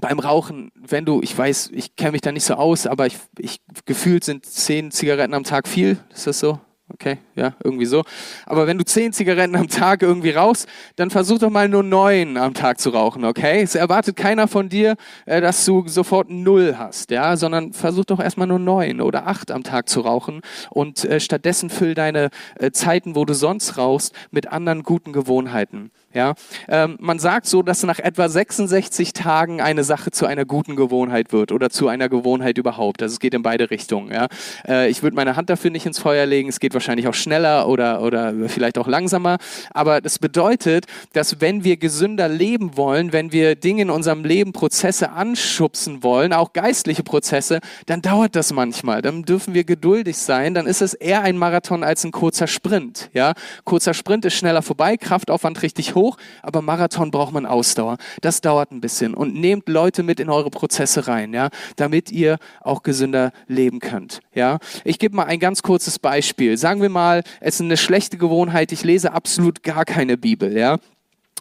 beim 0.00 0.20
Rauchen, 0.20 0.70
wenn 0.74 1.04
du, 1.04 1.22
ich 1.22 1.36
weiß, 1.36 1.70
ich 1.72 1.96
kenne 1.96 2.12
mich 2.12 2.20
da 2.20 2.30
nicht 2.30 2.44
so 2.44 2.54
aus, 2.54 2.86
aber 2.86 3.06
ich, 3.06 3.16
ich 3.38 3.60
gefühlt 3.84 4.22
sind 4.22 4.46
zehn 4.46 4.90
Zigaretten 4.92 5.34
am 5.34 5.44
Tag 5.44 5.66
viel. 5.66 5.98
Ist 6.14 6.26
das 6.26 6.38
so? 6.38 6.60
Okay, 6.90 7.18
ja, 7.34 7.52
irgendwie 7.62 7.84
so. 7.84 8.02
Aber 8.46 8.66
wenn 8.66 8.78
du 8.78 8.84
zehn 8.84 9.12
Zigaretten 9.12 9.54
am 9.56 9.68
Tag 9.68 10.00
irgendwie 10.00 10.30
rauchst, 10.30 10.66
dann 10.96 11.10
versuch 11.10 11.38
doch 11.38 11.50
mal 11.50 11.68
nur 11.68 11.82
neun 11.82 12.38
am 12.38 12.54
Tag 12.54 12.80
zu 12.80 12.90
rauchen, 12.90 13.26
okay? 13.26 13.60
Es 13.60 13.74
erwartet 13.74 14.16
keiner 14.16 14.48
von 14.48 14.70
dir, 14.70 14.96
äh, 15.26 15.42
dass 15.42 15.64
du 15.66 15.86
sofort 15.86 16.30
null 16.30 16.76
hast, 16.78 17.10
ja, 17.10 17.36
sondern 17.36 17.74
versuch 17.74 18.06
doch 18.06 18.20
erstmal 18.20 18.46
nur 18.46 18.58
neun 18.58 19.02
oder 19.02 19.26
acht 19.26 19.50
am 19.50 19.64
Tag 19.64 19.90
zu 19.90 20.00
rauchen 20.00 20.40
und 20.70 21.04
äh, 21.04 21.20
stattdessen 21.20 21.68
füll 21.68 21.94
deine 21.94 22.30
äh, 22.58 22.70
Zeiten, 22.70 23.14
wo 23.14 23.26
du 23.26 23.34
sonst 23.34 23.76
rauchst, 23.76 24.14
mit 24.30 24.50
anderen 24.50 24.82
guten 24.82 25.12
Gewohnheiten. 25.12 25.90
Ja, 26.14 26.34
ähm, 26.68 26.96
man 27.00 27.18
sagt 27.18 27.44
so, 27.44 27.62
dass 27.62 27.82
nach 27.82 27.98
etwa 27.98 28.30
66 28.30 29.12
Tagen 29.12 29.60
eine 29.60 29.84
Sache 29.84 30.10
zu 30.10 30.24
einer 30.24 30.46
guten 30.46 30.74
Gewohnheit 30.74 31.32
wird 31.32 31.52
oder 31.52 31.68
zu 31.68 31.86
einer 31.86 32.08
Gewohnheit 32.08 32.56
überhaupt. 32.56 33.02
Also 33.02 33.12
es 33.12 33.20
geht 33.20 33.34
in 33.34 33.42
beide 33.42 33.70
Richtungen. 33.70 34.10
Ja, 34.10 34.28
äh, 34.66 34.88
ich 34.88 35.02
würde 35.02 35.16
meine 35.16 35.36
Hand 35.36 35.50
dafür 35.50 35.70
nicht 35.70 35.84
ins 35.84 35.98
Feuer 35.98 36.24
legen. 36.24 36.48
Es 36.48 36.60
geht 36.60 36.72
wahrscheinlich 36.78 37.08
auch 37.08 37.14
schneller 37.14 37.68
oder 37.68 38.02
oder 38.02 38.32
vielleicht 38.48 38.78
auch 38.78 38.86
langsamer. 38.86 39.38
Aber 39.70 40.00
das 40.00 40.18
bedeutet, 40.18 40.86
dass 41.12 41.40
wenn 41.40 41.64
wir 41.64 41.76
gesünder 41.76 42.28
leben 42.28 42.76
wollen, 42.76 43.12
wenn 43.12 43.32
wir 43.32 43.54
Dinge 43.54 43.82
in 43.82 43.90
unserem 43.90 44.24
Leben, 44.24 44.52
Prozesse 44.52 45.10
anschubsen 45.10 46.02
wollen, 46.02 46.32
auch 46.32 46.52
geistliche 46.52 47.02
Prozesse, 47.02 47.60
dann 47.86 48.02
dauert 48.02 48.34
das 48.36 48.52
manchmal. 48.52 49.02
Dann 49.02 49.24
dürfen 49.24 49.54
wir 49.54 49.64
geduldig 49.64 50.16
sein. 50.16 50.54
Dann 50.54 50.66
ist 50.66 50.82
es 50.82 50.94
eher 50.94 51.22
ein 51.22 51.36
Marathon 51.36 51.84
als 51.84 52.04
ein 52.04 52.12
kurzer 52.12 52.46
Sprint. 52.46 53.10
Ja, 53.12 53.34
kurzer 53.64 53.94
Sprint 53.94 54.24
ist 54.24 54.34
schneller 54.34 54.62
vorbei, 54.62 54.96
Kraftaufwand 54.96 55.62
richtig 55.62 55.94
hoch 55.94 56.16
aber 56.42 56.62
Marathon 56.62 57.10
braucht 57.10 57.32
man 57.32 57.46
Ausdauer. 57.46 57.98
Das 58.20 58.40
dauert 58.40 58.72
ein 58.72 58.80
bisschen 58.80 59.14
und 59.14 59.34
nehmt 59.34 59.68
Leute 59.68 60.02
mit 60.02 60.20
in 60.20 60.30
eure 60.30 60.50
Prozesse 60.50 61.06
rein, 61.06 61.32
ja, 61.32 61.48
damit 61.76 62.10
ihr 62.10 62.38
auch 62.60 62.82
gesünder 62.82 63.32
leben 63.46 63.80
könnt, 63.80 64.20
ja. 64.34 64.58
Ich 64.84 64.98
gebe 64.98 65.16
mal 65.16 65.24
ein 65.24 65.38
ganz 65.38 65.62
kurzes 65.62 65.98
Beispiel. 65.98 66.56
Sagen 66.68 66.82
wir 66.82 66.90
mal, 66.90 67.22
es 67.40 67.54
ist 67.54 67.60
eine 67.62 67.78
schlechte 67.78 68.18
Gewohnheit, 68.18 68.72
ich 68.72 68.84
lese 68.84 69.14
absolut 69.14 69.62
gar 69.62 69.86
keine 69.86 70.18
Bibel, 70.18 70.54
ja. 70.54 70.76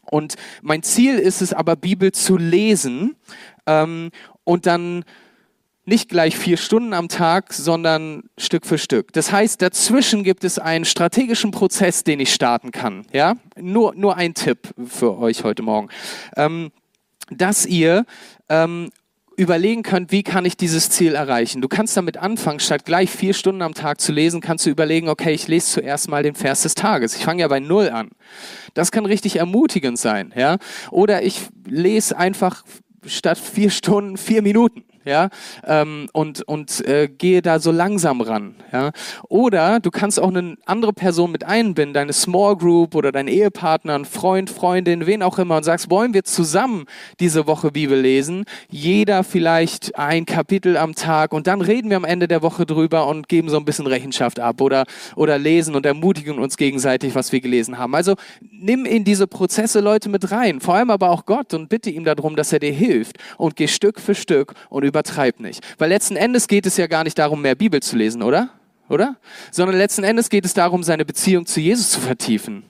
Und 0.10 0.36
mein 0.62 0.84
Ziel 0.84 1.20
ist 1.20 1.42
es 1.42 1.52
aber, 1.52 1.76
Bibel 1.76 2.14
zu 2.14 2.38
lesen 2.38 3.18
ähm, 3.66 4.12
und 4.46 4.66
dann 4.68 5.04
nicht 5.84 6.08
gleich 6.08 6.38
vier 6.38 6.56
Stunden 6.56 6.94
am 6.94 7.10
Tag, 7.10 7.52
sondern 7.52 8.24
Stück 8.38 8.66
für 8.66 8.78
Stück. 8.78 9.12
Das 9.12 9.34
heißt, 9.34 9.62
dazwischen 9.62 10.24
gibt 10.24 10.46
es 10.46 10.60
einen 10.60 10.86
strategischen 10.86 11.52
Prozess, 11.52 12.06
den 12.06 12.22
ich 12.22 12.34
starten 12.34 12.72
kann. 12.72 13.06
Ja, 13.12 13.36
nur 13.60 13.96
nur 13.96 14.16
ein 14.16 14.34
Tipp 14.34 14.60
für 14.86 15.18
euch 15.18 15.44
heute 15.44 15.62
Morgen, 15.62 15.90
ähm, 16.38 16.72
dass 17.30 17.66
ihr 17.66 18.06
ähm, 18.48 18.92
überlegen 19.38 19.84
könnt, 19.84 20.12
wie 20.12 20.24
kann 20.24 20.46
ich 20.46 20.58
dieses 20.58 20.90
Ziel 20.90 21.14
erreichen. 21.14 21.62
Du 21.62 21.68
kannst 21.68 21.96
damit 21.96 22.18
anfangen, 22.18 22.60
statt 22.60 22.86
gleich 22.86 23.12
vier 23.12 23.34
Stunden 23.34 23.62
am 23.62 23.76
Tag 23.76 24.02
zu 24.02 24.12
lesen, 24.12 24.42
kannst 24.42 24.66
du 24.66 24.72
überlegen, 24.72 25.08
okay, 25.08 25.32
ich 25.32 25.48
lese 25.48 25.68
zuerst 25.68 26.10
mal 26.10 26.24
den 26.24 26.34
Vers 26.34 26.64
des 26.64 26.74
Tages. 26.74 27.16
Ich 27.16 27.24
fange 27.24 27.42
ja 27.42 27.48
bei 27.48 27.60
Null 27.60 27.90
an. 27.90 28.10
Das 28.74 28.92
kann 28.92 29.06
richtig 29.06 29.38
ermutigend 29.38 30.00
sein, 30.00 30.34
ja. 30.36 30.58
Oder 30.90 31.22
ich 31.22 31.44
lese 31.66 32.18
einfach 32.18 32.64
statt 33.06 33.38
vier 33.38 33.70
Stunden 33.70 34.18
vier 34.18 34.42
Minuten 34.42 34.84
ja, 35.08 35.30
ähm, 35.66 36.10
und, 36.14 36.42
und 36.48 36.86
äh, 36.86 37.08
gehe 37.08 37.42
da 37.42 37.60
so 37.60 37.72
langsam 37.72 38.22
ran, 38.22 38.56
ja. 38.72 38.92
Oder 39.30 39.80
du 39.80 39.90
kannst 39.90 40.20
auch 40.20 40.30
eine 40.30 40.58
andere 40.66 40.94
Person 40.94 41.32
mit 41.32 41.44
einbinden, 41.44 41.94
deine 41.94 42.14
Small 42.14 42.58
Group 42.58 42.96
oder 42.96 43.12
dein 43.12 43.28
Ehepartner, 43.28 43.96
ein 43.96 44.06
Freund, 44.06 44.50
Freundin, 44.50 45.08
wen 45.08 45.24
auch 45.24 45.40
immer 45.40 45.58
und 45.58 45.64
sagst, 45.64 45.90
wollen 45.90 46.14
wir 46.14 46.24
zusammen 46.24 46.86
diese 47.20 47.48
Woche 47.48 47.72
Bibel 47.72 48.00
lesen? 48.00 48.46
Jeder 48.70 49.24
vielleicht 49.24 49.98
ein 49.98 50.26
Kapitel 50.26 50.78
am 50.78 50.96
Tag 50.96 51.34
und 51.34 51.48
dann 51.48 51.62
reden 51.62 51.90
wir 51.90 51.98
am 51.98 52.06
Ende 52.06 52.28
der 52.28 52.42
Woche 52.42 52.66
drüber 52.66 53.08
und 53.08 53.30
geben 53.30 53.50
so 53.50 53.58
ein 53.58 53.66
bisschen 53.66 53.88
Rechenschaft 53.88 54.40
ab 54.40 54.62
oder, 54.62 54.86
oder 55.16 55.38
lesen 55.38 55.76
und 55.76 55.86
ermutigen 55.86 56.40
uns 56.40 56.58
gegenseitig, 56.58 57.16
was 57.16 57.32
wir 57.32 57.42
gelesen 57.42 57.78
haben. 57.78 57.96
Also 57.96 58.16
nimm 58.52 58.86
in 58.86 59.04
diese 59.04 59.28
Prozesse 59.28 59.80
Leute 59.80 60.10
mit 60.10 60.32
rein, 60.32 60.60
vor 60.60 60.76
allem 60.76 60.90
aber 60.90 61.10
auch 61.12 61.26
Gott 61.26 61.54
und 61.54 61.70
bitte 61.70 61.90
ihm 61.90 62.04
darum, 62.04 62.36
dass 62.36 62.52
er 62.52 62.60
dir 62.60 62.72
hilft 62.72 63.18
und 63.38 63.56
geh 63.56 63.68
Stück 63.68 64.00
für 64.00 64.16
Stück 64.16 64.54
und 64.70 64.84
über 64.84 64.97
übertreib 64.98 65.40
nicht. 65.40 65.64
Weil 65.78 65.90
letzten 65.90 66.16
Endes 66.16 66.48
geht 66.48 66.66
es 66.66 66.78
ja 66.78 66.88
gar 66.88 67.04
nicht 67.04 67.20
darum, 67.20 67.42
mehr 67.42 67.56
Bibel 67.56 67.82
zu 67.82 67.96
lesen, 67.96 68.24
oder? 68.24 68.50
Oder? 68.90 69.18
Sondern 69.52 69.78
letzten 69.78 70.04
Endes 70.04 70.30
geht 70.30 70.46
es 70.46 70.54
darum, 70.54 70.82
seine 70.82 71.06
Beziehung 71.06 71.46
zu 71.46 71.60
Jesus 71.60 71.92
zu 71.92 72.00
vertiefen. 72.00 72.64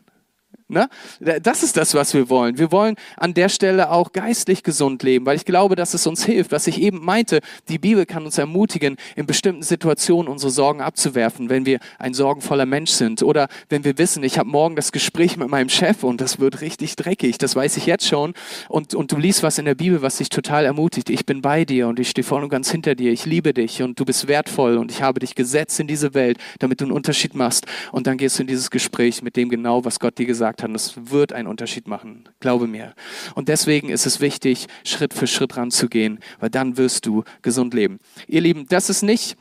Ne? 0.69 0.89
Das 1.21 1.63
ist 1.63 1.77
das, 1.77 1.93
was 1.93 2.13
wir 2.13 2.29
wollen. 2.29 2.57
Wir 2.57 2.73
wollen 2.73 2.95
an 3.15 3.33
der 3.33 3.47
Stelle 3.47 3.89
auch 3.89 4.11
geistlich 4.11 4.63
gesund 4.63 5.01
leben, 5.01 5.25
weil 5.25 5.37
ich 5.37 5.45
glaube, 5.45 5.77
dass 5.77 5.93
es 5.93 6.05
uns 6.05 6.25
hilft. 6.25 6.51
Was 6.51 6.67
ich 6.67 6.81
eben 6.81 7.05
meinte, 7.05 7.39
die 7.69 7.77
Bibel 7.77 8.05
kann 8.05 8.25
uns 8.25 8.37
ermutigen, 8.37 8.97
in 9.15 9.25
bestimmten 9.25 9.61
Situationen 9.61 10.29
unsere 10.29 10.51
Sorgen 10.51 10.81
abzuwerfen, 10.81 11.49
wenn 11.49 11.65
wir 11.65 11.79
ein 11.99 12.13
sorgenvoller 12.13 12.65
Mensch 12.65 12.91
sind. 12.91 13.23
Oder 13.23 13.47
wenn 13.69 13.85
wir 13.85 13.97
wissen, 13.97 14.23
ich 14.23 14.37
habe 14.37 14.49
morgen 14.49 14.75
das 14.75 14.91
Gespräch 14.91 15.37
mit 15.37 15.47
meinem 15.47 15.69
Chef 15.69 16.03
und 16.03 16.19
das 16.19 16.37
wird 16.39 16.59
richtig 16.59 16.97
dreckig, 16.97 17.37
das 17.37 17.55
weiß 17.55 17.77
ich 17.77 17.85
jetzt 17.85 18.05
schon. 18.05 18.33
Und, 18.67 18.93
und 18.93 19.13
du 19.13 19.15
liest 19.15 19.43
was 19.43 19.59
in 19.59 19.65
der 19.65 19.75
Bibel, 19.75 20.01
was 20.01 20.17
dich 20.17 20.27
total 20.27 20.65
ermutigt. 20.65 21.09
Ich 21.09 21.25
bin 21.25 21.41
bei 21.41 21.63
dir 21.63 21.87
und 21.87 21.97
ich 21.97 22.09
stehe 22.09 22.25
voll 22.25 22.43
und 22.43 22.49
ganz 22.49 22.69
hinter 22.69 22.93
dir. 22.93 23.13
Ich 23.13 23.25
liebe 23.25 23.53
dich 23.53 23.81
und 23.83 23.97
du 23.97 24.03
bist 24.03 24.27
wertvoll 24.27 24.75
und 24.75 24.91
ich 24.91 25.01
habe 25.01 25.21
dich 25.21 25.33
gesetzt 25.33 25.79
in 25.79 25.87
diese 25.87 26.13
Welt, 26.13 26.39
damit 26.59 26.81
du 26.81 26.85
einen 26.85 26.91
Unterschied 26.91 27.35
machst. 27.35 27.67
Und 27.93 28.05
dann 28.05 28.17
gehst 28.17 28.37
du 28.37 28.43
in 28.43 28.47
dieses 28.47 28.69
Gespräch 28.69 29.21
mit 29.21 29.37
dem 29.37 29.47
genau, 29.47 29.85
was 29.85 30.01
Gott 30.01 30.17
dir 30.17 30.25
gesagt 30.25 30.56
hat 30.56 30.56
gesagt 30.57 30.63
haben, 30.63 30.73
das 30.73 31.11
wird 31.11 31.33
einen 31.33 31.47
Unterschied 31.47 31.87
machen. 31.87 32.29
Glaube 32.39 32.67
mir. 32.67 32.93
Und 33.35 33.47
deswegen 33.47 33.89
ist 33.89 34.05
es 34.05 34.19
wichtig, 34.19 34.67
Schritt 34.83 35.13
für 35.13 35.27
Schritt 35.27 35.55
ranzugehen, 35.57 36.19
weil 36.39 36.49
dann 36.49 36.77
wirst 36.77 37.05
du 37.05 37.23
gesund 37.41 37.73
leben. 37.73 37.99
Ihr 38.27 38.41
Lieben, 38.41 38.65
das 38.67 38.89
ist 38.89 39.03
nicht 39.03 39.37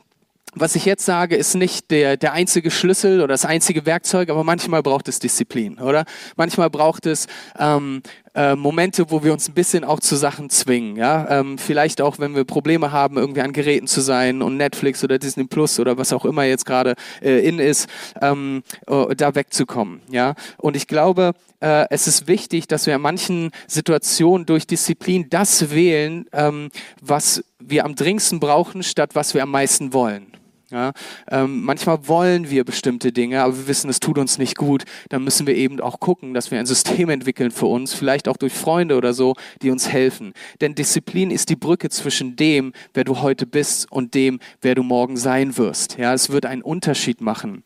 was 0.59 0.75
ich 0.75 0.85
jetzt 0.85 1.05
sage, 1.05 1.35
ist 1.35 1.53
nicht 1.53 1.91
der, 1.91 2.17
der 2.17 2.33
einzige 2.33 2.71
Schlüssel 2.71 3.19
oder 3.19 3.27
das 3.27 3.45
einzige 3.45 3.85
Werkzeug, 3.85 4.29
aber 4.29 4.43
manchmal 4.43 4.81
braucht 4.81 5.07
es 5.07 5.19
Disziplin, 5.19 5.77
oder? 5.77 6.05
Manchmal 6.35 6.71
braucht 6.71 7.05
es 7.05 7.27
ähm, 7.59 8.01
äh, 8.37 8.55
Momente, 8.55 9.09
wo 9.09 9.23
wir 9.23 9.33
uns 9.33 9.49
ein 9.49 9.55
bisschen 9.55 9.83
auch 9.83 9.99
zu 9.99 10.15
Sachen 10.15 10.51
zwingen. 10.51 10.95
Ja? 10.95 11.27
Ähm, 11.39 11.57
vielleicht 11.57 12.01
auch, 12.01 12.19
wenn 12.19 12.35
wir 12.35 12.45
Probleme 12.45 12.91
haben, 12.91 13.17
irgendwie 13.17 13.41
an 13.41 13.51
Geräten 13.51 13.87
zu 13.87 13.99
sein 13.99 14.43
und 14.43 14.57
Netflix 14.57 15.03
oder 15.03 15.17
Disney 15.17 15.45
Plus 15.45 15.79
oder 15.79 15.97
was 15.97 16.13
auch 16.13 16.23
immer 16.23 16.43
jetzt 16.43 16.65
gerade 16.65 16.93
äh, 17.21 17.39
in 17.39 17.57
ist, 17.57 17.89
ähm, 18.21 18.61
äh, 18.85 19.15
da 19.15 19.33
wegzukommen. 19.33 20.01
Ja? 20.11 20.35
Und 20.57 20.75
ich 20.75 20.87
glaube, 20.87 21.31
äh, 21.61 21.85
es 21.89 22.07
ist 22.07 22.27
wichtig, 22.27 22.67
dass 22.67 22.85
wir 22.85 22.93
in 22.93 23.01
manchen 23.01 23.49
Situationen 23.65 24.45
durch 24.45 24.67
Disziplin 24.67 25.29
das 25.31 25.71
wählen, 25.71 26.27
ähm, 26.31 26.69
was 27.01 27.43
wir 27.59 27.85
am 27.85 27.95
dringendsten 27.95 28.39
brauchen, 28.39 28.83
statt 28.83 29.15
was 29.15 29.33
wir 29.33 29.41
am 29.41 29.49
meisten 29.49 29.93
wollen. 29.93 30.27
Ja, 30.69 30.91
ähm, 31.31 31.61
manchmal 31.61 32.09
wollen 32.09 32.49
wir 32.49 32.65
bestimmte 32.65 33.13
Dinge, 33.13 33.41
aber 33.41 33.55
wir 33.55 33.67
wissen, 33.67 33.89
es 33.89 34.01
tut 34.01 34.17
uns 34.17 34.37
nicht 34.37 34.57
gut. 34.57 34.83
Dann 35.07 35.23
müssen 35.23 35.47
wir 35.47 35.55
eben 35.55 35.79
auch 35.79 36.01
gucken, 36.01 36.33
dass 36.33 36.51
wir 36.51 36.59
ein 36.59 36.65
System 36.65 37.09
entwickeln 37.09 37.51
für 37.51 37.67
uns, 37.67 37.93
vielleicht 37.93 38.27
auch 38.27 38.35
durch 38.35 38.51
Freunde 38.51 38.97
oder 38.97 39.13
so, 39.13 39.35
die 39.61 39.71
uns 39.71 39.87
helfen. 39.87 40.33
Denn 40.59 40.75
Disziplin 40.75 41.31
ist 41.31 41.47
die 41.49 41.55
Brücke 41.55 41.89
zwischen 41.89 42.35
dem, 42.35 42.73
wer 42.93 43.05
du 43.05 43.21
heute 43.21 43.45
bist 43.45 43.89
und 43.89 44.13
dem, 44.13 44.41
wer 44.61 44.75
du 44.75 44.83
morgen 44.83 45.15
sein 45.15 45.55
wirst. 45.57 45.97
Ja, 45.97 46.13
es 46.13 46.31
wird 46.31 46.45
einen 46.45 46.63
Unterschied 46.63 47.21
machen. 47.21 47.63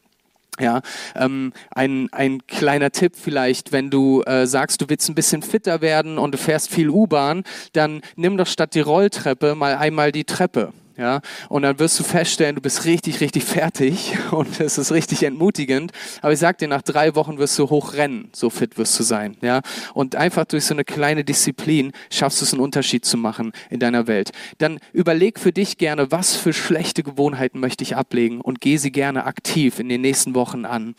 Ja, 0.59 0.81
ähm, 1.15 1.53
ein, 1.71 2.07
ein 2.11 2.45
kleiner 2.45 2.91
Tipp 2.91 3.13
vielleicht, 3.15 3.71
wenn 3.71 3.89
du 3.89 4.21
äh, 4.23 4.45
sagst, 4.45 4.79
du 4.81 4.89
willst 4.89 5.09
ein 5.09 5.15
bisschen 5.15 5.41
fitter 5.41 5.81
werden 5.81 6.19
und 6.19 6.33
du 6.33 6.37
fährst 6.37 6.69
viel 6.69 6.89
U-Bahn, 6.89 7.45
dann 7.73 8.01
nimm 8.15 8.37
doch 8.37 8.45
statt 8.45 8.75
die 8.75 8.81
Rolltreppe 8.81 9.55
mal 9.55 9.75
einmal 9.75 10.11
die 10.11 10.25
Treppe. 10.25 10.71
Ja? 11.01 11.21
Und 11.49 11.63
dann 11.63 11.79
wirst 11.79 11.99
du 11.99 12.03
feststellen, 12.03 12.55
du 12.55 12.61
bist 12.61 12.85
richtig, 12.85 13.21
richtig 13.21 13.43
fertig 13.43 14.13
und 14.31 14.59
es 14.59 14.77
ist 14.77 14.91
richtig 14.91 15.23
entmutigend. 15.23 15.91
Aber 16.21 16.31
ich 16.31 16.39
sag 16.39 16.59
dir, 16.59 16.67
nach 16.67 16.83
drei 16.83 17.15
Wochen 17.15 17.39
wirst 17.39 17.57
du 17.57 17.69
hochrennen, 17.71 18.29
so 18.33 18.51
fit 18.51 18.77
wirst 18.77 18.99
du 18.99 19.03
sein. 19.03 19.35
Ja? 19.41 19.61
Und 19.95 20.15
einfach 20.15 20.45
durch 20.45 20.65
so 20.65 20.75
eine 20.75 20.85
kleine 20.85 21.23
Disziplin 21.23 21.91
schaffst 22.11 22.41
du 22.41 22.45
es, 22.45 22.53
einen 22.53 22.61
Unterschied 22.61 23.03
zu 23.03 23.17
machen 23.17 23.51
in 23.71 23.79
deiner 23.79 24.05
Welt. 24.05 24.29
Dann 24.59 24.79
überleg 24.93 25.39
für 25.39 25.51
dich 25.51 25.79
gerne, 25.79 26.11
was 26.11 26.35
für 26.35 26.53
schlechte 26.53 27.01
Gewohnheiten 27.01 27.59
möchte 27.59 27.83
ich 27.83 27.95
ablegen 27.95 28.39
und 28.39 28.61
geh 28.61 28.77
sie 28.77 28.91
gerne 28.91 29.25
aktiv 29.25 29.79
in 29.79 29.89
den 29.89 30.01
nächsten 30.01 30.35
Wochen 30.35 30.65
an. 30.65 30.93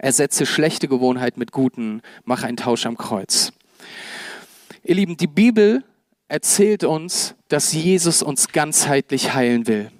Ersetze 0.00 0.46
schlechte 0.46 0.88
Gewohnheiten 0.88 1.38
mit 1.38 1.52
guten, 1.52 2.02
mach 2.24 2.42
einen 2.42 2.56
Tausch 2.56 2.86
am 2.86 2.96
Kreuz. 2.96 3.52
Ihr 4.82 4.96
Lieben, 4.96 5.16
die 5.16 5.28
Bibel 5.28 5.84
erzählt 6.30 6.84
uns, 6.84 7.34
dass 7.48 7.72
Jesus 7.72 8.22
uns 8.22 8.48
ganzheitlich 8.48 9.34
heilen 9.34 9.66
will. 9.66 9.90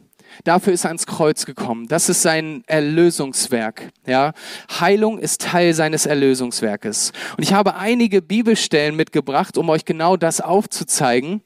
Dafür 0.44 0.72
ist 0.72 0.84
er 0.84 0.88
ans 0.88 1.06
Kreuz 1.06 1.44
gekommen. 1.44 1.88
Das 1.88 2.08
ist 2.08 2.22
sein 2.22 2.62
Erlösungswerk. 2.66 3.90
Ja? 4.06 4.32
Heilung 4.78 5.18
ist 5.18 5.42
Teil 5.42 5.74
seines 5.74 6.06
Erlösungswerkes. 6.06 7.12
Und 7.36 7.42
ich 7.42 7.52
habe 7.52 7.74
einige 7.74 8.22
Bibelstellen 8.22 8.96
mitgebracht, 8.96 9.58
um 9.58 9.68
euch 9.68 9.84
genau 9.84 10.16
das 10.16 10.40
aufzuzeigen. 10.40 11.42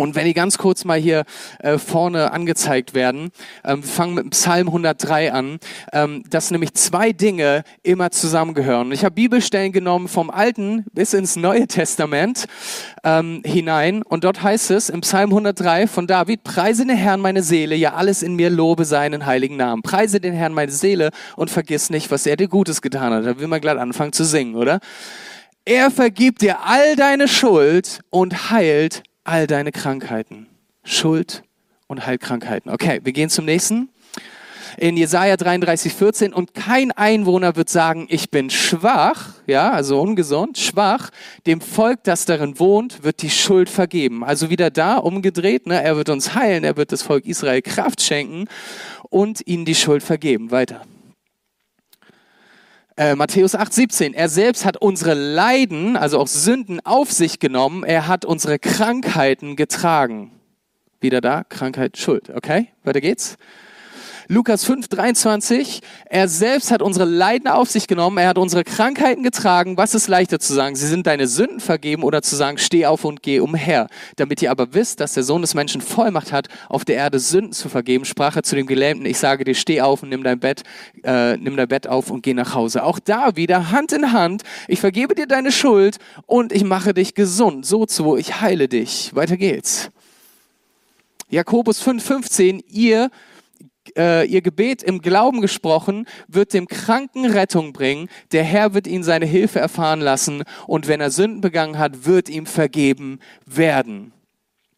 Und 0.00 0.14
wenn 0.14 0.24
die 0.24 0.32
ganz 0.32 0.56
kurz 0.56 0.86
mal 0.86 0.98
hier 0.98 1.24
äh, 1.58 1.76
vorne 1.76 2.32
angezeigt 2.32 2.94
werden, 2.94 3.32
ähm, 3.62 3.82
wir 3.82 3.90
fangen 3.90 4.14
mit 4.14 4.30
Psalm 4.30 4.68
103 4.68 5.30
an, 5.30 5.58
ähm, 5.92 6.22
dass 6.30 6.50
nämlich 6.50 6.72
zwei 6.72 7.12
Dinge 7.12 7.64
immer 7.82 8.10
zusammengehören. 8.10 8.92
Ich 8.92 9.04
habe 9.04 9.14
Bibelstellen 9.14 9.72
genommen 9.72 10.08
vom 10.08 10.30
Alten 10.30 10.86
bis 10.94 11.12
ins 11.12 11.36
Neue 11.36 11.66
Testament 11.66 12.46
ähm, 13.04 13.42
hinein 13.44 14.00
und 14.02 14.24
dort 14.24 14.42
heißt 14.42 14.70
es 14.70 14.88
im 14.88 15.02
Psalm 15.02 15.32
103 15.32 15.86
von 15.86 16.06
David, 16.06 16.44
preise 16.44 16.86
den 16.86 16.96
Herrn 16.96 17.20
meine 17.20 17.42
Seele, 17.42 17.74
ja 17.74 17.92
alles 17.92 18.22
in 18.22 18.36
mir 18.36 18.48
lobe 18.48 18.86
seinen 18.86 19.26
heiligen 19.26 19.58
Namen. 19.58 19.82
Preise 19.82 20.18
den 20.18 20.32
Herrn 20.32 20.54
meine 20.54 20.72
Seele 20.72 21.10
und 21.36 21.50
vergiss 21.50 21.90
nicht, 21.90 22.10
was 22.10 22.24
er 22.24 22.38
dir 22.38 22.48
Gutes 22.48 22.80
getan 22.80 23.12
hat. 23.12 23.26
Da 23.26 23.38
will 23.38 23.48
man 23.48 23.60
gleich 23.60 23.76
anfangen 23.76 24.14
zu 24.14 24.24
singen, 24.24 24.54
oder? 24.54 24.80
Er 25.66 25.90
vergibt 25.90 26.40
dir 26.40 26.60
all 26.64 26.96
deine 26.96 27.28
Schuld 27.28 28.00
und 28.08 28.50
heilt 28.50 29.02
all 29.24 29.46
deine 29.46 29.72
Krankheiten. 29.72 30.46
Schuld 30.84 31.42
und 31.86 32.06
Heilkrankheiten. 32.06 32.70
Okay, 32.70 33.00
wir 33.02 33.12
gehen 33.12 33.30
zum 33.30 33.44
nächsten. 33.44 33.90
In 34.76 34.96
Jesaja 34.96 35.36
33, 35.36 35.92
14. 35.92 36.32
Und 36.32 36.54
kein 36.54 36.92
Einwohner 36.92 37.56
wird 37.56 37.68
sagen, 37.68 38.06
ich 38.08 38.30
bin 38.30 38.50
schwach, 38.50 39.34
ja, 39.46 39.72
also 39.72 40.00
ungesund, 40.00 40.58
schwach. 40.58 41.10
Dem 41.46 41.60
Volk, 41.60 42.04
das 42.04 42.24
darin 42.24 42.58
wohnt, 42.58 43.02
wird 43.02 43.22
die 43.22 43.30
Schuld 43.30 43.68
vergeben. 43.68 44.24
Also 44.24 44.48
wieder 44.48 44.70
da, 44.70 44.96
umgedreht, 44.96 45.66
ne? 45.66 45.82
Er 45.82 45.96
wird 45.96 46.08
uns 46.08 46.34
heilen, 46.34 46.64
er 46.64 46.76
wird 46.76 46.92
das 46.92 47.02
Volk 47.02 47.26
Israel 47.26 47.62
Kraft 47.62 48.00
schenken 48.00 48.46
und 49.08 49.46
ihnen 49.46 49.64
die 49.64 49.74
Schuld 49.74 50.02
vergeben. 50.02 50.50
Weiter. 50.50 50.82
Äh, 53.00 53.14
Matthäus 53.14 53.54
8, 53.54 53.72
17. 53.72 54.12
Er 54.12 54.28
selbst 54.28 54.66
hat 54.66 54.76
unsere 54.76 55.14
Leiden, 55.14 55.96
also 55.96 56.18
auch 56.18 56.26
Sünden, 56.26 56.84
auf 56.84 57.10
sich 57.10 57.38
genommen. 57.38 57.82
Er 57.82 58.08
hat 58.08 58.26
unsere 58.26 58.58
Krankheiten 58.58 59.56
getragen. 59.56 60.32
Wieder 61.00 61.22
da, 61.22 61.44
Krankheit, 61.44 61.96
Schuld. 61.96 62.28
Okay, 62.28 62.68
weiter 62.84 63.00
geht's. 63.00 63.38
Lukas 64.32 64.64
5, 64.64 64.86
23, 64.86 65.80
er 66.04 66.28
selbst 66.28 66.70
hat 66.70 66.82
unsere 66.82 67.04
Leiden 67.04 67.48
auf 67.48 67.68
sich 67.68 67.88
genommen, 67.88 68.16
er 68.16 68.28
hat 68.28 68.38
unsere 68.38 68.62
Krankheiten 68.62 69.24
getragen. 69.24 69.76
Was 69.76 69.92
ist 69.92 70.06
leichter 70.06 70.38
zu 70.38 70.54
sagen? 70.54 70.76
Sie 70.76 70.86
sind 70.86 71.08
deine 71.08 71.26
Sünden 71.26 71.58
vergeben 71.58 72.04
oder 72.04 72.22
zu 72.22 72.36
sagen, 72.36 72.56
steh 72.56 72.86
auf 72.86 73.04
und 73.04 73.24
geh 73.24 73.40
umher. 73.40 73.88
Damit 74.14 74.40
ihr 74.40 74.52
aber 74.52 74.72
wisst, 74.72 75.00
dass 75.00 75.14
der 75.14 75.24
Sohn 75.24 75.42
des 75.42 75.54
Menschen 75.54 75.80
Vollmacht 75.80 76.30
hat, 76.30 76.46
auf 76.68 76.84
der 76.84 76.94
Erde 76.94 77.18
Sünden 77.18 77.52
zu 77.52 77.68
vergeben, 77.68 78.04
sprach 78.04 78.36
er 78.36 78.44
zu 78.44 78.54
dem 78.54 78.68
Gelähmten, 78.68 79.04
ich 79.04 79.18
sage 79.18 79.42
dir, 79.42 79.56
steh 79.56 79.80
auf 79.80 80.04
und 80.04 80.10
nimm 80.10 80.22
dein 80.22 80.38
Bett, 80.38 80.62
äh, 81.02 81.36
nimm 81.36 81.56
dein 81.56 81.66
Bett 81.66 81.88
auf 81.88 82.08
und 82.08 82.22
geh 82.22 82.32
nach 82.32 82.54
Hause. 82.54 82.84
Auch 82.84 83.00
da 83.00 83.34
wieder 83.34 83.72
Hand 83.72 83.90
in 83.90 84.12
Hand, 84.12 84.44
ich 84.68 84.78
vergebe 84.78 85.16
dir 85.16 85.26
deine 85.26 85.50
Schuld 85.50 85.96
und 86.26 86.52
ich 86.52 86.62
mache 86.62 86.94
dich 86.94 87.14
gesund. 87.14 87.66
So 87.66 87.84
zu, 87.84 88.16
ich 88.16 88.40
heile 88.40 88.68
dich. 88.68 89.12
Weiter 89.12 89.36
geht's. 89.36 89.90
Jakobus 91.30 91.84
5,15, 91.84 92.62
ihr 92.68 93.10
äh, 93.96 94.24
ihr 94.24 94.42
Gebet 94.42 94.82
im 94.82 95.00
Glauben 95.00 95.40
gesprochen, 95.40 96.06
wird 96.28 96.52
dem 96.52 96.66
Kranken 96.66 97.26
Rettung 97.26 97.72
bringen. 97.72 98.08
Der 98.32 98.44
Herr 98.44 98.74
wird 98.74 98.86
ihn 98.86 99.02
seine 99.02 99.26
Hilfe 99.26 99.60
erfahren 99.60 100.00
lassen 100.00 100.44
und 100.66 100.88
wenn 100.88 101.00
er 101.00 101.10
Sünden 101.10 101.40
begangen 101.40 101.78
hat, 101.78 102.06
wird 102.06 102.28
ihm 102.28 102.46
vergeben 102.46 103.20
werden. 103.46 104.12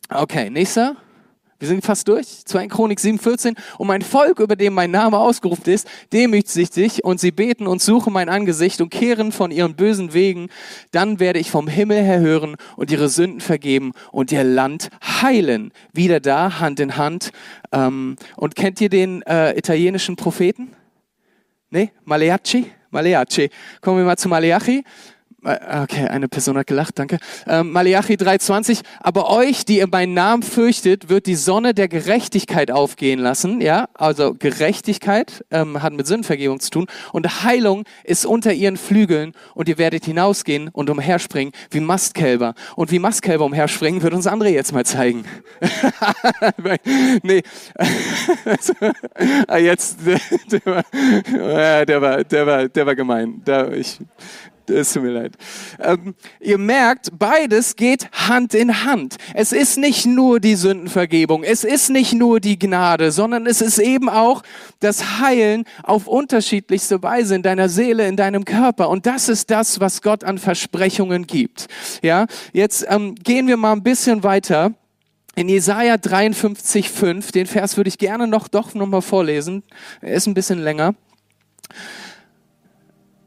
Okay, 0.08 0.50
nächster. 0.50 0.96
Wir 1.62 1.68
sind 1.68 1.84
fast 1.84 2.08
durch. 2.08 2.44
2 2.44 2.66
Chronik 2.66 2.98
7,14. 2.98 3.56
Und 3.78 3.86
mein 3.86 4.02
Volk, 4.02 4.40
über 4.40 4.56
dem 4.56 4.74
mein 4.74 4.90
Name 4.90 5.16
ausgerufen 5.16 5.72
ist, 5.72 5.86
demütigt 6.12 6.74
sich 6.74 7.04
und 7.04 7.20
sie 7.20 7.30
beten 7.30 7.68
und 7.68 7.80
suchen 7.80 8.12
mein 8.12 8.28
Angesicht 8.28 8.80
und 8.80 8.90
kehren 8.90 9.30
von 9.30 9.52
ihren 9.52 9.76
bösen 9.76 10.12
Wegen. 10.12 10.48
Dann 10.90 11.20
werde 11.20 11.38
ich 11.38 11.52
vom 11.52 11.68
Himmel 11.68 12.02
her 12.02 12.18
hören 12.18 12.56
und 12.74 12.90
ihre 12.90 13.08
Sünden 13.08 13.40
vergeben 13.40 13.92
und 14.10 14.32
ihr 14.32 14.42
Land 14.42 14.88
heilen. 15.04 15.70
Wieder 15.92 16.18
da, 16.18 16.58
Hand 16.58 16.80
in 16.80 16.96
Hand. 16.96 17.30
Ähm, 17.70 18.16
und 18.34 18.56
kennt 18.56 18.80
ihr 18.80 18.88
den 18.88 19.22
äh, 19.22 19.56
italienischen 19.56 20.16
Propheten? 20.16 20.72
Nee? 21.70 21.92
Maleacci? 22.04 22.72
Maleacci. 22.90 23.50
Kommen 23.80 23.98
wir 23.98 24.04
mal 24.04 24.18
zu 24.18 24.28
Maleachi. 24.28 24.82
Äh, 25.45 25.82
okay, 25.82 26.07
eine 26.07 26.28
Person 26.28 26.57
hat 26.57 26.66
gelacht, 26.66 26.99
danke. 26.99 27.18
Ähm, 27.47 27.72
Malachi 27.72 28.14
3,20. 28.14 28.82
Aber 29.01 29.30
euch, 29.30 29.64
die 29.64 29.78
ihr 29.78 29.88
meinen 29.88 30.14
Namen 30.14 30.43
fürchtet, 30.43 31.09
wird 31.09 31.26
die 31.26 31.34
Sonne 31.34 31.74
der 31.74 31.88
Gerechtigkeit 31.88 32.70
aufgehen 32.70 33.18
lassen. 33.18 33.61
Ja, 33.61 33.88
also 33.95 34.34
Gerechtigkeit 34.34 35.45
ähm, 35.51 35.82
hat 35.82 35.93
mit 35.93 36.07
Sündenvergebung 36.07 36.61
zu 36.61 36.70
tun. 36.70 36.86
Und 37.12 37.43
Heilung 37.43 37.84
ist 38.05 38.24
unter 38.24 38.53
ihren 38.53 38.76
Flügeln. 38.76 39.34
Und 39.55 39.68
ihr 39.68 39.78
werdet 39.78 40.05
hinausgehen 40.05 40.68
und 40.68 40.90
umherspringen 40.90 41.53
wie 41.70 41.80
Mastkälber. 41.80 42.55
Und 42.76 42.90
wie 42.90 42.99
Mastkälber 42.99 43.45
umherspringen, 43.45 44.03
wird 44.03 44.14
uns 44.14 44.28
André 44.28 44.49
jetzt 44.49 44.72
mal 44.72 44.86
zeigen. 44.86 45.24
nee. 47.22 47.43
Ah, 49.47 49.59
jetzt, 49.59 49.99
der 50.51 50.64
war, 50.64 50.84
der 51.86 52.03
war, 52.03 52.24
der 52.24 52.47
war, 52.47 52.68
der 52.68 52.86
war 52.86 52.95
gemein. 52.95 53.43
Da, 53.45 53.70
ich, 53.70 53.99
es 54.80 54.92
tut 54.92 55.02
mir 55.02 55.10
leid. 55.10 55.36
Ähm, 55.78 56.14
ihr 56.40 56.58
merkt, 56.58 57.10
beides 57.18 57.76
geht 57.76 58.10
Hand 58.12 58.54
in 58.54 58.84
Hand. 58.84 59.16
Es 59.34 59.52
ist 59.52 59.78
nicht 59.78 60.06
nur 60.06 60.40
die 60.40 60.56
Sündenvergebung, 60.56 61.44
es 61.44 61.64
ist 61.64 61.90
nicht 61.90 62.14
nur 62.14 62.40
die 62.40 62.58
Gnade, 62.58 63.12
sondern 63.12 63.46
es 63.46 63.60
ist 63.60 63.78
eben 63.78 64.08
auch 64.08 64.42
das 64.80 65.20
Heilen 65.20 65.64
auf 65.82 66.06
unterschiedlichste 66.06 67.02
Weise 67.02 67.34
in 67.34 67.42
deiner 67.42 67.68
Seele, 67.68 68.06
in 68.08 68.16
deinem 68.16 68.44
Körper. 68.44 68.88
Und 68.88 69.06
das 69.06 69.28
ist 69.28 69.50
das, 69.50 69.80
was 69.80 70.02
Gott 70.02 70.24
an 70.24 70.38
Versprechungen 70.38 71.26
gibt. 71.26 71.68
Ja, 72.02 72.26
jetzt 72.52 72.84
ähm, 72.88 73.14
gehen 73.14 73.46
wir 73.46 73.56
mal 73.56 73.72
ein 73.72 73.82
bisschen 73.82 74.22
weiter. 74.22 74.72
In 75.34 75.48
Jesaja 75.48 75.96
53, 75.96 76.90
5, 76.90 77.32
den 77.32 77.46
Vers 77.46 77.78
würde 77.78 77.88
ich 77.88 77.96
gerne 77.96 78.26
noch, 78.26 78.48
doch 78.48 78.74
noch 78.74 78.86
mal 78.86 79.00
vorlesen. 79.00 79.62
Er 80.02 80.12
ist 80.12 80.26
ein 80.26 80.34
bisschen 80.34 80.58
länger. 80.58 80.94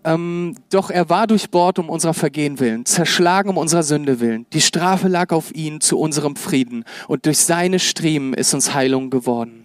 Ähm, 0.06 0.56
doch 0.70 0.92
er 0.92 1.10
war 1.10 1.26
durchbohrt 1.26 1.80
um 1.80 1.90
unserer 1.90 2.14
Vergehen 2.14 2.60
willen, 2.60 2.86
zerschlagen 2.86 3.50
um 3.50 3.58
unserer 3.58 3.82
Sünde 3.82 4.20
willen. 4.20 4.46
Die 4.54 4.62
Strafe 4.62 5.08
lag 5.08 5.32
auf 5.32 5.54
ihn 5.54 5.82
zu 5.82 6.00
unserem 6.00 6.36
Frieden 6.36 6.86
und 7.08 7.26
durch 7.26 7.40
seine 7.40 7.80
Striemen 7.80 8.36
ist 8.36 8.54
uns 8.54 8.76
Heilung 8.76 9.10
geworden. 9.10 9.65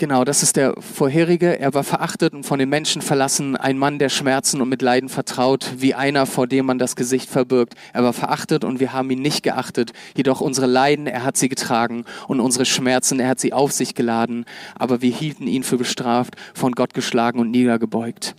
Genau, 0.00 0.22
das 0.22 0.44
ist 0.44 0.54
der 0.54 0.74
vorherige. 0.80 1.58
Er 1.58 1.74
war 1.74 1.82
verachtet 1.82 2.32
und 2.32 2.44
von 2.44 2.60
den 2.60 2.68
Menschen 2.68 3.02
verlassen, 3.02 3.56
ein 3.56 3.76
Mann 3.76 3.98
der 3.98 4.10
Schmerzen 4.10 4.60
und 4.60 4.68
mit 4.68 4.80
Leiden 4.80 5.08
vertraut, 5.08 5.72
wie 5.78 5.92
einer, 5.92 6.24
vor 6.24 6.46
dem 6.46 6.66
man 6.66 6.78
das 6.78 6.94
Gesicht 6.94 7.28
verbirgt. 7.28 7.74
Er 7.92 8.04
war 8.04 8.12
verachtet 8.12 8.62
und 8.62 8.78
wir 8.78 8.92
haben 8.92 9.10
ihn 9.10 9.22
nicht 9.22 9.42
geachtet. 9.42 9.92
Jedoch 10.16 10.40
unsere 10.40 10.66
Leiden, 10.66 11.08
er 11.08 11.24
hat 11.24 11.36
sie 11.36 11.48
getragen 11.48 12.04
und 12.28 12.38
unsere 12.38 12.64
Schmerzen, 12.64 13.18
er 13.18 13.30
hat 13.30 13.40
sie 13.40 13.52
auf 13.52 13.72
sich 13.72 13.96
geladen. 13.96 14.44
Aber 14.76 15.02
wir 15.02 15.10
hielten 15.10 15.48
ihn 15.48 15.64
für 15.64 15.78
bestraft, 15.78 16.36
von 16.54 16.76
Gott 16.76 16.94
geschlagen 16.94 17.40
und 17.40 17.50
niedergebeugt. 17.50 18.36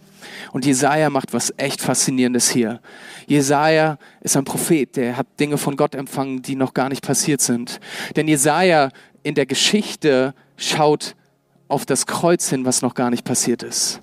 Und 0.54 0.66
Jesaja 0.66 1.10
macht 1.10 1.34
was 1.34 1.54
echt 1.58 1.82
Faszinierendes 1.82 2.50
hier. 2.50 2.80
Jesaja 3.28 3.98
ist 4.22 4.38
ein 4.38 4.46
Prophet, 4.46 4.96
der 4.96 5.18
hat 5.18 5.28
Dinge 5.42 5.58
von 5.58 5.76
Gott 5.76 5.94
empfangen, 5.94 6.42
die 6.42 6.56
noch 6.56 6.74
gar 6.74 6.88
nicht 6.88 7.06
passiert 7.06 7.42
sind. 7.42 7.82
Denn 8.16 8.30
Jesaja 8.30 8.92
in 9.24 9.36
der 9.36 9.46
Geschichte 9.46 10.34
schaut 10.56 11.16
auf 11.70 11.86
das 11.86 12.06
Kreuz 12.06 12.50
hin, 12.50 12.66
was 12.66 12.82
noch 12.82 12.96
gar 12.96 13.10
nicht 13.10 13.24
passiert 13.24 13.64
ist. 13.64 14.02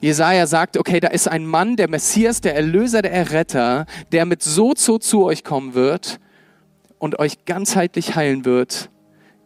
Jesaja 0.00 0.46
sagt, 0.46 0.76
okay, 0.76 1.00
da 1.00 1.08
ist 1.08 1.28
ein 1.28 1.46
Mann, 1.46 1.76
der 1.76 1.88
Messias, 1.88 2.40
der 2.40 2.54
Erlöser, 2.54 3.02
der 3.02 3.12
Erretter, 3.12 3.86
der 4.10 4.26
mit 4.26 4.42
so 4.42 4.74
zu, 4.74 4.98
zu 4.98 5.24
euch 5.24 5.44
kommen 5.44 5.74
wird 5.74 6.20
und 6.98 7.18
euch 7.18 7.44
ganzheitlich 7.44 8.14
heilen 8.14 8.44
wird. 8.44 8.90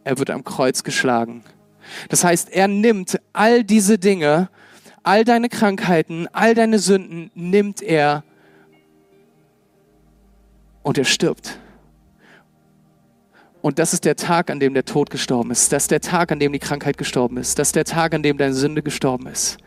Er 0.03 0.17
wird 0.17 0.29
am 0.29 0.43
Kreuz 0.43 0.83
geschlagen. 0.83 1.43
Das 2.09 2.23
heißt, 2.23 2.49
er 2.49 2.67
nimmt 2.67 3.19
all 3.33 3.63
diese 3.63 3.97
Dinge, 3.97 4.49
all 5.03 5.23
deine 5.23 5.47
Krankheiten, 5.47 6.27
all 6.33 6.53
deine 6.53 6.79
Sünden, 6.79 7.31
nimmt 7.33 7.81
er 7.81 8.23
und 10.83 10.97
er 10.97 11.05
stirbt. 11.05 11.59
Und 13.67 13.79
das 13.79 13.91
ist 13.91 14.05
der 14.05 14.15
Tag, 14.15 14.49
an 14.49 14.61
dem 14.61 14.73
der 14.73 14.85
Tod 14.85 15.09
gestorben 15.09 15.51
ist. 15.51 15.73
Das 15.73 15.83
ist 15.83 15.91
der 15.91 15.99
Tag, 15.99 16.31
an 16.31 16.39
dem 16.39 16.53
die 16.53 16.59
Krankheit 16.59 16.97
gestorben 16.97 17.35
ist. 17.35 17.59
Das 17.59 17.67
ist 17.67 17.75
der 17.75 17.83
Tag, 17.83 18.13
an 18.15 18.23
dem 18.23 18.37
deine 18.37 18.53
Sünde 18.53 18.81
gestorben 18.81 19.27
ist. 19.27 19.57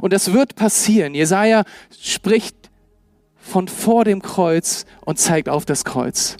Und 0.00 0.12
das 0.12 0.32
wird 0.32 0.56
passieren. 0.56 1.14
Jesaja 1.14 1.62
spricht 1.96 2.56
von 3.36 3.68
vor 3.68 4.04
dem 4.04 4.22
Kreuz 4.22 4.86
und 5.04 5.20
zeigt 5.20 5.48
auf 5.48 5.64
das 5.66 5.84
Kreuz. 5.84 6.36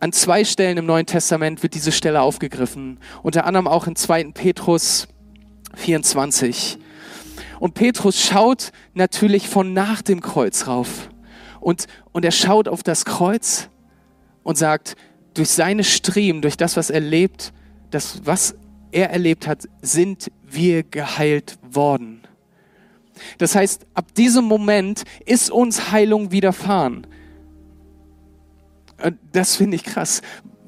An 0.00 0.12
zwei 0.12 0.42
Stellen 0.42 0.76
im 0.76 0.86
Neuen 0.86 1.06
Testament 1.06 1.62
wird 1.62 1.74
diese 1.74 1.92
Stelle 1.92 2.20
aufgegriffen. 2.20 2.98
Unter 3.22 3.46
anderem 3.46 3.68
auch 3.68 3.86
in 3.86 3.94
2. 3.94 4.32
Petrus 4.32 5.06
24. 5.76 6.78
Und 7.60 7.74
Petrus 7.74 8.20
schaut 8.20 8.72
natürlich 8.94 9.48
von 9.48 9.72
nach 9.72 10.02
dem 10.02 10.20
Kreuz 10.20 10.66
rauf. 10.66 11.10
Und, 11.60 11.86
und 12.10 12.24
er 12.24 12.32
schaut 12.32 12.66
auf 12.66 12.82
das 12.82 13.04
Kreuz 13.04 13.68
und 14.42 14.58
sagt, 14.58 14.96
durch 15.34 15.50
seine 15.50 15.84
Striemen, 15.84 16.42
durch 16.42 16.56
das, 16.56 16.76
was 16.76 16.90
er 16.90 17.00
lebt, 17.00 17.52
das, 17.90 18.20
was 18.24 18.54
er 18.92 19.10
erlebt 19.10 19.46
hat, 19.46 19.68
sind 19.82 20.30
wir 20.48 20.82
geheilt 20.82 21.58
worden. 21.62 22.22
Das 23.38 23.54
heißt, 23.54 23.86
ab 23.94 24.14
diesem 24.14 24.44
Moment 24.44 25.04
ist 25.26 25.50
uns 25.50 25.92
Heilung 25.92 26.32
widerfahren. 26.32 27.06
Das 29.32 29.56
finde 29.56 29.76
ich 29.76 29.84
krass, 29.84 30.22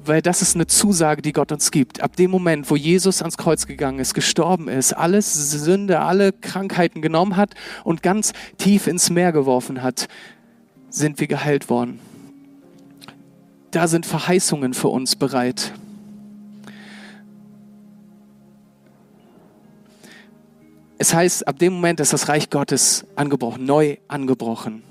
weil 0.05 0.21
das 0.21 0.41
ist 0.41 0.55
eine 0.55 0.67
Zusage, 0.67 1.21
die 1.21 1.33
Gott 1.33 1.51
uns 1.51 1.71
gibt. 1.71 2.01
Ab 2.01 2.15
dem 2.15 2.31
Moment, 2.31 2.69
wo 2.69 2.75
Jesus 2.75 3.21
ans 3.21 3.37
Kreuz 3.37 3.67
gegangen 3.67 3.99
ist, 3.99 4.13
gestorben 4.13 4.67
ist, 4.67 4.93
alles 4.93 5.33
Sünde, 5.51 5.99
alle 5.99 6.31
Krankheiten 6.31 7.01
genommen 7.01 7.37
hat 7.37 7.53
und 7.83 8.03
ganz 8.03 8.33
tief 8.57 8.87
ins 8.87 9.09
Meer 9.09 9.31
geworfen 9.31 9.81
hat, 9.81 10.07
sind 10.89 11.19
wir 11.19 11.27
geheilt 11.27 11.69
worden. 11.69 11.99
Da 13.73 13.87
sind 13.87 14.05
Verheißungen 14.05 14.75
für 14.75 14.89
uns 14.89 15.15
bereit. 15.15 15.73
Es 20.99 21.11
heißt, 21.11 21.47
ab 21.47 21.57
dem 21.57 21.73
Moment 21.73 21.99
ist 21.99 22.13
das 22.13 22.29
Reich 22.29 22.51
Gottes 22.51 23.03
angebrochen, 23.15 23.65
neu 23.65 23.97
angebrochen. 24.07 24.83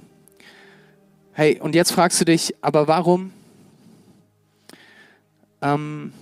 Hey, 1.30 1.60
und 1.60 1.76
jetzt 1.76 1.92
fragst 1.92 2.20
du 2.20 2.24
dich, 2.24 2.56
aber 2.60 2.88
warum? 2.88 3.30
Ähm, 5.62 6.12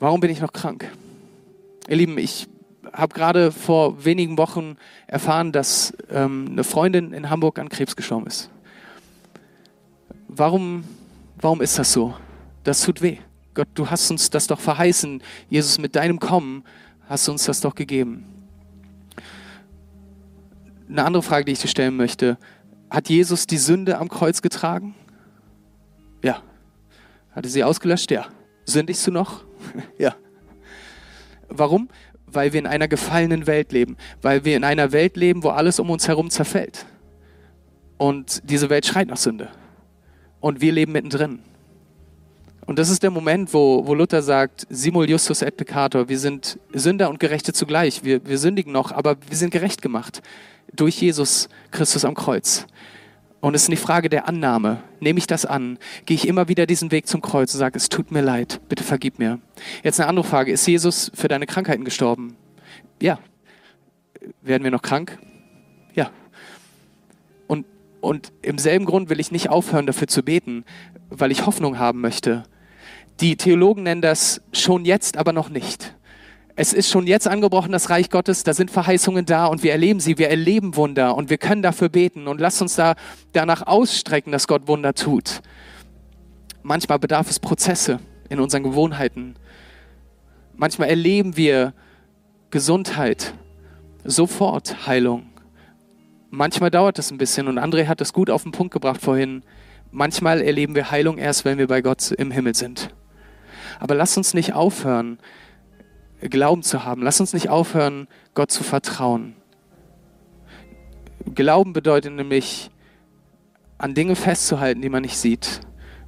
warum 0.00 0.18
bin 0.18 0.32
ich 0.32 0.40
noch 0.40 0.52
krank? 0.52 0.90
Ihr 1.88 1.94
Lieben, 1.94 2.18
ich 2.18 2.48
habe 2.92 3.14
gerade 3.14 3.52
vor 3.52 4.04
wenigen 4.04 4.36
Wochen 4.36 4.76
erfahren, 5.06 5.52
dass 5.52 5.96
ähm, 6.10 6.48
eine 6.50 6.64
Freundin 6.64 7.12
in 7.12 7.30
Hamburg 7.30 7.60
an 7.60 7.68
Krebs 7.68 7.94
gestorben 7.94 8.26
ist. 8.26 8.50
Warum, 10.26 10.82
warum 11.42 11.60
ist 11.60 11.78
das 11.78 11.92
so? 11.92 12.14
Das 12.64 12.80
tut 12.82 13.02
weh. 13.02 13.18
Gott, 13.52 13.68
du 13.74 13.90
hast 13.90 14.10
uns 14.10 14.30
das 14.30 14.46
doch 14.46 14.58
verheißen. 14.58 15.22
Jesus, 15.50 15.78
mit 15.78 15.94
deinem 15.94 16.18
Kommen 16.18 16.64
hast 17.06 17.28
du 17.28 17.32
uns 17.32 17.44
das 17.44 17.60
doch 17.60 17.74
gegeben 17.74 18.32
eine 20.92 21.04
andere 21.04 21.22
Frage, 21.22 21.44
die 21.44 21.52
ich 21.52 21.60
dir 21.60 21.68
stellen 21.68 21.96
möchte. 21.96 22.38
Hat 22.90 23.08
Jesus 23.08 23.46
die 23.46 23.58
Sünde 23.58 23.98
am 23.98 24.08
Kreuz 24.08 24.42
getragen? 24.42 24.94
Ja. 26.22 26.42
Hatte 27.32 27.48
sie 27.48 27.64
ausgelöscht? 27.64 28.10
Ja. 28.10 28.26
Sündigst 28.64 29.06
du 29.06 29.10
noch? 29.10 29.44
ja. 29.98 30.14
Warum? 31.48 31.88
Weil 32.26 32.52
wir 32.52 32.60
in 32.60 32.66
einer 32.66 32.88
gefallenen 32.88 33.46
Welt 33.46 33.72
leben. 33.72 33.96
Weil 34.20 34.44
wir 34.44 34.56
in 34.56 34.64
einer 34.64 34.92
Welt 34.92 35.16
leben, 35.16 35.42
wo 35.42 35.48
alles 35.48 35.80
um 35.80 35.90
uns 35.90 36.08
herum 36.08 36.30
zerfällt. 36.30 36.86
Und 37.96 38.42
diese 38.48 38.70
Welt 38.70 38.86
schreit 38.86 39.08
nach 39.08 39.16
Sünde. 39.16 39.48
Und 40.42 40.60
wir 40.60 40.72
leben 40.72 40.92
mittendrin. 40.92 41.38
Und 42.66 42.78
das 42.78 42.90
ist 42.90 43.02
der 43.02 43.10
Moment, 43.10 43.54
wo, 43.54 43.86
wo 43.86 43.94
Luther 43.94 44.22
sagt, 44.22 44.66
simul 44.68 45.08
justus 45.08 45.40
et 45.40 45.56
peccator, 45.56 46.08
wir 46.08 46.18
sind 46.18 46.58
Sünder 46.72 47.10
und 47.10 47.20
Gerechte 47.20 47.52
zugleich. 47.52 48.04
Wir, 48.04 48.26
wir 48.26 48.38
sündigen 48.38 48.72
noch, 48.72 48.92
aber 48.92 49.16
wir 49.28 49.36
sind 49.36 49.50
gerecht 49.50 49.80
gemacht 49.82 50.20
durch 50.74 51.00
Jesus 51.00 51.48
Christus 51.70 52.04
am 52.04 52.14
Kreuz. 52.14 52.66
Und 53.40 53.54
es 53.54 53.62
ist 53.62 53.68
eine 53.68 53.76
Frage 53.76 54.08
der 54.08 54.28
Annahme. 54.28 54.82
Nehme 55.00 55.18
ich 55.18 55.26
das 55.26 55.46
an? 55.46 55.78
Gehe 56.06 56.16
ich 56.16 56.26
immer 56.26 56.48
wieder 56.48 56.66
diesen 56.66 56.90
Weg 56.90 57.06
zum 57.06 57.20
Kreuz 57.20 57.54
und 57.54 57.58
sage, 57.58 57.76
es 57.76 57.88
tut 57.88 58.10
mir 58.10 58.20
leid, 58.20 58.60
bitte 58.68 58.84
vergib 58.84 59.18
mir. 59.18 59.40
Jetzt 59.82 60.00
eine 60.00 60.08
andere 60.08 60.24
Frage. 60.24 60.52
Ist 60.52 60.66
Jesus 60.66 61.10
für 61.14 61.28
deine 61.28 61.46
Krankheiten 61.46 61.84
gestorben? 61.84 62.36
Ja. 63.00 63.18
Werden 64.40 64.62
wir 64.64 64.70
noch 64.70 64.82
krank? 64.82 65.18
Ja. 65.94 66.10
Und, 68.02 68.32
im 68.42 68.58
selben 68.58 68.84
Grund 68.84 69.08
will 69.10 69.20
ich 69.20 69.30
nicht 69.30 69.48
aufhören, 69.48 69.86
dafür 69.86 70.08
zu 70.08 70.24
beten, 70.24 70.64
weil 71.08 71.30
ich 71.30 71.46
Hoffnung 71.46 71.78
haben 71.78 72.00
möchte. 72.00 72.42
Die 73.20 73.36
Theologen 73.36 73.84
nennen 73.84 74.02
das 74.02 74.42
schon 74.52 74.84
jetzt, 74.84 75.16
aber 75.16 75.32
noch 75.32 75.48
nicht. 75.48 75.94
Es 76.56 76.72
ist 76.72 76.90
schon 76.90 77.06
jetzt 77.06 77.28
angebrochen, 77.28 77.70
das 77.70 77.90
Reich 77.90 78.10
Gottes, 78.10 78.42
da 78.42 78.54
sind 78.54 78.72
Verheißungen 78.72 79.24
da 79.24 79.46
und 79.46 79.62
wir 79.62 79.70
erleben 79.70 80.00
sie, 80.00 80.18
wir 80.18 80.28
erleben 80.28 80.74
Wunder 80.74 81.16
und 81.16 81.30
wir 81.30 81.38
können 81.38 81.62
dafür 81.62 81.88
beten 81.88 82.26
und 82.26 82.40
lasst 82.40 82.60
uns 82.60 82.74
da 82.74 82.96
danach 83.32 83.66
ausstrecken, 83.68 84.32
dass 84.32 84.48
Gott 84.48 84.66
Wunder 84.66 84.94
tut. 84.94 85.40
Manchmal 86.62 86.98
bedarf 86.98 87.30
es 87.30 87.38
Prozesse 87.38 88.00
in 88.28 88.40
unseren 88.40 88.64
Gewohnheiten. 88.64 89.36
Manchmal 90.56 90.88
erleben 90.88 91.36
wir 91.36 91.72
Gesundheit, 92.50 93.32
sofort 94.04 94.88
Heilung. 94.88 95.31
Manchmal 96.34 96.70
dauert 96.70 96.98
es 96.98 97.10
ein 97.10 97.18
bisschen 97.18 97.46
und 97.46 97.58
André 97.58 97.88
hat 97.88 98.00
es 98.00 98.14
gut 98.14 98.30
auf 98.30 98.44
den 98.44 98.52
Punkt 98.52 98.72
gebracht 98.72 99.02
vorhin. 99.02 99.42
Manchmal 99.90 100.40
erleben 100.40 100.74
wir 100.74 100.90
Heilung 100.90 101.18
erst, 101.18 101.44
wenn 101.44 101.58
wir 101.58 101.66
bei 101.66 101.82
Gott 101.82 102.10
im 102.10 102.30
Himmel 102.30 102.54
sind. 102.54 102.88
Aber 103.78 103.94
lasst 103.94 104.16
uns 104.16 104.32
nicht 104.32 104.54
aufhören, 104.54 105.18
Glauben 106.22 106.62
zu 106.62 106.86
haben. 106.86 107.02
Lass 107.02 107.20
uns 107.20 107.34
nicht 107.34 107.50
aufhören, 107.50 108.08
Gott 108.32 108.50
zu 108.50 108.64
vertrauen. 108.64 109.36
Glauben 111.34 111.74
bedeutet 111.74 112.14
nämlich, 112.14 112.70
an 113.76 113.92
Dinge 113.92 114.16
festzuhalten, 114.16 114.80
die 114.80 114.88
man 114.88 115.02
nicht 115.02 115.18
sieht. 115.18 115.60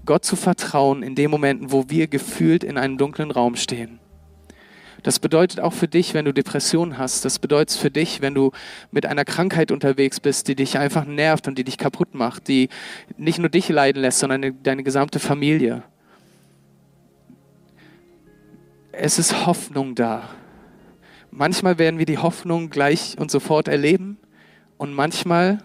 Gott 0.07 0.25
zu 0.25 0.37
vertrauen 0.37 1.03
in 1.03 1.17
den 1.17 1.31
Momenten, 1.31 1.71
wo 1.71 1.91
wir 1.91 2.07
gefühlt 2.07 2.65
in 2.65 2.79
einem 2.79 2.97
dunklen 2.97 3.31
Raum 3.31 3.57
stehen. 3.57 4.01
Das 5.05 5.21
bedeutet 5.21 5.61
auch 5.61 5.73
für 5.73 5.87
dich, 5.87 6.15
wenn 6.15 6.25
du 6.25 6.33
Depressionen 6.33 6.99
hast. 6.99 7.25
Das 7.25 7.39
bedeutet 7.39 7.79
für 7.79 7.91
dich, 7.93 8.21
wenn 8.21 8.35
du 8.35 8.51
mit 8.91 9.07
einer 9.07 9.25
Krankheit 9.25 9.71
unterwegs 9.71 10.19
bist, 10.19 10.49
die 10.49 10.57
dich 10.57 10.79
einfach 10.79 11.05
nervt 11.05 11.47
und 11.47 11.57
die 11.57 11.65
dich 11.65 11.79
kaputt 11.79 12.15
macht, 12.15 12.49
die 12.49 12.69
nicht 13.17 13.39
nur 13.39 13.49
dich 13.49 13.69
leiden 13.69 14.03
lässt, 14.03 14.19
sondern 14.19 14.61
deine 14.65 14.83
gesamte 14.83 15.21
Familie. 15.21 15.85
es 18.99 19.19
ist 19.19 19.47
Hoffnung 19.47 19.95
da. 19.95 20.29
Manchmal 21.31 21.79
werden 21.79 21.99
wir 21.99 22.07
die 22.07 22.19
Hoffnung 22.19 22.71
gleich 22.71 23.17
und 23.19 23.31
sofort 23.31 23.69
erleben 23.69 24.19
und 24.79 24.93
manchmal 24.93 25.59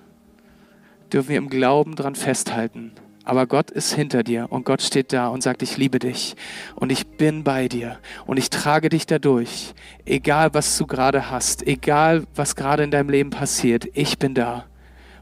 dürfen 1.13 1.29
wir 1.29 1.37
im 1.37 1.49
Glauben 1.49 1.95
dran 1.95 2.15
festhalten. 2.15 2.91
Aber 3.29 3.45
Gott 3.45 3.69
ist 3.69 3.93
hinter 3.93 4.23
dir 4.23 4.47
und 4.49 4.65
Gott 4.65 4.81
steht 4.81 5.13
da 5.13 5.27
und 5.27 5.43
sagt, 5.43 5.61
ich 5.61 5.77
liebe 5.77 5.99
dich 5.99 6.35
und 6.73 6.91
ich 6.91 7.05
bin 7.05 7.43
bei 7.43 7.67
dir 7.67 7.99
und 8.25 8.37
ich 8.37 8.49
trage 8.49 8.89
dich 8.89 9.05
dadurch. 9.05 9.75
Egal, 10.03 10.55
was 10.55 10.75
du 10.79 10.87
gerade 10.87 11.29
hast, 11.29 11.67
egal, 11.67 12.23
was 12.33 12.55
gerade 12.55 12.81
in 12.81 12.89
deinem 12.89 13.09
Leben 13.09 13.29
passiert, 13.29 13.87
ich 13.93 14.17
bin 14.17 14.33
da. 14.33 14.65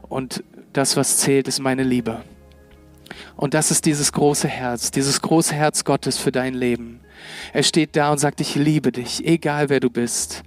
Und 0.08 0.42
das, 0.72 0.96
was 0.96 1.18
zählt, 1.18 1.48
ist 1.48 1.58
meine 1.58 1.82
Liebe. 1.82 2.22
Und 3.36 3.52
das 3.52 3.70
ist 3.70 3.84
dieses 3.84 4.10
große 4.10 4.48
Herz, 4.48 4.90
dieses 4.90 5.20
große 5.20 5.54
Herz 5.54 5.84
Gottes 5.84 6.16
für 6.16 6.32
dein 6.32 6.54
Leben. 6.54 7.00
Er 7.52 7.62
steht 7.62 7.94
da 7.94 8.10
und 8.10 8.16
sagt, 8.16 8.40
ich 8.40 8.54
liebe 8.54 8.90
dich, 8.90 9.26
egal 9.26 9.68
wer 9.68 9.80
du 9.80 9.90
bist. 9.90 10.44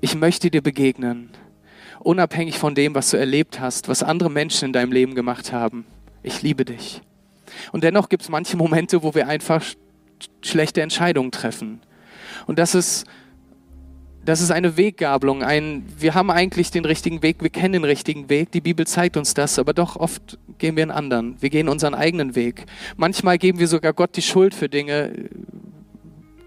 Ich 0.00 0.14
möchte 0.14 0.50
dir 0.50 0.62
begegnen, 0.62 1.28
unabhängig 2.00 2.58
von 2.58 2.74
dem, 2.74 2.94
was 2.94 3.10
du 3.10 3.18
erlebt 3.18 3.60
hast, 3.60 3.90
was 3.90 4.02
andere 4.02 4.30
Menschen 4.30 4.68
in 4.68 4.72
deinem 4.72 4.92
Leben 4.92 5.14
gemacht 5.14 5.52
haben. 5.52 5.84
Ich 6.28 6.42
liebe 6.42 6.66
dich. 6.66 7.00
Und 7.72 7.84
dennoch 7.84 8.10
gibt 8.10 8.22
es 8.22 8.28
manche 8.28 8.58
Momente, 8.58 9.02
wo 9.02 9.14
wir 9.14 9.28
einfach 9.28 9.64
schlechte 10.42 10.82
Entscheidungen 10.82 11.30
treffen. 11.30 11.80
Und 12.46 12.58
das 12.58 12.74
ist, 12.74 13.06
das 14.26 14.42
ist 14.42 14.50
eine 14.50 14.76
Weggabelung. 14.76 15.42
Ein, 15.42 15.86
wir 15.98 16.12
haben 16.12 16.30
eigentlich 16.30 16.70
den 16.70 16.84
richtigen 16.84 17.22
Weg, 17.22 17.38
wir 17.40 17.48
kennen 17.48 17.72
den 17.72 17.84
richtigen 17.84 18.28
Weg, 18.28 18.52
die 18.52 18.60
Bibel 18.60 18.86
zeigt 18.86 19.16
uns 19.16 19.32
das, 19.32 19.58
aber 19.58 19.72
doch 19.72 19.96
oft 19.96 20.38
gehen 20.58 20.76
wir 20.76 20.82
einen 20.82 20.90
anderen. 20.90 21.40
Wir 21.40 21.48
gehen 21.48 21.66
unseren 21.66 21.94
eigenen 21.94 22.34
Weg. 22.34 22.66
Manchmal 22.98 23.38
geben 23.38 23.58
wir 23.58 23.66
sogar 23.66 23.94
Gott 23.94 24.14
die 24.14 24.22
Schuld 24.22 24.54
für 24.54 24.68
Dinge, 24.68 25.30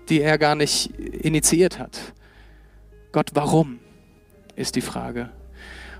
die 0.09 0.21
er 0.21 0.37
gar 0.37 0.53
nicht 0.53 0.91
initiiert 0.95 1.79
hat. 1.79 1.97
Gott, 3.11 3.31
warum? 3.33 3.79
Ist 4.55 4.75
die 4.75 4.81
Frage. 4.81 5.31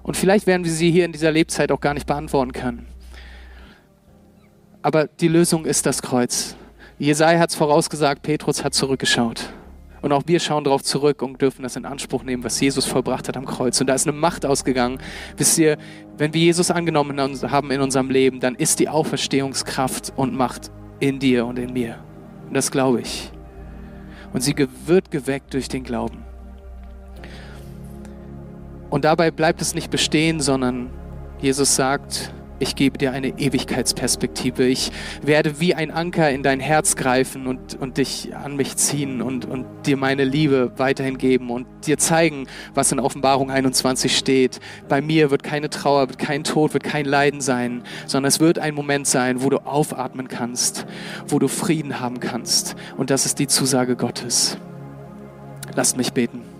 Und 0.03 0.17
vielleicht 0.17 0.45
werden 0.45 0.65
wir 0.65 0.71
sie 0.71 0.91
hier 0.91 1.05
in 1.05 1.13
dieser 1.13 1.32
Lebzeit 1.32 1.71
auch 1.71 1.82
gar 1.82 1.95
nicht 1.95 2.05
beantworten 2.05 2.51
können. 2.51 2.90
Aber 4.82 5.07
die 5.07 5.27
Lösung 5.27 5.65
ist 5.65 5.86
das 5.86 6.01
Kreuz. 6.01 6.55
Jesaja 6.97 7.39
hat 7.39 7.49
es 7.49 7.55
vorausgesagt, 7.55 8.21
Petrus 8.23 8.63
hat 8.63 8.73
zurückgeschaut. 8.73 9.51
Und 10.01 10.11
auch 10.13 10.23
wir 10.25 10.39
schauen 10.39 10.63
darauf 10.63 10.84
zurück 10.84 11.21
und 11.21 11.39
dürfen 11.41 11.61
das 11.61 11.75
in 11.75 11.86
Anspruch 11.86 12.23
nehmen, 12.23 12.43
was 12.43 12.59
Jesus 12.59 12.86
vollbracht 12.86 13.27
hat 13.27 13.38
am 13.38 13.45
Kreuz. 13.45 13.79
Und 13.79 13.88
da 13.88 13.93
ist 13.93 14.07
eine 14.07 14.17
Macht 14.17 14.45
ausgegangen. 14.45 14.97
Wisst 15.38 15.59
ihr, 15.59 15.77
wenn 16.17 16.34
wir 16.34 16.41
Jesus 16.41 16.71
angenommen 16.71 17.19
haben 17.19 17.71
in 17.71 17.82
unserem 17.82 18.09
Leben, 18.09 18.39
dann 18.39 18.55
ist 18.55 18.79
die 18.79 18.89
Auferstehungskraft 18.89 20.13
und 20.15 20.34
Macht 20.34 20.71
in 20.99 21.19
dir 21.19 21.45
und 21.45 21.59
in 21.59 21.73
mir. 21.73 21.97
Und 22.47 22.55
das 22.55 22.71
glaube 22.71 23.01
ich. 23.01 23.32
Und 24.34 24.41
sie 24.41 24.55
wird 24.86 25.11
geweckt 25.11 25.53
durch 25.53 25.67
den 25.67 25.84
Glauben. 25.84 26.23
Und 28.89 29.05
dabei 29.05 29.29
bleibt 29.29 29.61
es 29.61 29.75
nicht 29.75 29.91
bestehen, 29.91 30.39
sondern 30.39 30.89
Jesus 31.39 31.75
sagt, 31.75 32.34
ich 32.62 32.76
gebe 32.76 32.97
dir 32.97 33.12
eine 33.12 33.39
Ewigkeitsperspektive. 33.39 34.66
Ich 34.66 34.91
werde 35.22 35.59
wie 35.59 35.74
ein 35.74 35.91
Anker 35.91 36.30
in 36.30 36.43
dein 36.43 36.59
Herz 36.59 36.95
greifen 36.95 37.47
und, 37.47 37.76
und 37.80 37.97
dich 37.97 38.36
an 38.36 38.55
mich 38.55 38.78
ziehen 38.78 39.22
und, 39.22 39.45
und 39.45 39.66
dir 39.86 39.97
meine 39.97 40.24
Liebe 40.24 40.72
weiterhin 40.78 41.18
geben 41.18 41.49
und 41.49 41.66
dir 41.88 41.97
zeigen, 41.97 42.47
was 42.74 42.91
in 42.91 42.99
Offenbarung 42.99 43.49
21 43.49 44.16
steht. 44.16 44.59
Bei 44.88 45.01
mir 45.01 45.32
wird 45.32 45.41
keine 45.43 45.70
Trauer, 45.70 46.09
wird 46.09 46.20
kein 46.20 46.43
Tod, 46.43 46.74
wird 46.74 46.84
kein 46.84 47.05
Leiden 47.05 47.41
sein, 47.41 47.84
sondern 48.05 48.30
es 48.30 48.39
wird 48.39 48.59
ein 48.59 48.76
Moment 48.76 49.07
sein, 49.07 49.41
wo 49.41 49.49
du 49.49 49.57
aufatmen 49.66 50.28
kannst, 50.28 50.86
wo 51.28 51.39
du 51.39 51.47
Frieden 51.47 51.99
haben 51.99 52.20
kannst. 52.20 52.76
Und 52.95 53.09
das 53.09 53.26
ist 53.26 53.39
die 53.39 53.47
Zusage 53.47 53.95
Gottes. 53.95 54.57
Lasst 55.76 55.97
mich 55.97 56.14
beten. 56.14 56.51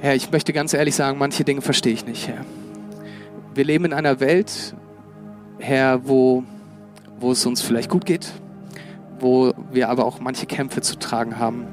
Herr, 0.00 0.14
ich 0.14 0.30
möchte 0.30 0.52
ganz 0.52 0.74
ehrlich 0.74 0.94
sagen, 0.94 1.18
manche 1.18 1.42
Dinge 1.42 1.60
verstehe 1.60 1.92
ich 1.92 2.06
nicht, 2.06 2.28
Herr. 2.28 2.44
Wir 3.52 3.64
leben 3.64 3.84
in 3.86 3.92
einer 3.92 4.20
Welt, 4.20 4.76
Herr, 5.58 6.06
wo, 6.06 6.44
wo 7.18 7.32
es 7.32 7.44
uns 7.44 7.62
vielleicht 7.62 7.90
gut 7.90 8.06
geht, 8.06 8.30
wo 9.18 9.52
wir 9.72 9.88
aber 9.88 10.04
auch 10.04 10.20
manche 10.20 10.46
Kämpfe 10.46 10.82
zu 10.82 11.00
tragen 11.00 11.40
haben. 11.40 11.66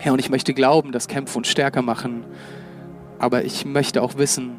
Herr, 0.00 0.12
und 0.12 0.18
ich 0.18 0.30
möchte 0.30 0.52
glauben, 0.52 0.90
dass 0.90 1.06
Kämpfe 1.06 1.38
uns 1.38 1.46
stärker 1.46 1.82
machen, 1.82 2.24
aber 3.20 3.44
ich 3.44 3.64
möchte 3.64 4.02
auch 4.02 4.16
wissen, 4.16 4.54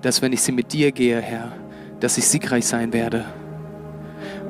dass 0.00 0.22
wenn 0.22 0.32
ich 0.32 0.40
sie 0.40 0.52
mit 0.52 0.72
dir 0.72 0.92
gehe, 0.92 1.20
Herr, 1.20 1.52
dass 2.00 2.16
ich 2.16 2.26
siegreich 2.26 2.66
sein 2.66 2.94
werde. 2.94 3.26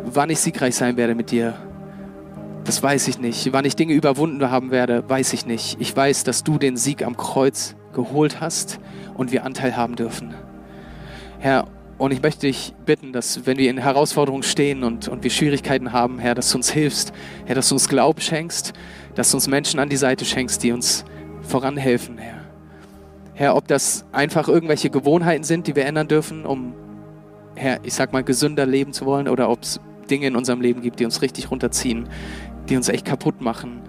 Wann 0.05 0.31
ich 0.31 0.39
siegreich 0.39 0.77
sein 0.77 0.97
werde 0.97 1.17
mit 1.17 1.33
dir, 1.33 1.55
das 2.63 2.81
weiß 2.81 3.09
ich 3.09 3.19
nicht. 3.19 3.53
Wann 3.53 3.65
ich 3.65 3.75
Dinge 3.75 3.95
überwunden 3.95 4.49
haben 4.49 4.71
werde, 4.71 5.03
weiß 5.09 5.33
ich 5.33 5.45
nicht. 5.45 5.81
Ich 5.81 5.97
weiß, 5.97 6.23
dass 6.23 6.45
du 6.45 6.57
den 6.57 6.77
Sieg 6.77 7.05
am 7.05 7.17
Kreuz 7.17 7.75
geholt 7.93 8.41
hast 8.41 8.79
und 9.15 9.33
wir 9.33 9.45
Anteil 9.45 9.77
haben 9.77 9.97
dürfen. 9.97 10.35
Herr, 11.39 11.67
und 11.99 12.13
ich 12.13 12.23
möchte 12.23 12.47
dich 12.47 12.73
bitten, 12.87 13.13
dass 13.13 13.45
wenn 13.47 13.59
wir 13.59 13.69
in 13.69 13.77
Herausforderungen 13.77 14.43
stehen 14.43 14.85
und, 14.85 15.09
und 15.09 15.23
wir 15.23 15.31
Schwierigkeiten 15.31 15.93
haben, 15.93 16.19
Herr, 16.19 16.35
dass 16.35 16.51
du 16.51 16.57
uns 16.57 16.71
hilfst, 16.71 17.13
Herr, 17.45 17.55
dass 17.55 17.69
du 17.69 17.75
uns 17.75 17.89
Glauben 17.89 18.21
schenkst, 18.21 18.73
dass 19.15 19.31
du 19.31 19.37
uns 19.37 19.49
Menschen 19.49 19.81
an 19.81 19.89
die 19.89 19.97
Seite 19.97 20.25
schenkst, 20.25 20.63
die 20.63 20.73
uns 20.73 21.05
voranhelfen, 21.43 22.17
Herr. 22.17 22.41
Herr, 23.35 23.57
ob 23.57 23.69
das 23.69 24.05
einfach 24.13 24.49
irgendwelche 24.49 24.91
Gewohnheiten 24.91 25.45
sind, 25.45 25.67
die 25.67 25.77
wir 25.77 25.85
ändern 25.85 26.09
dürfen, 26.09 26.47
um, 26.47 26.75
Herr, 27.55 27.81
ich 27.83 27.95
sag 27.95 28.13
mal, 28.13 28.25
gesünder 28.25 28.65
leben 28.65 28.93
zu 28.93 29.05
wollen, 29.05 29.29
oder 29.29 29.51
ob 29.51 29.63
es 29.63 29.81
Dinge 30.11 30.27
in 30.27 30.37
unserem 30.37 30.61
Leben 30.61 30.81
gibt, 30.83 31.01
die 31.01 31.05
uns 31.05 31.21
richtig 31.21 31.51
runterziehen, 31.51 32.09
die 32.69 32.77
uns 32.77 32.89
echt 32.89 33.05
kaputt 33.05 33.41
machen 33.41 33.83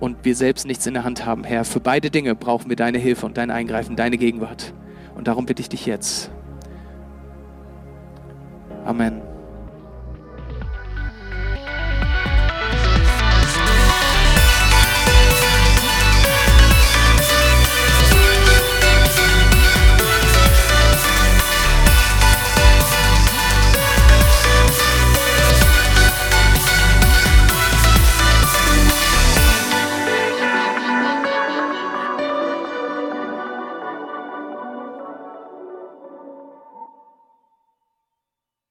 und 0.00 0.24
wir 0.24 0.34
selbst 0.34 0.66
nichts 0.66 0.86
in 0.86 0.94
der 0.94 1.04
Hand 1.04 1.24
haben, 1.24 1.44
Herr. 1.44 1.64
Für 1.64 1.80
beide 1.80 2.10
Dinge 2.10 2.34
brauchen 2.34 2.68
wir 2.68 2.76
deine 2.76 2.98
Hilfe 2.98 3.26
und 3.26 3.36
dein 3.36 3.50
Eingreifen, 3.50 3.96
deine 3.96 4.18
Gegenwart. 4.18 4.72
Und 5.14 5.28
darum 5.28 5.46
bitte 5.46 5.62
ich 5.62 5.68
dich 5.68 5.86
jetzt. 5.86 6.30
Amen. 8.84 9.35